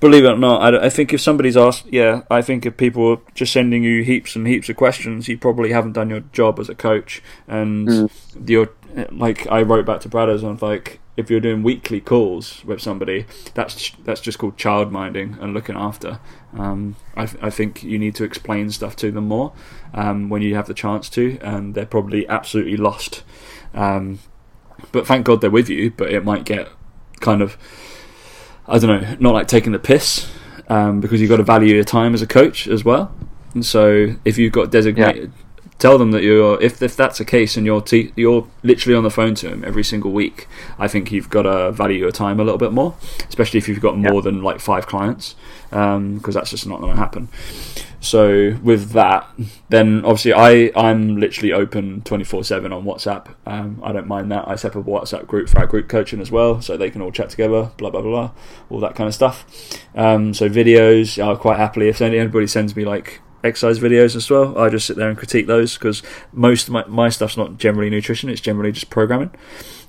believe 0.00 0.24
it 0.24 0.28
or 0.28 0.36
not, 0.36 0.74
I, 0.74 0.86
I, 0.86 0.88
think 0.88 1.12
if 1.12 1.20
somebody's 1.20 1.56
asked, 1.56 1.86
yeah, 1.86 2.22
I 2.30 2.42
think 2.42 2.66
if 2.66 2.76
people 2.76 3.08
are 3.08 3.18
just 3.34 3.52
sending 3.52 3.84
you 3.84 4.02
heaps 4.02 4.34
and 4.34 4.46
heaps 4.46 4.68
of 4.68 4.76
questions, 4.76 5.28
you 5.28 5.38
probably 5.38 5.72
haven't 5.72 5.92
done 5.92 6.10
your 6.10 6.20
job 6.32 6.58
as 6.58 6.68
a 6.68 6.74
coach. 6.74 7.22
And 7.46 7.86
mm. 7.86 8.48
you're 8.48 8.70
like, 9.12 9.46
I 9.50 9.62
wrote 9.62 9.86
back 9.86 10.00
to 10.00 10.08
Bradders 10.08 10.38
and 10.38 10.48
I 10.48 10.52
was 10.52 10.62
like, 10.62 11.00
if 11.20 11.30
you're 11.30 11.40
doing 11.40 11.62
weekly 11.62 12.00
calls 12.00 12.64
with 12.64 12.80
somebody, 12.80 13.26
that's 13.54 13.90
that's 14.04 14.20
just 14.20 14.38
called 14.38 14.56
child 14.56 14.90
minding 14.90 15.38
and 15.40 15.54
looking 15.54 15.76
after. 15.76 16.18
Um, 16.58 16.96
I, 17.16 17.28
I, 17.40 17.50
think 17.50 17.84
you 17.84 17.98
need 17.98 18.16
to 18.16 18.24
explain 18.24 18.70
stuff 18.70 18.96
to 18.96 19.12
them 19.12 19.28
more 19.28 19.52
um, 19.94 20.28
when 20.28 20.42
you 20.42 20.56
have 20.56 20.66
the 20.66 20.74
chance 20.74 21.08
to, 21.10 21.38
and 21.42 21.74
they're 21.74 21.86
probably 21.86 22.28
absolutely 22.28 22.76
lost. 22.76 23.22
Um, 23.72 24.18
but 24.90 25.06
thank 25.06 25.26
God 25.26 25.40
they're 25.40 25.50
with 25.50 25.68
you. 25.68 25.92
But 25.92 26.10
it 26.10 26.24
might 26.24 26.44
get 26.44 26.68
kind 27.20 27.42
of, 27.42 27.56
I 28.66 28.78
don't 28.78 29.00
know, 29.00 29.16
not 29.20 29.34
like 29.34 29.46
taking 29.46 29.72
the 29.72 29.78
piss 29.78 30.28
um, 30.68 31.00
because 31.00 31.20
you've 31.20 31.30
got 31.30 31.36
to 31.36 31.44
value 31.44 31.74
your 31.74 31.84
time 31.84 32.14
as 32.14 32.22
a 32.22 32.26
coach 32.26 32.66
as 32.66 32.84
well. 32.84 33.14
And 33.54 33.64
so 33.64 34.16
if 34.24 34.38
you've 34.38 34.52
got 34.52 34.70
designated. 34.70 35.32
Yeah 35.36 35.44
tell 35.80 35.98
them 35.98 36.12
that 36.12 36.22
you're 36.22 36.60
if 36.62 36.80
if 36.80 36.94
that's 36.94 37.18
the 37.18 37.24
case 37.24 37.56
and 37.56 37.66
you're 37.66 37.80
te- 37.80 38.12
you're 38.14 38.46
literally 38.62 38.96
on 38.96 39.02
the 39.02 39.10
phone 39.10 39.34
to 39.34 39.48
them 39.48 39.64
every 39.64 39.82
single 39.82 40.12
week. 40.12 40.46
I 40.78 40.86
think 40.86 41.10
you've 41.10 41.30
got 41.30 41.42
to 41.42 41.72
value 41.72 41.98
your 41.98 42.12
time 42.12 42.38
a 42.38 42.44
little 42.44 42.58
bit 42.58 42.72
more, 42.72 42.94
especially 43.28 43.58
if 43.58 43.66
you've 43.66 43.80
got 43.80 43.98
more 43.98 44.16
yeah. 44.16 44.20
than 44.20 44.42
like 44.42 44.60
five 44.60 44.86
clients, 44.86 45.34
because 45.70 45.96
um, 45.96 46.20
that's 46.20 46.50
just 46.50 46.66
not 46.66 46.80
going 46.80 46.92
to 46.92 47.00
happen. 47.00 47.28
So 48.02 48.56
with 48.62 48.92
that, 48.92 49.28
then 49.68 50.04
obviously 50.04 50.32
I 50.32 50.70
I'm 50.74 51.16
literally 51.16 51.52
open 51.52 52.02
twenty 52.02 52.24
four 52.24 52.44
seven 52.44 52.72
on 52.72 52.84
WhatsApp. 52.84 53.34
Um, 53.44 53.80
I 53.82 53.92
don't 53.92 54.06
mind 54.06 54.30
that. 54.32 54.48
I 54.48 54.56
set 54.56 54.76
up 54.76 54.86
a 54.86 54.90
WhatsApp 54.90 55.26
group 55.26 55.48
for 55.48 55.58
our 55.58 55.66
group 55.66 55.88
coaching 55.88 56.20
as 56.20 56.30
well, 56.30 56.62
so 56.62 56.76
they 56.76 56.90
can 56.90 57.02
all 57.02 57.12
chat 57.12 57.30
together. 57.30 57.70
Blah 57.76 57.90
blah 57.90 58.02
blah, 58.02 58.30
all 58.70 58.80
that 58.80 58.94
kind 58.94 59.08
of 59.08 59.14
stuff. 59.14 59.44
Um, 59.94 60.32
so 60.32 60.48
videos, 60.48 61.22
I'll 61.22 61.36
quite 61.36 61.58
happily 61.58 61.88
if 61.88 62.00
anybody 62.00 62.46
sends 62.46 62.74
me 62.76 62.84
like 62.84 63.20
exercise 63.42 63.78
videos 63.78 64.16
as 64.16 64.28
well. 64.30 64.58
I 64.58 64.68
just 64.68 64.86
sit 64.86 64.96
there 64.96 65.08
and 65.08 65.18
critique 65.18 65.46
those 65.46 65.74
because 65.74 66.02
most 66.32 66.68
of 66.68 66.74
my, 66.74 66.84
my 66.86 67.08
stuff's 67.08 67.36
not 67.36 67.58
generally 67.58 67.90
nutrition; 67.90 68.28
it's 68.28 68.40
generally 68.40 68.72
just 68.72 68.90
programming. 68.90 69.30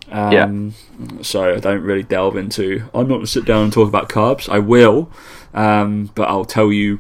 Um, 0.09 0.73
yeah. 0.99 1.21
So 1.21 1.53
I 1.55 1.59
don't 1.59 1.81
really 1.81 2.03
delve 2.03 2.35
into. 2.35 2.89
I'm 2.93 3.07
not 3.07 3.15
going 3.15 3.21
to 3.21 3.27
sit 3.27 3.45
down 3.45 3.63
and 3.63 3.73
talk 3.73 3.87
about 3.87 4.09
carbs. 4.09 4.49
I 4.49 4.59
will, 4.59 5.11
um, 5.53 6.11
but 6.15 6.27
I'll 6.27 6.45
tell 6.45 6.71
you 6.71 6.99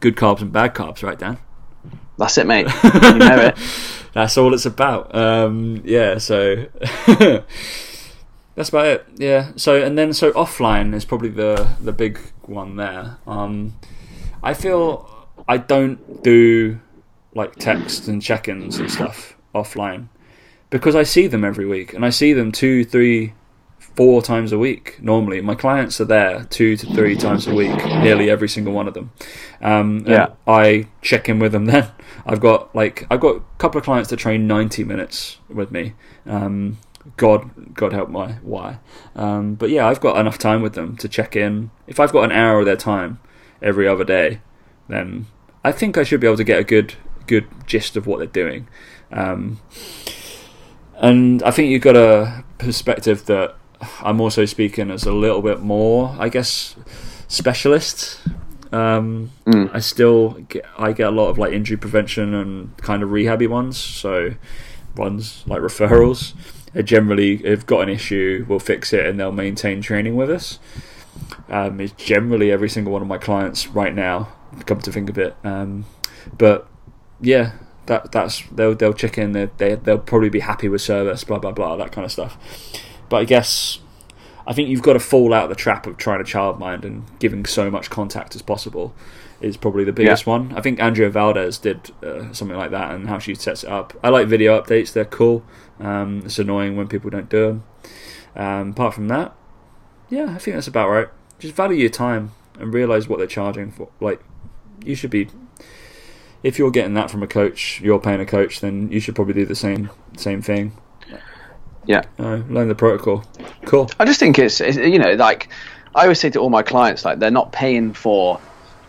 good 0.00 0.16
carbs 0.16 0.40
and 0.40 0.52
bad 0.52 0.74
carbs, 0.74 1.02
right, 1.02 1.18
Dan? 1.18 1.38
That's 2.18 2.38
it, 2.38 2.46
mate. 2.46 2.68
you 2.84 3.18
know 3.18 3.36
it. 3.36 3.58
That's 4.12 4.38
all 4.38 4.54
it's 4.54 4.66
about. 4.66 5.14
Um, 5.14 5.82
yeah. 5.84 6.18
So. 6.18 6.66
That's 8.54 8.68
about 8.68 8.86
it. 8.86 9.06
Yeah. 9.16 9.52
So 9.56 9.82
and 9.82 9.98
then 9.98 10.12
so 10.12 10.32
offline 10.32 10.94
is 10.94 11.04
probably 11.04 11.30
the 11.30 11.68
the 11.80 11.92
big 11.92 12.20
one 12.42 12.76
there. 12.76 13.18
Um, 13.26 13.74
I 14.42 14.54
feel 14.54 15.10
I 15.48 15.58
don't 15.58 16.22
do 16.22 16.80
like 17.34 17.56
texts 17.56 18.08
and 18.08 18.22
check-ins 18.22 18.78
and 18.78 18.90
stuff 18.90 19.36
offline 19.54 20.08
because 20.70 20.96
I 20.96 21.02
see 21.02 21.26
them 21.26 21.44
every 21.44 21.66
week 21.66 21.92
and 21.92 22.04
I 22.04 22.10
see 22.10 22.32
them 22.32 22.50
two, 22.52 22.84
three, 22.84 23.34
four 23.78 24.22
times 24.22 24.52
a 24.52 24.58
week 24.58 24.98
normally. 25.00 25.40
My 25.40 25.54
clients 25.54 26.00
are 26.00 26.04
there 26.04 26.44
two 26.44 26.76
to 26.76 26.86
three 26.94 27.16
times 27.16 27.46
a 27.46 27.54
week, 27.54 27.76
nearly 27.84 28.30
every 28.30 28.48
single 28.48 28.72
one 28.72 28.88
of 28.88 28.94
them. 28.94 29.12
Um, 29.60 30.04
yeah, 30.06 30.28
I 30.46 30.88
check 31.02 31.28
in 31.28 31.38
with 31.38 31.52
them 31.52 31.64
then. 31.66 31.90
I've 32.26 32.40
got 32.40 32.74
like 32.74 33.06
I've 33.10 33.20
got 33.20 33.36
a 33.36 33.42
couple 33.58 33.78
of 33.78 33.84
clients 33.84 34.10
that 34.10 34.16
train 34.16 34.46
ninety 34.46 34.84
minutes 34.84 35.38
with 35.48 35.70
me. 35.70 35.94
Um, 36.26 36.78
God, 37.18 37.74
God 37.74 37.92
help 37.92 38.08
my 38.08 38.32
why. 38.42 38.78
Um, 39.14 39.54
but 39.56 39.70
yeah, 39.70 39.86
I've 39.86 40.00
got 40.00 40.16
enough 40.16 40.38
time 40.38 40.62
with 40.62 40.72
them 40.72 40.96
to 40.96 41.08
check 41.08 41.36
in. 41.36 41.70
If 41.86 42.00
I've 42.00 42.12
got 42.12 42.24
an 42.24 42.32
hour 42.32 42.60
of 42.60 42.66
their 42.66 42.76
time 42.76 43.20
every 43.60 43.86
other 43.86 44.04
day, 44.04 44.40
then 44.88 45.26
I 45.64 45.72
think 45.72 45.96
I 45.96 46.02
should 46.02 46.20
be 46.20 46.26
able 46.26 46.36
to 46.36 46.44
get 46.44 46.60
a 46.60 46.64
good 46.64 46.94
good 47.26 47.48
gist 47.66 47.96
of 47.96 48.06
what 48.06 48.18
they're 48.18 48.26
doing. 48.26 48.68
Um, 49.10 49.60
and 50.96 51.42
I 51.42 51.50
think 51.50 51.70
you've 51.70 51.82
got 51.82 51.96
a 51.96 52.44
perspective 52.58 53.24
that 53.26 53.56
I'm 54.02 54.20
also 54.20 54.44
speaking 54.44 54.90
as 54.90 55.04
a 55.04 55.12
little 55.12 55.42
bit 55.42 55.60
more, 55.60 56.14
I 56.18 56.28
guess, 56.28 56.76
specialist. 57.28 58.20
Um, 58.72 59.30
mm. 59.46 59.70
I 59.72 59.78
still 59.80 60.30
get 60.48 60.66
I 60.78 60.92
get 60.92 61.08
a 61.08 61.10
lot 61.10 61.28
of 61.28 61.38
like 61.38 61.52
injury 61.52 61.78
prevention 61.78 62.34
and 62.34 62.76
kind 62.78 63.02
of 63.02 63.08
rehabby 63.08 63.48
ones. 63.48 63.78
So 63.78 64.34
ones 64.96 65.44
like 65.46 65.62
referrals. 65.62 66.34
They 66.74 66.82
generally, 66.82 67.44
if 67.44 67.64
got 67.64 67.80
an 67.80 67.88
issue, 67.88 68.44
we'll 68.48 68.58
fix 68.58 68.92
it 68.92 69.06
and 69.06 69.18
they'll 69.18 69.32
maintain 69.32 69.80
training 69.80 70.16
with 70.16 70.28
us. 70.28 70.58
Um, 71.48 71.80
it's 71.80 71.92
generally 71.92 72.50
every 72.50 72.68
single 72.68 72.92
one 72.92 73.00
of 73.00 73.06
my 73.06 73.18
clients 73.18 73.68
right 73.68 73.94
now 73.94 74.32
come 74.66 74.80
to 74.80 74.92
think 74.92 75.10
of 75.10 75.18
it. 75.18 75.36
Um, 75.44 75.84
but 76.36 76.68
yeah, 77.20 77.52
that 77.86 78.12
that's 78.12 78.42
they'll 78.48 78.74
they'll 78.74 78.92
check 78.92 79.18
in. 79.18 79.32
They, 79.32 79.50
they 79.56 79.74
they'll 79.74 79.98
probably 79.98 80.30
be 80.30 80.40
happy 80.40 80.68
with 80.68 80.82
service. 80.82 81.24
Blah 81.24 81.38
blah 81.38 81.52
blah. 81.52 81.76
That 81.76 81.92
kind 81.92 82.04
of 82.04 82.12
stuff. 82.12 82.38
But 83.08 83.18
I 83.18 83.24
guess 83.24 83.80
I 84.46 84.52
think 84.52 84.68
you've 84.68 84.82
got 84.82 84.94
to 84.94 85.00
fall 85.00 85.32
out 85.32 85.44
of 85.44 85.48
the 85.48 85.56
trap 85.56 85.86
of 85.86 85.96
trying 85.96 86.24
to 86.24 86.30
childmind 86.30 86.84
and 86.84 87.04
giving 87.18 87.44
so 87.44 87.70
much 87.70 87.90
contact 87.90 88.34
as 88.34 88.42
possible 88.42 88.94
is 89.40 89.56
probably 89.56 89.84
the 89.84 89.92
biggest 89.92 90.26
yeah. 90.26 90.30
one. 90.32 90.54
I 90.56 90.60
think 90.60 90.80
Andrea 90.80 91.10
Valdez 91.10 91.58
did 91.58 91.90
uh, 92.02 92.32
something 92.32 92.56
like 92.56 92.70
that 92.70 92.92
and 92.92 93.08
how 93.08 93.18
she 93.18 93.34
sets 93.34 93.64
it 93.64 93.70
up. 93.70 93.94
I 94.02 94.08
like 94.08 94.28
video 94.28 94.60
updates; 94.60 94.92
they're 94.92 95.04
cool. 95.04 95.44
Um, 95.80 96.22
it's 96.24 96.38
annoying 96.38 96.76
when 96.76 96.88
people 96.88 97.10
don't 97.10 97.28
do 97.28 97.46
them. 97.46 97.64
Um, 98.36 98.70
apart 98.70 98.94
from 98.94 99.08
that, 99.08 99.34
yeah, 100.10 100.34
I 100.34 100.38
think 100.38 100.56
that's 100.56 100.68
about 100.68 100.88
right. 100.88 101.08
Just 101.38 101.54
value 101.54 101.76
your 101.76 101.90
time 101.90 102.32
and 102.58 102.72
realize 102.72 103.08
what 103.08 103.18
they're 103.18 103.26
charging 103.26 103.70
for. 103.70 103.88
Like 104.00 104.20
you 104.84 104.94
should 104.94 105.10
be 105.10 105.28
if 106.44 106.58
you're 106.58 106.70
getting 106.70 106.94
that 106.94 107.10
from 107.10 107.22
a 107.22 107.26
coach, 107.26 107.80
you're 107.80 107.98
paying 107.98 108.20
a 108.20 108.26
coach, 108.26 108.60
then 108.60 108.92
you 108.92 109.00
should 109.00 109.16
probably 109.16 109.34
do 109.34 109.46
the 109.46 109.56
same 109.56 109.90
same 110.16 110.42
thing. 110.42 110.72
Yeah, 111.86 112.02
uh, 112.18 112.42
learn 112.48 112.68
the 112.68 112.74
protocol. 112.74 113.24
Cool. 113.64 113.90
I 113.98 114.04
just 114.04 114.20
think 114.20 114.38
it's, 114.38 114.60
it's, 114.60 114.76
you 114.76 114.98
know 114.98 115.12
like 115.14 115.48
I 115.94 116.02
always 116.02 116.20
say 116.20 116.30
to 116.30 116.38
all 116.40 116.50
my 116.50 116.62
clients 116.62 117.04
like 117.04 117.18
they're 117.18 117.30
not 117.30 117.52
paying 117.52 117.92
for 117.92 118.40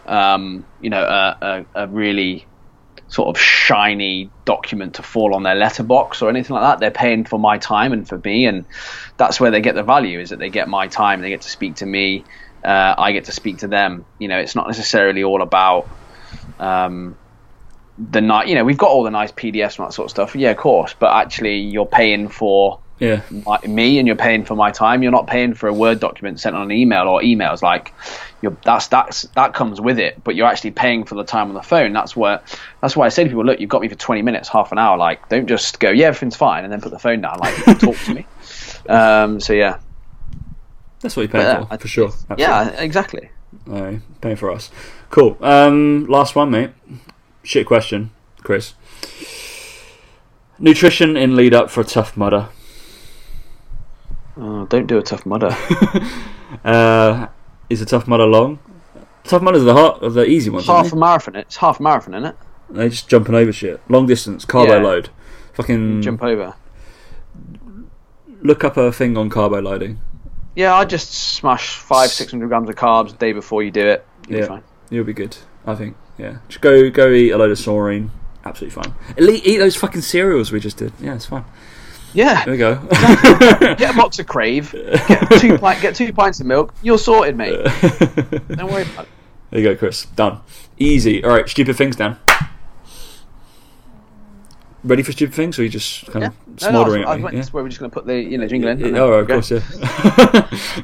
um, 0.05 0.65
you 0.81 0.89
know 0.89 1.01
a, 1.01 1.38
a, 1.41 1.83
a, 1.83 1.88
really 1.88 2.45
sort 3.07 3.29
of 3.29 3.41
shiny 3.41 4.29
document 4.45 4.95
to 4.95 5.03
fall 5.03 5.33
on 5.36 5.43
their 5.43 5.55
letterbox 5.55 6.21
or 6.21 6.29
anything 6.29 6.55
like 6.55 6.63
that. 6.63 6.79
They're 6.79 6.91
paying 6.91 7.23
for 7.23 7.39
my 7.39 7.57
time 7.57 7.93
and 7.93 8.07
for 8.07 8.17
me, 8.17 8.45
and 8.45 8.65
that's 9.17 9.39
where 9.39 9.51
they 9.51 9.61
get 9.61 9.75
the 9.75 9.83
value 9.83 10.19
is 10.19 10.31
that 10.31 10.39
they 10.39 10.49
get 10.49 10.67
my 10.67 10.88
time, 10.88 11.21
they 11.21 11.29
get 11.29 11.41
to 11.41 11.49
speak 11.49 11.75
to 11.75 11.86
me 11.86 12.25
uh, 12.66 12.95
I 12.97 13.11
get 13.11 13.26
to 13.26 13.32
speak 13.32 13.59
to 13.59 13.68
them. 13.68 14.05
You 14.20 14.28
know, 14.28 14.39
it's 14.39 14.55
not 14.55 14.68
necessarily 14.68 15.24
all 15.24 15.41
about 15.41 15.88
um, 16.59 17.16
the 17.97 18.22
night. 18.22 18.47
You 18.47 18.55
know, 18.55 18.66
we've 18.66 18.78
got 18.78 18.89
all 18.89 19.03
the 19.03 19.11
nice 19.11 19.32
PDFs 19.32 19.78
and 19.80 19.88
that 19.88 19.93
sort 19.93 20.05
of 20.07 20.11
stuff. 20.11 20.36
Yeah, 20.36 20.51
of 20.51 20.57
course, 20.57 20.95
but 20.97 21.13
actually, 21.13 21.57
you're 21.59 21.86
paying 21.86 22.28
for 22.28 22.80
Yeah. 22.99 23.22
my, 23.45 23.59
me 23.68 23.99
and 23.99 24.07
you're 24.07 24.16
paying 24.16 24.45
for 24.45 24.55
my 24.55 24.72
time. 24.72 25.03
You're 25.03 25.11
not 25.11 25.28
paying 25.28 25.53
for 25.53 25.68
a 25.68 25.74
Word 25.74 25.99
document 25.99 26.39
sent 26.39 26.55
on 26.55 26.63
an 26.63 26.72
email 26.72 27.07
or 27.07 27.22
emails. 27.22 27.61
Like, 27.61 27.93
you're, 28.41 28.57
that's 28.63 28.88
that's 28.88 29.24
that 29.36 29.53
comes 29.53 29.80
with 29.80 29.99
it. 29.99 30.24
But 30.24 30.36
you're 30.36 30.47
actually 30.47 30.72
paying 30.72 31.03
for 31.05 31.16
the 31.16 31.24
time 31.24 31.47
on 31.49 31.53
the 31.53 31.61
phone. 31.61 31.93
That's 31.93 32.16
where 32.16 32.41
that's 32.82 32.95
why 32.97 33.05
I 33.05 33.09
say 33.09 33.24
to 33.24 33.30
people, 33.30 33.45
look, 33.45 33.59
you've 33.59 33.70
got 33.70 33.82
me 33.82 33.89
for 33.89 33.95
20 33.95 34.22
minutes, 34.24 34.49
half 34.49 34.72
an 34.72 34.78
hour. 34.80 34.97
Like, 34.97 35.30
don't 35.30 35.47
just 35.47 35.80
go, 35.80 35.89
yeah, 35.89 36.07
everything's 36.07 36.36
fine, 36.36 36.63
and 36.63 36.72
then 36.74 36.82
put 36.82 36.91
the 36.91 36.99
phone 36.99 37.22
down. 37.22 37.39
Like, 37.39 37.55
talk 37.80 37.95
to 37.95 38.13
me. 38.13 38.26
Um, 38.88 39.39
so 39.39 39.53
yeah, 39.53 39.80
That's 41.05 41.15
what 41.15 41.21
you're 41.21 41.29
paying 41.31 41.45
But, 41.45 41.61
uh, 41.61 41.65
for, 41.67 41.73
I- 41.73 41.77
for 41.77 41.87
sure. 41.87 42.07
Absolutely. 42.07 42.41
yeah, 42.43 42.69
exactly. 42.81 43.29
No, 43.67 44.01
paying 44.21 44.35
for 44.37 44.49
us. 44.49 44.71
Cool. 45.11 45.37
Um, 45.39 46.05
last 46.07 46.35
one, 46.35 46.49
mate. 46.49 46.71
Shit 47.43 47.67
question, 47.67 48.09
Chris. 48.41 48.73
Nutrition 50.57 51.15
in 51.15 51.35
lead 51.35 51.53
up 51.53 51.69
for 51.69 51.81
a 51.81 51.83
tough 51.83 52.17
mudder. 52.17 52.49
Oh, 54.35 54.65
don't 54.65 54.87
do 54.87 54.97
a 54.97 55.01
tough 55.03 55.25
mudder. 55.25 55.55
Uh, 56.63 57.27
is 57.69 57.81
a 57.81 57.85
tough 57.85 58.07
mudder 58.07 58.25
long? 58.25 58.59
Tough 59.25 59.41
mudders 59.41 59.63
are 59.63 59.65
the 59.65 59.73
hard, 59.73 60.03
are 60.03 60.09
the 60.09 60.25
easy 60.25 60.49
ones. 60.49 60.67
half 60.67 60.93
a 60.93 60.95
marathon. 60.95 61.35
It's 61.35 61.57
half 61.57 61.79
a 61.79 61.83
marathon, 61.83 62.13
isn't 62.13 62.29
it? 62.29 62.35
They're 62.69 62.87
just 62.89 63.09
jumping 63.09 63.35
over 63.35 63.51
shit. 63.51 63.81
Long 63.89 64.05
distance, 64.05 64.45
carbo 64.45 64.75
Yeah. 64.77 64.81
load. 64.83 65.09
Fucking 65.53 66.01
Jump 66.01 66.23
over. 66.23 66.53
look 68.41 68.63
up 68.63 68.77
a 68.77 68.91
thing 68.91 69.17
on 69.17 69.29
carbo 69.29 69.59
loading. 69.59 69.99
Yeah, 70.55 70.73
I 70.75 70.85
just 70.85 71.11
smash 71.13 71.75
five, 71.77 72.09
six 72.09 72.31
hundred 72.31 72.47
grams 72.47 72.69
of 72.69 72.75
carbs 72.75 73.11
the 73.11 73.17
day 73.17 73.33
before 73.33 73.61
you 73.63 73.71
do 73.71 73.85
it. 73.87 74.05
You'll 74.27 74.37
Yeah. 74.39 74.45
be 74.45 74.47
fine. 74.47 74.63
You'll 74.89 75.03
be 75.05 75.13
good. 75.13 75.37
I 75.65 75.75
think. 75.75 75.95
Yeah. 76.17 76.37
Just 76.47 76.61
go 76.61 76.89
go 76.89 77.11
eat 77.11 77.31
a 77.31 77.37
load 77.37 77.51
of 77.51 77.57
saurine. 77.57 78.09
Absolutely 78.45 78.81
fine. 78.83 78.93
Eat, 79.17 79.45
eat 79.45 79.57
those 79.57 79.75
fucking 79.75 80.01
cereals 80.01 80.51
we 80.51 80.59
just 80.59 80.77
did. 80.77 80.93
Yeah, 81.01 81.15
it's 81.15 81.25
fine. 81.25 81.43
Yeah, 82.13 82.45
There 82.45 82.53
we 82.53 82.57
go. 82.57 82.75
get 83.75 83.93
a 83.93 83.97
box 83.97 84.19
of 84.19 84.25
Krave, 84.27 84.71
get 84.71 85.41
two, 85.41 85.57
get 85.81 85.95
two 85.95 86.13
pints 86.13 86.39
of 86.39 86.45
milk. 86.45 86.73
You're 86.81 86.97
sorted, 86.97 87.35
mate. 87.35 87.57
Don't 88.47 88.71
worry 88.71 88.83
about 88.83 89.03
it. 89.05 89.09
There 89.51 89.59
you 89.59 89.69
go, 89.69 89.75
Chris. 89.75 90.05
Done. 90.05 90.39
Easy. 90.77 91.21
All 91.23 91.31
right, 91.31 91.49
stupid 91.49 91.75
things 91.75 91.97
down. 91.97 92.17
Ready 94.86 95.03
for 95.03 95.11
stupid 95.11 95.33
things, 95.36 95.57
or 95.57 95.63
are 95.63 95.65
you 95.65 95.69
just 95.71 96.05
kind 96.11 96.23
Yeah. 96.23 96.27
of 96.29 96.61
No, 96.61 96.71
no, 96.71 96.81
I 96.83 96.88
was, 96.88 96.95
I 97.23 97.27
at 97.27 97.33
Yeah? 97.33 97.43
where 97.51 97.63
we're 97.63 97.69
just 97.69 97.79
going 97.79 97.89
to 97.89 97.93
put 97.93 98.05
the 98.05 98.15
you 98.21 98.38
know 98.38 98.47
jingle 98.47 98.69
in. 98.69 98.79
Yeah, 98.79 98.99
oh, 99.01 99.11
of 99.13 99.27
go. 99.27 99.33
course, 99.36 99.51
yeah. 99.51 100.83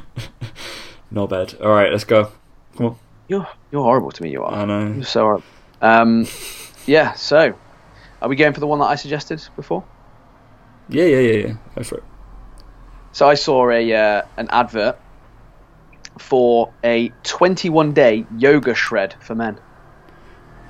Not 1.10 1.28
bad. 1.30 1.54
All 1.60 1.70
right, 1.70 1.90
let's 1.90 2.04
go. 2.04 2.32
Come 2.76 2.86
on. 2.86 2.96
You're 3.28 3.46
you're 3.70 3.82
horrible 3.84 4.10
to 4.10 4.22
me. 4.22 4.30
You 4.30 4.42
are. 4.44 4.52
I 4.52 4.64
know. 4.64 4.92
You're 4.94 5.04
so 5.04 5.22
horrible. 5.22 5.44
Um, 5.80 6.26
yeah. 6.86 7.12
So, 7.12 7.54
are 8.20 8.28
we 8.28 8.36
going 8.36 8.52
for 8.52 8.60
the 8.60 8.66
one 8.66 8.78
that 8.80 8.86
I 8.86 8.96
suggested 8.96 9.46
before? 9.56 9.84
Yeah, 10.88 11.04
yeah, 11.04 11.18
yeah, 11.20 11.46
yeah. 11.46 11.54
Go 11.76 11.82
for 11.84 11.98
it. 11.98 12.04
So 13.12 13.28
I 13.28 13.34
saw 13.34 13.70
a 13.70 13.92
uh, 13.94 14.22
an 14.36 14.48
advert 14.50 14.98
for 16.18 16.72
a 16.82 17.10
21 17.22 17.92
day 17.92 18.26
yoga 18.36 18.74
shred 18.74 19.14
for 19.20 19.34
men. 19.34 19.58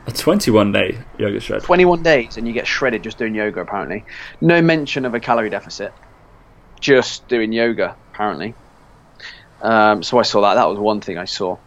A 0.07 0.13
21 0.13 0.73
day 0.73 0.99
yoga 1.19 1.41
shred. 1.41 1.63
21 1.63 2.03
days 2.03 2.37
and 2.37 2.47
you 2.47 2.53
get 2.53 2.67
shredded 2.67 3.03
just 3.03 3.19
doing 3.19 3.35
yoga 3.35 3.61
apparently. 3.61 4.05
No 4.41 4.61
mention 4.61 5.05
of 5.05 5.15
a 5.15 5.21
calorie 5.21 5.51
deficit. 5.51 5.93
Just 6.81 7.29
doing 7.29 7.53
yoga 7.53 7.97
apparently. 8.13 8.55
Um, 9.61 10.03
so 10.03 10.19
I 10.19 10.23
saw 10.23 10.41
that. 10.43 10.55
That 10.55 10.69
was 10.69 10.79
one 10.79 11.01
thing 11.01 11.19
I 11.19 11.25
saw. 11.25 11.59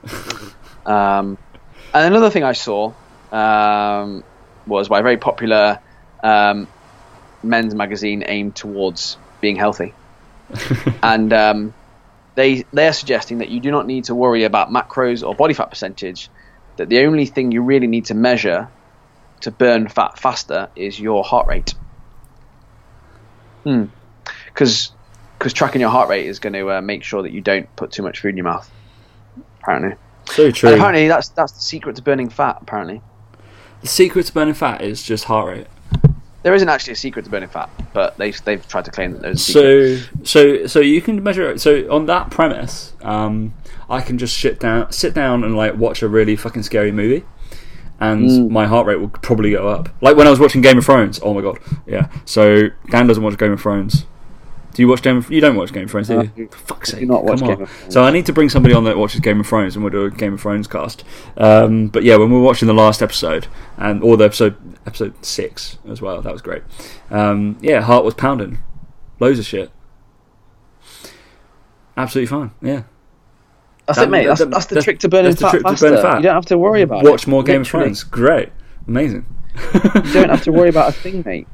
Um, 0.86 1.38
and 1.94 2.14
another 2.14 2.30
thing 2.30 2.44
I 2.44 2.52
saw 2.52 2.94
um, 3.32 4.24
was 4.68 4.88
by 4.88 5.00
a 5.00 5.04
very 5.04 5.18
popular 5.18 5.80
um, 6.24 6.68
men's 7.44 7.74
magazine 7.74 8.24
aimed 8.28 8.56
towards 8.56 9.18
being 9.42 9.56
healthy. 9.56 9.94
and 11.04 11.34
um, 11.34 11.74
they 12.36 12.66
they 12.72 12.88
are 12.88 12.94
suggesting 12.94 13.40
that 13.40 13.50
you 13.50 13.60
do 13.60 13.72
not 13.72 13.88
need 13.88 14.06
to 14.06 14.16
worry 14.16 14.44
about 14.44 14.70
macros 14.70 15.28
or 15.28 15.34
body 15.34 15.54
fat 15.54 15.70
percentage. 15.70 16.30
That 16.78 16.90
the 16.90 17.00
only 17.06 17.26
thing 17.26 17.52
you 17.52 17.62
really 17.62 17.88
need 17.88 18.06
to 18.06 18.14
measure 18.14 18.70
to 19.42 19.52
burn 19.52 19.88
fat 19.88 20.20
faster 20.20 20.70
is 20.76 21.00
your 21.00 21.24
heart 21.24 21.48
rate. 21.48 21.74
Hmm. 23.64 23.86
Because 24.48 24.92
tracking 25.40 25.82
your 25.82 25.90
heart 25.90 26.10
rate 26.10 26.26
is 26.26 26.40
going 26.40 26.54
to 26.54 26.72
uh, 26.72 26.82
make 26.82 27.04
sure 27.04 27.22
that 27.22 27.32
you 27.32 27.42
don't 27.42 27.74
put 27.76 27.92
too 27.92 28.04
much 28.04 28.20
food 28.20 28.30
in 28.30 28.38
your 28.38 28.46
mouth. 28.46 28.70
Apparently. 29.62 29.98
So 30.26 30.52
true. 30.52 30.70
And 30.70 30.80
apparently 30.80 31.08
that's 31.08 31.30
that's 31.30 31.54
the 31.54 31.62
secret 31.62 31.96
to 31.98 32.02
burning 32.02 32.30
fat. 32.30 32.58
Apparently. 32.62 33.02
the 33.82 33.88
secret 33.88 34.26
to 34.26 34.34
burning 34.34 34.54
fat 34.54 34.82
is 34.82 35.04
just 35.04 35.26
heart 35.26 35.48
rate. 35.48 35.68
There 36.44 36.54
isn't 36.54 36.70
actually 36.70 36.94
a 36.94 36.98
secret 36.98 37.26
to 37.26 37.32
burning 37.32 37.50
fat, 37.50 37.70
but 37.94 38.18
they 38.18 38.32
they've 38.32 38.68
tried 38.68 38.86
to 38.86 38.92
claim 38.92 39.14
that 39.14 39.22
there's 39.22 39.50
a 39.50 39.54
secret. 39.54 40.10
So, 40.24 40.60
so, 40.60 40.68
so 40.68 40.80
you 40.80 41.02
can 41.02 41.24
measure 41.24 41.50
it. 41.50 41.60
So, 41.60 41.92
on 41.92 42.06
that 42.06 42.30
premise, 42.30 42.94
um, 43.02 43.54
I 43.90 44.02
can 44.02 44.18
just 44.18 44.38
sit 44.38 44.60
down, 44.60 44.92
sit 44.92 45.14
down, 45.14 45.44
and 45.44 45.56
like 45.56 45.76
watch 45.76 46.02
a 46.02 46.08
really 46.08 46.36
fucking 46.36 46.64
scary 46.64 46.92
movie, 46.92 47.24
and 48.00 48.30
Mm. 48.30 48.50
my 48.50 48.66
heart 48.68 48.88
rate 48.88 49.00
will 49.00 49.10
probably 49.10 49.52
go 49.52 49.68
up. 49.68 49.90
Like 50.02 50.16
when 50.18 50.28
I 50.28 50.30
was 50.30 50.40
watching 50.40 50.62
Game 50.62 50.78
of 50.78 50.86
Thrones. 50.86 51.20
Oh 51.24 51.34
my 51.34 51.42
god, 51.42 51.60
yeah. 51.86 52.08
So 52.26 52.70
Dan 52.90 53.08
doesn't 53.08 53.24
watch 53.24 53.38
Game 53.38 53.52
of 53.52 53.62
Thrones. 53.62 54.06
Do 54.74 54.82
you 54.82 54.90
watch 54.90 55.02
Game? 55.04 55.16
Of, 55.16 55.32
you 55.32 55.40
don't 55.40 55.56
watch 55.56 55.72
Game 55.72 55.86
of 55.86 55.92
Thrones, 55.92 56.10
do 56.10 56.16
you? 56.16 56.32
No, 56.36 56.48
For 56.50 56.58
fuck's 56.58 56.92
sake! 56.92 57.08
not 57.08 57.24
watch 57.24 57.40
come 57.40 57.50
on. 57.50 57.56
Game 57.56 57.64
of 57.64 57.70
Thrones. 57.72 57.94
So 57.94 58.04
I 58.04 58.12
need 58.12 58.26
to 58.26 58.34
bring 58.34 58.50
somebody 58.50 58.76
on 58.76 58.84
that 58.84 58.98
watches 58.98 59.22
Game 59.22 59.40
of 59.40 59.48
Thrones, 59.48 59.76
and 59.78 59.86
we'll 59.86 59.92
do 59.94 60.04
a 60.04 60.12
Game 60.12 60.34
of 60.34 60.42
Thrones 60.42 60.68
cast. 60.68 61.06
Um, 61.38 61.88
but 61.88 62.04
yeah, 62.04 62.18
when 62.18 62.30
we 62.30 62.36
were 62.36 62.44
watching 62.44 62.68
the 62.68 62.74
last 62.74 63.02
episode, 63.02 63.48
and 63.78 64.04
or 64.04 64.18
the 64.18 64.26
episode 64.26 64.58
episode 64.86 65.14
six 65.24 65.78
as 65.88 66.02
well, 66.02 66.22
that 66.22 66.34
was 66.34 66.42
great. 66.42 66.64
Um, 67.10 67.58
yeah, 67.62 67.80
heart 67.82 68.04
was 68.04 68.16
pounding, 68.16 68.58
loads 69.22 69.40
of 69.40 69.46
shit. 69.46 69.72
Absolutely 71.98 72.28
fine. 72.28 72.52
Yeah. 72.62 72.84
That's 73.88 74.00
That- 74.00 74.08
it, 74.08 74.12
mate. 74.12 74.26
That's, 74.28 74.40
that- 74.40 74.52
that's 74.52 74.66
the 74.66 74.76
that's- 74.76 74.84
trick 74.86 75.00
to 75.00 75.10
burning 75.10 75.36
fat 75.36 75.62
faster. 75.62 75.90
burn 75.92 76.02
fat. 76.02 76.18
You 76.18 76.24
don't 76.24 76.36
have 76.36 76.46
to 76.48 76.58
worry 76.58 76.82
about 76.82 77.06
it. 77.06 77.10
Watch 77.10 77.28
more 77.28 77.44
Game 77.44 77.62
of 77.62 77.68
Thrones. 77.68 78.04
Great. 78.04 78.50
Amazing. 78.88 79.26
You 79.74 79.80
don't 80.14 80.30
have 80.30 80.44
to 80.44 80.52
worry 80.52 80.70
about 80.70 80.90
a 80.90 80.92
thing, 81.04 81.24
mate. 81.26 81.48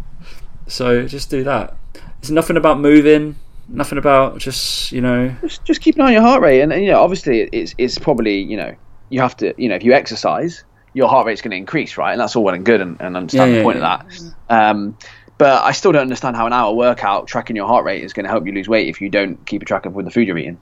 so 0.67 1.05
just 1.07 1.29
do 1.29 1.43
that. 1.43 1.75
It's 2.19 2.29
nothing 2.29 2.57
about 2.57 2.79
moving. 2.79 3.35
Nothing 3.67 3.97
about 3.97 4.37
just 4.39 4.91
you 4.91 5.01
know. 5.01 5.33
Just 5.41 5.63
just 5.65 5.81
keep 5.81 5.95
an 5.95 6.01
eye 6.01 6.05
on 6.07 6.13
your 6.13 6.21
heart 6.21 6.41
rate, 6.41 6.61
and, 6.61 6.73
and 6.73 6.83
you 6.83 6.91
know, 6.91 6.99
obviously, 7.01 7.41
it's 7.41 7.73
it's 7.77 7.97
probably 7.97 8.39
you 8.41 8.57
know 8.57 8.75
you 9.09 9.21
have 9.21 9.35
to 9.37 9.53
you 9.57 9.69
know 9.69 9.75
if 9.75 9.83
you 9.83 9.93
exercise, 9.93 10.63
your 10.93 11.07
heart 11.07 11.25
rate's 11.25 11.41
going 11.41 11.51
to 11.51 11.57
increase, 11.57 11.97
right? 11.97 12.11
And 12.11 12.19
that's 12.19 12.35
all 12.35 12.43
well 12.43 12.53
and 12.55 12.65
good, 12.65 12.81
and, 12.81 12.99
and 12.99 13.15
understand 13.15 13.51
Yeah, 13.51 13.57
the 13.59 13.63
point 13.63 13.77
yeah. 13.79 13.99
of 13.99 14.09
that. 14.49 14.69
Um, 14.69 14.97
but 15.37 15.63
I 15.63 15.71
still 15.71 15.91
don't 15.91 16.01
understand 16.01 16.35
how 16.35 16.45
an 16.47 16.53
hour 16.53 16.73
workout 16.73 17.27
tracking 17.27 17.55
your 17.55 17.65
heart 17.67 17.85
rate 17.85 18.03
is 18.03 18.13
going 18.13 18.25
to 18.25 18.29
help 18.29 18.45
you 18.45 18.51
lose 18.51 18.67
weight 18.67 18.87
if 18.89 18.99
you 19.01 19.09
don't 19.09 19.43
keep 19.45 19.61
a 19.61 19.65
track 19.65 19.85
of 19.85 19.93
with 19.95 20.05
the 20.05 20.11
food 20.11 20.27
you're 20.27 20.37
eating. 20.37 20.59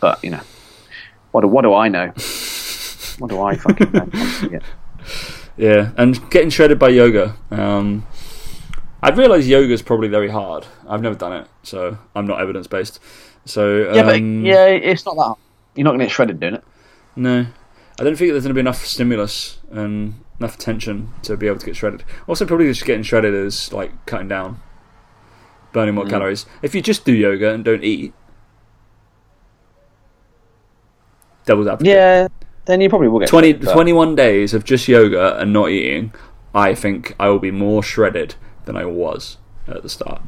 But 0.00 0.22
you 0.22 0.30
know, 0.30 0.40
what 1.38 1.42
do, 1.42 1.48
what 1.48 1.62
do 1.62 1.74
I 1.74 1.88
know? 1.88 2.12
What 3.18 3.30
do 3.30 3.42
I 3.42 3.56
fucking 3.56 3.90
know? 3.90 4.08
Yeah. 4.48 4.58
Yeah, 5.56 5.90
and 5.96 6.30
getting 6.30 6.50
shredded 6.50 6.78
by 6.78 6.88
yoga. 6.90 7.34
Um, 7.50 8.06
I've 9.02 9.18
realised 9.18 9.48
yoga 9.48 9.72
is 9.72 9.82
probably 9.82 10.06
very 10.06 10.28
hard. 10.28 10.66
I've 10.88 11.02
never 11.02 11.16
done 11.16 11.32
it, 11.32 11.48
so 11.64 11.98
I'm 12.14 12.28
not 12.28 12.40
evidence 12.40 12.68
based. 12.68 13.00
So 13.44 13.92
Yeah, 13.92 14.04
but 14.04 14.16
um, 14.16 14.44
yeah, 14.44 14.66
it's 14.66 15.04
not 15.04 15.16
that. 15.16 15.22
hard. 15.22 15.38
You're 15.74 15.82
not 15.84 15.90
going 15.90 15.98
to 16.00 16.04
get 16.06 16.12
shredded 16.12 16.38
doing 16.38 16.54
it. 16.54 16.64
no, 17.16 17.46
I 17.98 18.04
don't 18.04 18.14
think 18.14 18.30
there's 18.30 18.44
going 18.44 18.50
to 18.50 18.54
be 18.54 18.60
enough 18.60 18.84
stimulus 18.86 19.58
and 19.72 20.14
enough 20.38 20.56
tension 20.58 21.12
to 21.22 21.36
be 21.36 21.48
able 21.48 21.58
to 21.58 21.66
get 21.66 21.74
shredded. 21.74 22.04
Also, 22.28 22.46
probably 22.46 22.66
just 22.66 22.84
getting 22.84 23.02
shredded 23.02 23.34
is 23.34 23.72
like 23.72 23.90
cutting 24.06 24.28
down, 24.28 24.60
burning 25.72 25.96
more 25.96 26.04
Mm. 26.04 26.10
calories. 26.10 26.46
If 26.62 26.72
you 26.76 26.82
just 26.82 27.04
do 27.04 27.12
yoga 27.12 27.52
and 27.52 27.64
don't 27.64 27.82
eat, 27.82 28.14
devil's 31.48 31.66
advocate. 31.66 31.92
Yeah, 31.92 32.28
then 32.66 32.80
you 32.80 32.88
probably 32.88 33.08
will 33.08 33.18
get 33.18 33.28
20, 33.28 33.48
shredded, 33.48 33.64
but- 33.66 33.72
21 33.72 34.14
days 34.14 34.54
of 34.54 34.62
just 34.64 34.86
yoga 34.86 35.36
and 35.38 35.52
not 35.52 35.70
eating, 35.70 36.12
I 36.54 36.74
think 36.74 37.14
I 37.18 37.28
will 37.28 37.38
be 37.40 37.50
more 37.50 37.82
shredded 37.82 38.36
than 38.66 38.76
I 38.76 38.84
was 38.84 39.38
at 39.66 39.82
the 39.82 39.88
start. 39.88 40.22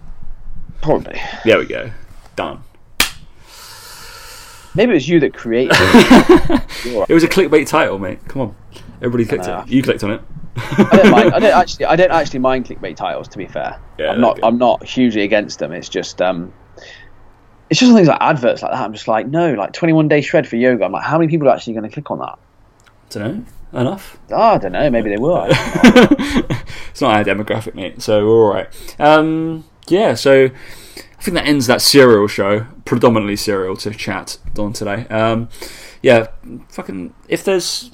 Probably. 0.82 1.20
There 1.44 1.58
we 1.58 1.66
go. 1.66 1.90
Done. 2.36 2.62
Maybe 4.74 4.92
it 4.92 4.94
was 4.94 5.08
you 5.08 5.18
that 5.20 5.34
created 5.34 5.76
it. 5.78 6.62
It 7.10 7.12
was 7.14 7.24
a 7.24 7.28
clickbait 7.28 7.66
title, 7.68 7.98
mate. 7.98 8.20
Come 8.28 8.42
on. 8.42 8.56
Everybody 9.02 9.24
clicked 9.26 9.46
it. 9.46 9.68
You 9.68 9.82
clicked 9.82 10.02
on 10.04 10.12
it. 10.12 10.22
I 10.56 10.96
don't 11.02 11.10
mind. 11.10 11.34
I 11.34 11.38
don't 11.38 11.52
actually. 11.60 11.84
I 11.86 11.96
don't 11.96 12.10
actually 12.10 12.38
mind 12.38 12.66
clickbait 12.66 12.96
titles. 12.96 13.28
To 13.28 13.38
be 13.38 13.46
fair, 13.46 13.78
Yeah, 13.98 14.12
I'm 14.12 14.20
not. 14.20 14.38
okay. 14.38 14.46
I'm 14.46 14.56
not 14.58 14.84
hugely 14.84 15.22
against 15.22 15.58
them. 15.58 15.72
It's 15.72 15.88
just. 15.88 16.22
um 16.22 16.52
It's 17.70 17.78
just 17.78 17.92
things 17.92 18.08
like 18.08 18.20
adverts 18.20 18.62
like 18.62 18.72
that. 18.72 18.80
I'm 18.80 18.92
just 18.92 19.08
like, 19.08 19.28
no, 19.28 19.54
like 19.54 19.72
21 19.72 20.08
day 20.08 20.20
shred 20.20 20.46
for 20.46 20.56
yoga. 20.56 20.84
I'm 20.84 20.92
like, 20.92 21.04
how 21.04 21.18
many 21.18 21.30
people 21.30 21.48
are 21.48 21.54
actually 21.54 21.74
going 21.74 21.88
to 21.88 21.90
click 21.90 22.10
on 22.10 22.18
that? 22.18 22.36
I 22.36 22.38
Don't 23.10 23.46
know. 23.72 23.80
Enough. 23.80 24.18
Oh, 24.30 24.36
I 24.36 24.58
don't 24.58 24.72
know. 24.72 24.90
Maybe 24.90 25.10
they 25.10 25.16
will. 25.16 25.36
I 25.36 25.48
don't 25.48 25.94
know. 25.94 26.46
it's 26.90 27.00
not 27.00 27.14
our 27.14 27.24
demographic, 27.24 27.76
mate. 27.76 28.02
So 28.02 28.26
we're 28.26 28.44
all 28.44 28.52
right. 28.52 29.00
Um, 29.00 29.64
yeah. 29.86 30.14
So 30.14 30.46
I 30.46 31.22
think 31.22 31.36
that 31.36 31.46
ends 31.46 31.68
that 31.68 31.80
cereal 31.80 32.26
show, 32.26 32.66
predominantly 32.84 33.36
cereal 33.36 33.76
to 33.76 33.90
chat 33.92 34.38
on 34.58 34.72
today. 34.72 35.06
Um, 35.06 35.48
yeah. 36.02 36.26
Fucking. 36.70 37.14
If 37.28 37.44
there's, 37.44 37.92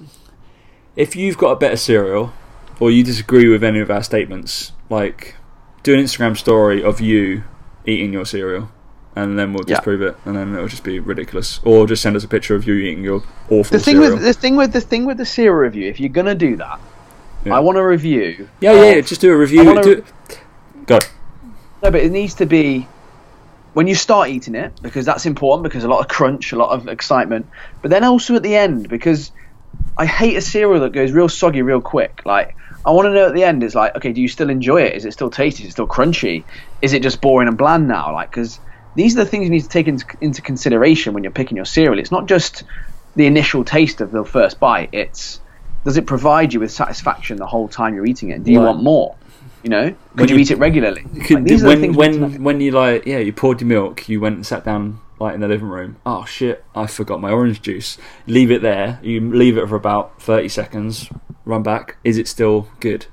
if 0.97 1.15
you've 1.15 1.37
got 1.37 1.51
a 1.51 1.57
better 1.57 1.77
cereal, 1.77 2.33
or 2.81 2.91
you 2.91 3.03
disagree 3.03 3.49
with 3.49 3.63
any 3.63 3.81
of 3.81 3.91
our 3.91 4.03
statements, 4.03 4.73
like 4.89 5.37
do 5.83 5.95
an 5.95 6.01
Instagram 6.01 6.37
story 6.37 6.83
of 6.83 7.01
you 7.01 7.45
eating 7.85 8.13
your 8.13 8.25
cereal, 8.25 8.71
and 9.17 9.39
then 9.39 9.53
we'll 9.53 9.65
Yeah. 9.67 9.77
disprove 9.77 10.03
it, 10.03 10.17
and 10.25 10.37
then 10.37 10.55
it'll 10.55 10.69
just 10.69 10.85
be 10.85 11.01
ridiculous. 11.01 11.59
Or 11.65 11.87
just 11.87 12.03
send 12.03 12.15
us 12.17 12.23
a 12.25 12.29
picture 12.29 12.55
of 12.55 12.67
you 12.67 12.75
eating 12.75 13.03
your 13.03 13.23
awful 13.51 13.63
The 13.79 13.79
thing 13.81 13.97
cereal. 13.97 14.13
with 14.15 14.23
the 14.23 14.33
thing 14.35 14.57
with 14.57 14.73
the 14.73 14.81
thing 14.81 15.07
with 15.07 15.17
the 15.17 15.25
cereal 15.27 15.55
review, 15.55 15.89
if 15.89 15.99
you're 15.99 16.09
gonna 16.11 16.35
do 16.35 16.57
that, 16.57 16.79
Yeah. 17.45 17.57
I 17.57 17.61
want 17.61 17.79
a 17.79 17.83
review. 17.85 18.49
yeah, 18.61 18.73
yeah, 18.73 18.79
of- 18.83 18.95
yeah, 18.97 19.01
just 19.01 19.21
do 19.21 19.33
a 19.33 19.37
review. 19.37 19.65
wanna- 19.65 19.83
do, 19.83 20.03
go. 20.87 20.99
No, 21.83 21.91
but 21.91 22.01
it 22.03 22.13
needs 22.13 22.35
to 22.35 22.47
be 22.47 22.87
when 23.75 23.87
you 23.87 23.95
start 23.95 24.29
eating 24.29 24.55
it 24.55 24.73
because 24.83 25.05
that's 25.05 25.27
important 25.27 25.65
because 25.65 25.85
a 25.85 25.89
lot 25.89 26.01
of 26.01 26.09
crunch, 26.09 26.53
a 26.53 26.57
lot 26.57 26.71
of 26.71 26.89
excitement. 26.89 27.47
But 27.83 27.91
then 27.91 28.05
also 28.05 28.35
at 28.37 28.43
the 28.43 28.55
end 28.57 28.89
because 28.89 29.33
I 29.99 30.07
hate 30.07 30.37
a 30.37 30.41
cereal 30.41 30.81
that 30.81 30.93
goes 30.93 31.13
real 31.13 31.29
soggy 31.29 31.63
real 31.63 31.81
quick. 31.81 32.23
Like 32.25 32.55
I 32.85 32.91
want 32.93 33.07
to 33.07 33.13
know 33.13 33.27
at 33.29 33.35
the 33.35 33.45
end 33.45 33.63
is 33.63 33.75
like, 33.75 33.95
okay, 33.97 34.13
do 34.13 34.21
you 34.21 34.29
still 34.29 34.49
enjoy 34.51 34.83
it? 34.83 34.95
Is 34.95 35.05
it 35.05 35.13
still 35.13 35.31
tasty? 35.31 35.65
Is 35.65 35.71
it 35.71 35.73
still 35.73 35.87
crunchy? 35.87 36.45
Is 36.83 36.93
it 36.93 37.03
just 37.03 37.21
boring 37.21 37.49
and 37.49 37.57
bland 37.59 37.87
now? 37.89 38.13
Like 38.13 38.31
because 38.31 38.59
these 38.97 39.17
are 39.17 39.23
the 39.25 39.31
things 39.31 39.45
you 39.45 39.51
need 39.51 39.63
to 39.63 39.69
take 39.69 39.87
into, 39.89 40.05
into 40.21 40.43
consideration 40.43 41.13
when 41.15 41.23
you're 41.23 41.31
picking 41.33 41.57
your 41.57 41.65
cereal. 41.67 41.99
It's 41.99 42.11
not 42.11 42.27
just 42.27 42.65
the 43.15 43.27
initial 43.27 43.65
taste 43.65 44.01
of 44.01 44.11
the 44.11 44.25
first 44.25 44.59
bite. 44.59 44.89
It's 44.93 45.41
does 45.85 45.97
it 45.97 46.07
provide 46.07 46.53
you 46.53 46.59
with 46.61 46.73
satisfaction 46.73 47.37
the 47.37 47.47
whole 47.47 47.69
time 47.69 47.95
you're 47.95 48.07
eating 48.07 48.31
it? 48.31 48.43
Do 48.43 48.51
you 48.51 48.59
Right. 48.59 48.67
want 48.67 48.83
more? 48.83 49.15
You 49.63 49.71
know, 49.71 49.95
could 50.17 50.31
you, 50.31 50.37
you- 50.37 50.43
eat 50.43 50.51
it 50.51 50.59
regularly? 50.59 51.03
Like, 51.13 51.27
Could- 51.27 51.45
the 51.47 51.57
when 51.65 51.81
things 51.81 51.97
we 51.97 52.07
need 52.09 52.13
to 52.15 52.21
when 52.29 52.43
when 52.43 52.61
you 52.61 52.71
like 52.73 53.07
yeah 53.07 53.19
you 53.19 53.33
poured 53.33 53.61
your 53.61 53.69
milk 53.69 54.09
you 54.09 54.21
went 54.21 54.37
and 54.37 54.47
sat 54.47 54.65
down 54.65 55.01
like 55.19 55.35
in 55.35 55.41
the 55.41 55.49
living 55.49 55.69
room 55.69 55.97
oh 56.05 56.25
shit 56.27 56.63
I 56.75 56.87
forgot 56.87 57.21
my 57.21 57.31
orange 57.31 57.63
juice 57.63 57.97
leave 58.27 58.51
it 58.51 58.63
there 58.63 58.99
you 59.03 59.21
leave 59.21 59.57
it 59.59 59.67
for 59.69 59.75
about 59.77 60.21
30 60.23 60.49
seconds 60.49 61.09
run 61.45 61.63
back 61.63 61.97
is 62.05 62.19
it 62.19 62.29
still 62.29 62.69
good 62.81 63.07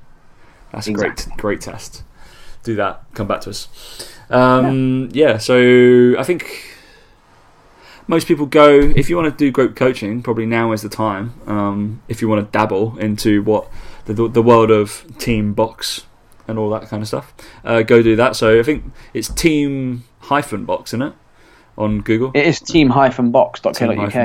that's 0.71 0.87
a 0.87 0.91
Exactly. 0.91 1.31
great 1.31 1.37
great 1.41 1.61
test 1.61 2.03
do 2.63 2.75
that 2.75 3.03
come 3.13 3.25
back 3.27 3.41
to 3.41 3.51
us 3.51 4.12
um, 4.29 5.09
yeah. 5.11 5.37
so 5.37 6.15
I 6.17 6.23
think 6.23 6.73
most 8.07 8.27
people 8.27 8.45
go 8.45 8.79
if 8.95 9.09
you 9.09 9.15
want 9.15 9.31
to 9.31 9.37
do 9.37 9.51
group 9.51 9.75
coaching 9.75 10.21
probably 10.21 10.45
now 10.45 10.71
is 10.71 10.81
the 10.81 10.89
time 10.89 11.33
um, 11.47 12.01
if 12.07 12.21
you 12.21 12.27
want 12.27 12.45
to 12.45 12.51
dabble 12.51 12.97
into 12.97 13.41
what 13.43 13.69
the, 14.05 14.13
the 14.27 14.41
world 14.41 14.71
of 14.71 15.05
team 15.17 15.53
box 15.53 16.05
and 16.47 16.59
all 16.59 16.69
that 16.69 16.87
kind 16.89 17.01
of 17.01 17.07
stuff 17.07 17.33
uh, 17.63 17.81
go 17.81 18.01
do 18.01 18.15
that 18.15 18.35
so 18.35 18.59
I 18.59 18.63
think 18.63 18.91
it's 19.13 19.29
team 19.29 20.03
hyphen 20.19 20.65
box 20.65 20.89
isn't 20.89 21.01
it 21.01 21.13
on 21.77 22.01
Google 22.01 22.31
It 22.33 22.45
is 22.45 22.59
team 22.59 22.89
hyphen 22.89 23.31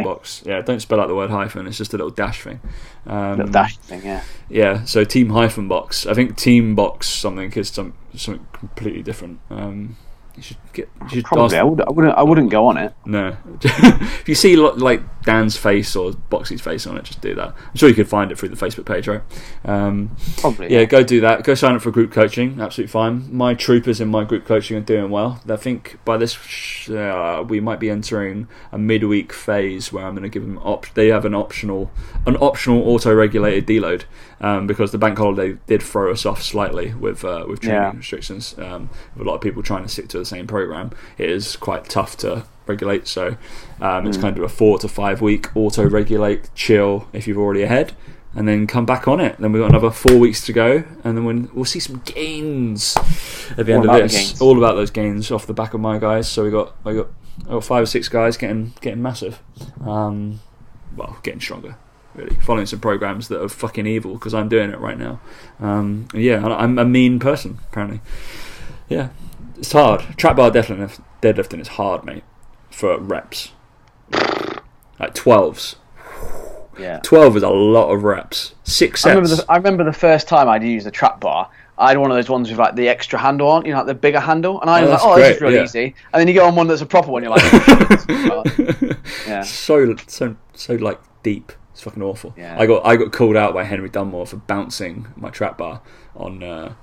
box 0.04 0.42
yeah 0.44 0.60
don't 0.60 0.80
spell 0.80 1.00
out 1.00 1.08
the 1.08 1.14
word 1.14 1.30
hyphen 1.30 1.66
it's 1.66 1.78
just 1.78 1.94
a 1.94 1.96
little 1.96 2.10
dash 2.10 2.42
thing 2.42 2.60
um, 3.08 3.38
Little 3.38 3.52
dash 3.52 3.78
thing, 3.78 4.02
yeah. 4.04 4.22
yeah, 4.50 4.84
so 4.84 5.02
team 5.02 5.30
hyphen 5.30 5.66
box. 5.66 6.06
I 6.06 6.12
think 6.12 6.36
team 6.36 6.74
box 6.74 7.08
something 7.08 7.50
is 7.52 7.70
some 7.70 7.94
something 8.14 8.46
completely 8.52 9.02
different. 9.02 9.40
Um, 9.48 9.96
you 10.38 10.42
should 10.42 10.56
get. 10.72 10.88
You 11.02 11.08
should 11.08 11.24
Probably, 11.24 11.58
I, 11.58 11.62
would, 11.62 11.80
I 11.82 11.90
wouldn't. 11.90 12.14
I 12.16 12.22
wouldn't 12.22 12.50
go 12.50 12.66
on 12.66 12.76
it. 12.78 12.94
no, 13.04 13.36
if 13.62 14.28
you 14.28 14.34
see 14.34 14.56
like 14.56 15.02
Dan's 15.24 15.56
face 15.56 15.94
or 15.96 16.12
Boxy's 16.12 16.60
face 16.60 16.86
on 16.86 16.96
it, 16.96 17.04
just 17.04 17.20
do 17.20 17.34
that. 17.34 17.48
I'm 17.48 17.74
sure 17.76 17.88
you 17.88 17.94
could 17.94 18.08
find 18.08 18.30
it 18.32 18.38
through 18.38 18.48
the 18.50 18.56
Facebook 18.56 18.86
page, 18.86 19.06
right? 19.08 19.20
Um, 19.64 20.16
Probably. 20.38 20.72
yeah, 20.72 20.84
go 20.84 21.02
do 21.02 21.20
that. 21.20 21.44
Go 21.44 21.54
sign 21.54 21.74
up 21.74 21.82
for 21.82 21.90
group 21.90 22.12
coaching. 22.12 22.60
Absolutely 22.60 22.90
fine. 22.90 23.28
My 23.36 23.54
troopers 23.54 24.00
in 24.00 24.08
my 24.08 24.24
group 24.24 24.46
coaching 24.46 24.76
are 24.76 24.80
doing 24.80 25.10
well. 25.10 25.40
I 25.48 25.56
think 25.56 25.98
by 26.04 26.16
this 26.16 26.32
sh- 26.32 26.90
uh, 26.90 27.44
we 27.46 27.60
might 27.60 27.80
be 27.80 27.90
entering 27.90 28.48
a 28.72 28.78
midweek 28.78 29.32
phase 29.32 29.92
where 29.92 30.04
I'm 30.06 30.14
going 30.14 30.22
to 30.22 30.28
give 30.28 30.42
them 30.42 30.58
op- 30.58 30.92
They 30.94 31.08
have 31.08 31.24
an 31.24 31.34
optional, 31.34 31.90
an 32.26 32.36
optional 32.36 32.88
auto-regulated 32.88 33.66
deload 33.66 34.04
um, 34.40 34.66
because 34.66 34.92
the 34.92 34.98
bank 34.98 35.18
holiday 35.18 35.58
did 35.66 35.82
throw 35.82 36.10
us 36.12 36.24
off 36.24 36.42
slightly 36.42 36.94
with 36.94 37.24
uh, 37.24 37.44
with 37.48 37.60
training 37.60 37.82
Yeah. 37.82 37.96
restrictions. 37.96 38.54
Um, 38.58 38.88
with 39.14 39.26
a 39.26 39.28
lot 39.30 39.34
of 39.34 39.40
people 39.40 39.62
trying 39.62 39.82
to 39.82 39.88
stick 39.88 40.08
to 40.08 40.18
the 40.18 40.24
same 40.28 40.46
program, 40.46 40.92
it 41.16 41.30
is 41.30 41.56
quite 41.56 41.88
tough 41.88 42.16
to 42.18 42.44
regulate. 42.66 43.06
So 43.08 43.36
um, 43.80 44.06
it's 44.06 44.16
kind 44.16 44.36
of 44.36 44.44
a 44.44 44.48
four 44.48 44.78
to 44.78 44.88
five 44.88 45.20
week 45.20 45.54
auto-regulate, 45.56 46.50
chill 46.54 47.08
if 47.12 47.26
you're 47.26 47.38
already 47.38 47.62
ahead 47.62 47.94
and 48.34 48.46
then 48.46 48.66
come 48.66 48.86
back 48.86 49.08
on 49.08 49.20
it. 49.20 49.36
Then 49.38 49.52
we've 49.52 49.62
got 49.62 49.70
another 49.70 49.90
four 49.90 50.16
weeks 50.16 50.44
to 50.46 50.52
go, 50.52 50.84
and 51.04 51.16
then 51.16 51.24
when, 51.24 51.50
we'll 51.52 51.64
see 51.64 51.80
some 51.80 52.02
gains 52.04 52.96
at 53.56 53.66
the 53.66 53.72
All 53.74 53.90
end 53.90 54.02
of 54.02 54.10
this. 54.10 54.40
All 54.40 54.56
about 54.58 54.74
those 54.74 54.90
gains 54.90 55.30
off 55.30 55.46
the 55.46 55.54
back 55.54 55.74
of 55.74 55.80
my 55.80 55.98
guys. 55.98 56.28
So 56.28 56.44
we 56.44 56.50
got 56.50 56.74
I 56.84 56.94
got 56.94 57.08
I 57.46 57.50
got 57.50 57.64
five 57.64 57.82
or 57.82 57.86
six 57.86 58.08
guys 58.08 58.36
getting 58.36 58.74
getting 58.80 59.02
massive. 59.02 59.42
Um, 59.84 60.40
well, 60.96 61.18
getting 61.22 61.40
stronger. 61.40 61.76
Really, 62.14 62.36
following 62.36 62.66
some 62.66 62.80
programs 62.80 63.28
that 63.28 63.42
are 63.42 63.48
fucking 63.48 63.86
evil 63.86 64.14
because 64.14 64.34
I'm 64.34 64.48
doing 64.48 64.70
it 64.70 64.78
right 64.78 64.98
now. 64.98 65.20
Um, 65.60 66.08
yeah, 66.14 66.44
I'm 66.44 66.78
a 66.78 66.84
mean 66.84 67.18
person 67.18 67.58
apparently. 67.70 68.00
Yeah, 68.88 69.08
it's 69.58 69.72
hard. 69.72 70.00
Trap 70.16 70.36
bar 70.36 70.50
deadlifting, 70.50 71.00
deadlifting 71.22 71.60
is 71.60 71.68
hard, 71.68 72.04
mate, 72.04 72.24
for 72.70 72.98
reps. 72.98 73.52
Like 74.98 75.14
twelves. 75.14 75.76
Yeah. 76.78 77.00
12 77.02 77.38
is 77.38 77.42
a 77.42 77.48
lot 77.48 77.90
of 77.90 78.04
reps. 78.04 78.54
Six 78.62 79.04
I 79.04 79.08
remember, 79.08 79.28
the, 79.34 79.44
I 79.48 79.56
remember 79.56 79.82
the 79.82 79.92
first 79.92 80.28
time 80.28 80.48
I'd 80.48 80.62
used 80.62 80.86
the 80.86 80.92
trap 80.92 81.18
bar. 81.18 81.50
I 81.76 81.88
had 81.88 81.98
one 81.98 82.12
of 82.12 82.16
those 82.16 82.30
ones 82.30 82.48
with 82.50 82.58
like 82.60 82.76
the 82.76 82.88
extra 82.88 83.18
handle 83.18 83.48
on, 83.48 83.64
you 83.64 83.72
know, 83.72 83.78
like 83.78 83.88
the 83.88 83.94
bigger 83.94 84.20
handle, 84.20 84.60
and 84.60 84.70
I 84.70 84.78
Oh, 84.78 84.82
was 84.82 84.90
like, 84.90 84.98
that's 85.00 85.04
"Oh, 85.04 85.16
this 85.16 85.30
is 85.34 85.38
great, 85.40 85.48
real 85.48 85.56
yeah. 85.58 85.64
easy." 85.64 85.94
And 86.12 86.20
then 86.20 86.28
you 86.28 86.34
go 86.34 86.46
on 86.46 86.54
one 86.54 86.68
that's 86.68 86.80
a 86.80 86.86
proper 86.86 87.10
one, 87.10 87.24
you're 87.24 87.32
like, 87.32 87.42
oh. 87.52 88.44
Yeah. 89.26 89.42
So 89.44 89.96
so 90.06 90.36
so 90.54 90.74
like 90.74 91.00
deep. 91.24 91.52
It's 91.72 91.82
fucking 91.82 92.02
awful. 92.02 92.32
Yeah. 92.36 92.56
I 92.60 92.66
got 92.66 92.86
I 92.86 92.94
got 92.94 93.10
called 93.12 93.36
out 93.36 93.54
by 93.54 93.64
Henry 93.64 93.88
Dunmore 93.88 94.26
for 94.26 94.36
bouncing 94.36 95.08
my 95.16 95.30
trap 95.30 95.58
bar 95.58 95.80
on. 96.14 96.42
Uh, 96.44 96.74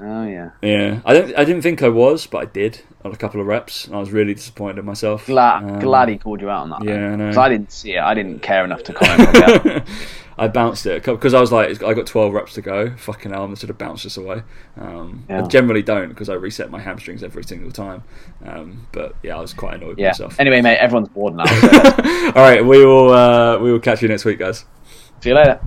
"Oh 0.00 0.26
yeah." 0.26 0.50
yeah, 0.62 1.00
I 1.04 1.14
don't 1.14 1.36
I 1.38 1.44
didn't 1.44 1.62
think 1.62 1.82
I 1.82 1.88
was, 1.88 2.26
but 2.26 2.38
I 2.38 2.44
did 2.46 2.80
on 3.04 3.12
a 3.12 3.16
couple 3.16 3.40
of 3.40 3.46
reps, 3.46 3.86
and 3.86 3.94
I 3.94 3.98
was 4.00 4.10
really 4.10 4.34
disappointed 4.34 4.78
in 4.78 4.84
myself. 4.84 5.26
Glad, 5.26 5.62
Um, 5.64 5.78
glad 5.80 6.08
he 6.08 6.16
called 6.18 6.40
you 6.40 6.50
out 6.50 6.62
on 6.62 6.70
that. 6.70 6.84
yeah, 6.84 7.32
I 7.38 7.44
I 7.44 7.48
didn't 7.48 7.70
see 7.72 7.94
it. 7.94 8.00
I 8.00 8.14
didn't 8.14 8.40
care 8.40 8.64
enough 8.64 8.82
to 8.84 8.92
comment. 8.92 9.82
I 10.36 10.48
bounced 10.48 10.84
it 10.86 11.04
because 11.04 11.32
I 11.32 11.40
was 11.40 11.52
like, 11.52 11.80
I 11.84 11.94
got 11.94 12.06
12 12.08 12.32
reps 12.34 12.54
to 12.54 12.60
go. 12.60 12.96
Fucking 12.96 13.30
hell, 13.30 13.42
I'm 13.42 13.46
going 13.50 13.54
to 13.54 13.60
sort 13.60 13.70
of 13.70 13.78
bounce 13.78 14.02
this 14.02 14.16
away. 14.16 14.42
Um, 14.76 15.24
I 15.28 15.42
generally 15.42 15.82
don't 15.82 16.08
because 16.08 16.28
I 16.28 16.34
reset 16.34 16.72
my 16.72 16.80
hamstrings 16.80 17.22
every 17.22 17.44
single 17.44 17.70
time. 17.70 18.02
Um, 18.44 18.88
but 18.90 19.14
yeah, 19.22 19.36
I 19.36 19.40
was 19.40 19.54
quite 19.54 19.74
annoyed 19.74 19.90
with 19.90 19.98
myself. 20.00 20.40
Anyway, 20.40 20.60
mate, 20.60 20.78
everyone's 20.78 21.08
bored 21.10 21.36
now. 21.36 21.44
So 21.44 21.68
All 22.34 22.42
right, 22.42 22.64
we 22.66 22.84
will 22.84 23.12
uh, 23.12 23.58
we 23.60 23.70
will 23.70 23.78
catch 23.78 24.02
you 24.02 24.08
next 24.08 24.24
week, 24.24 24.40
guys. 24.40 24.64
see 25.20 25.28
you 25.28 25.36
later. 25.36 25.60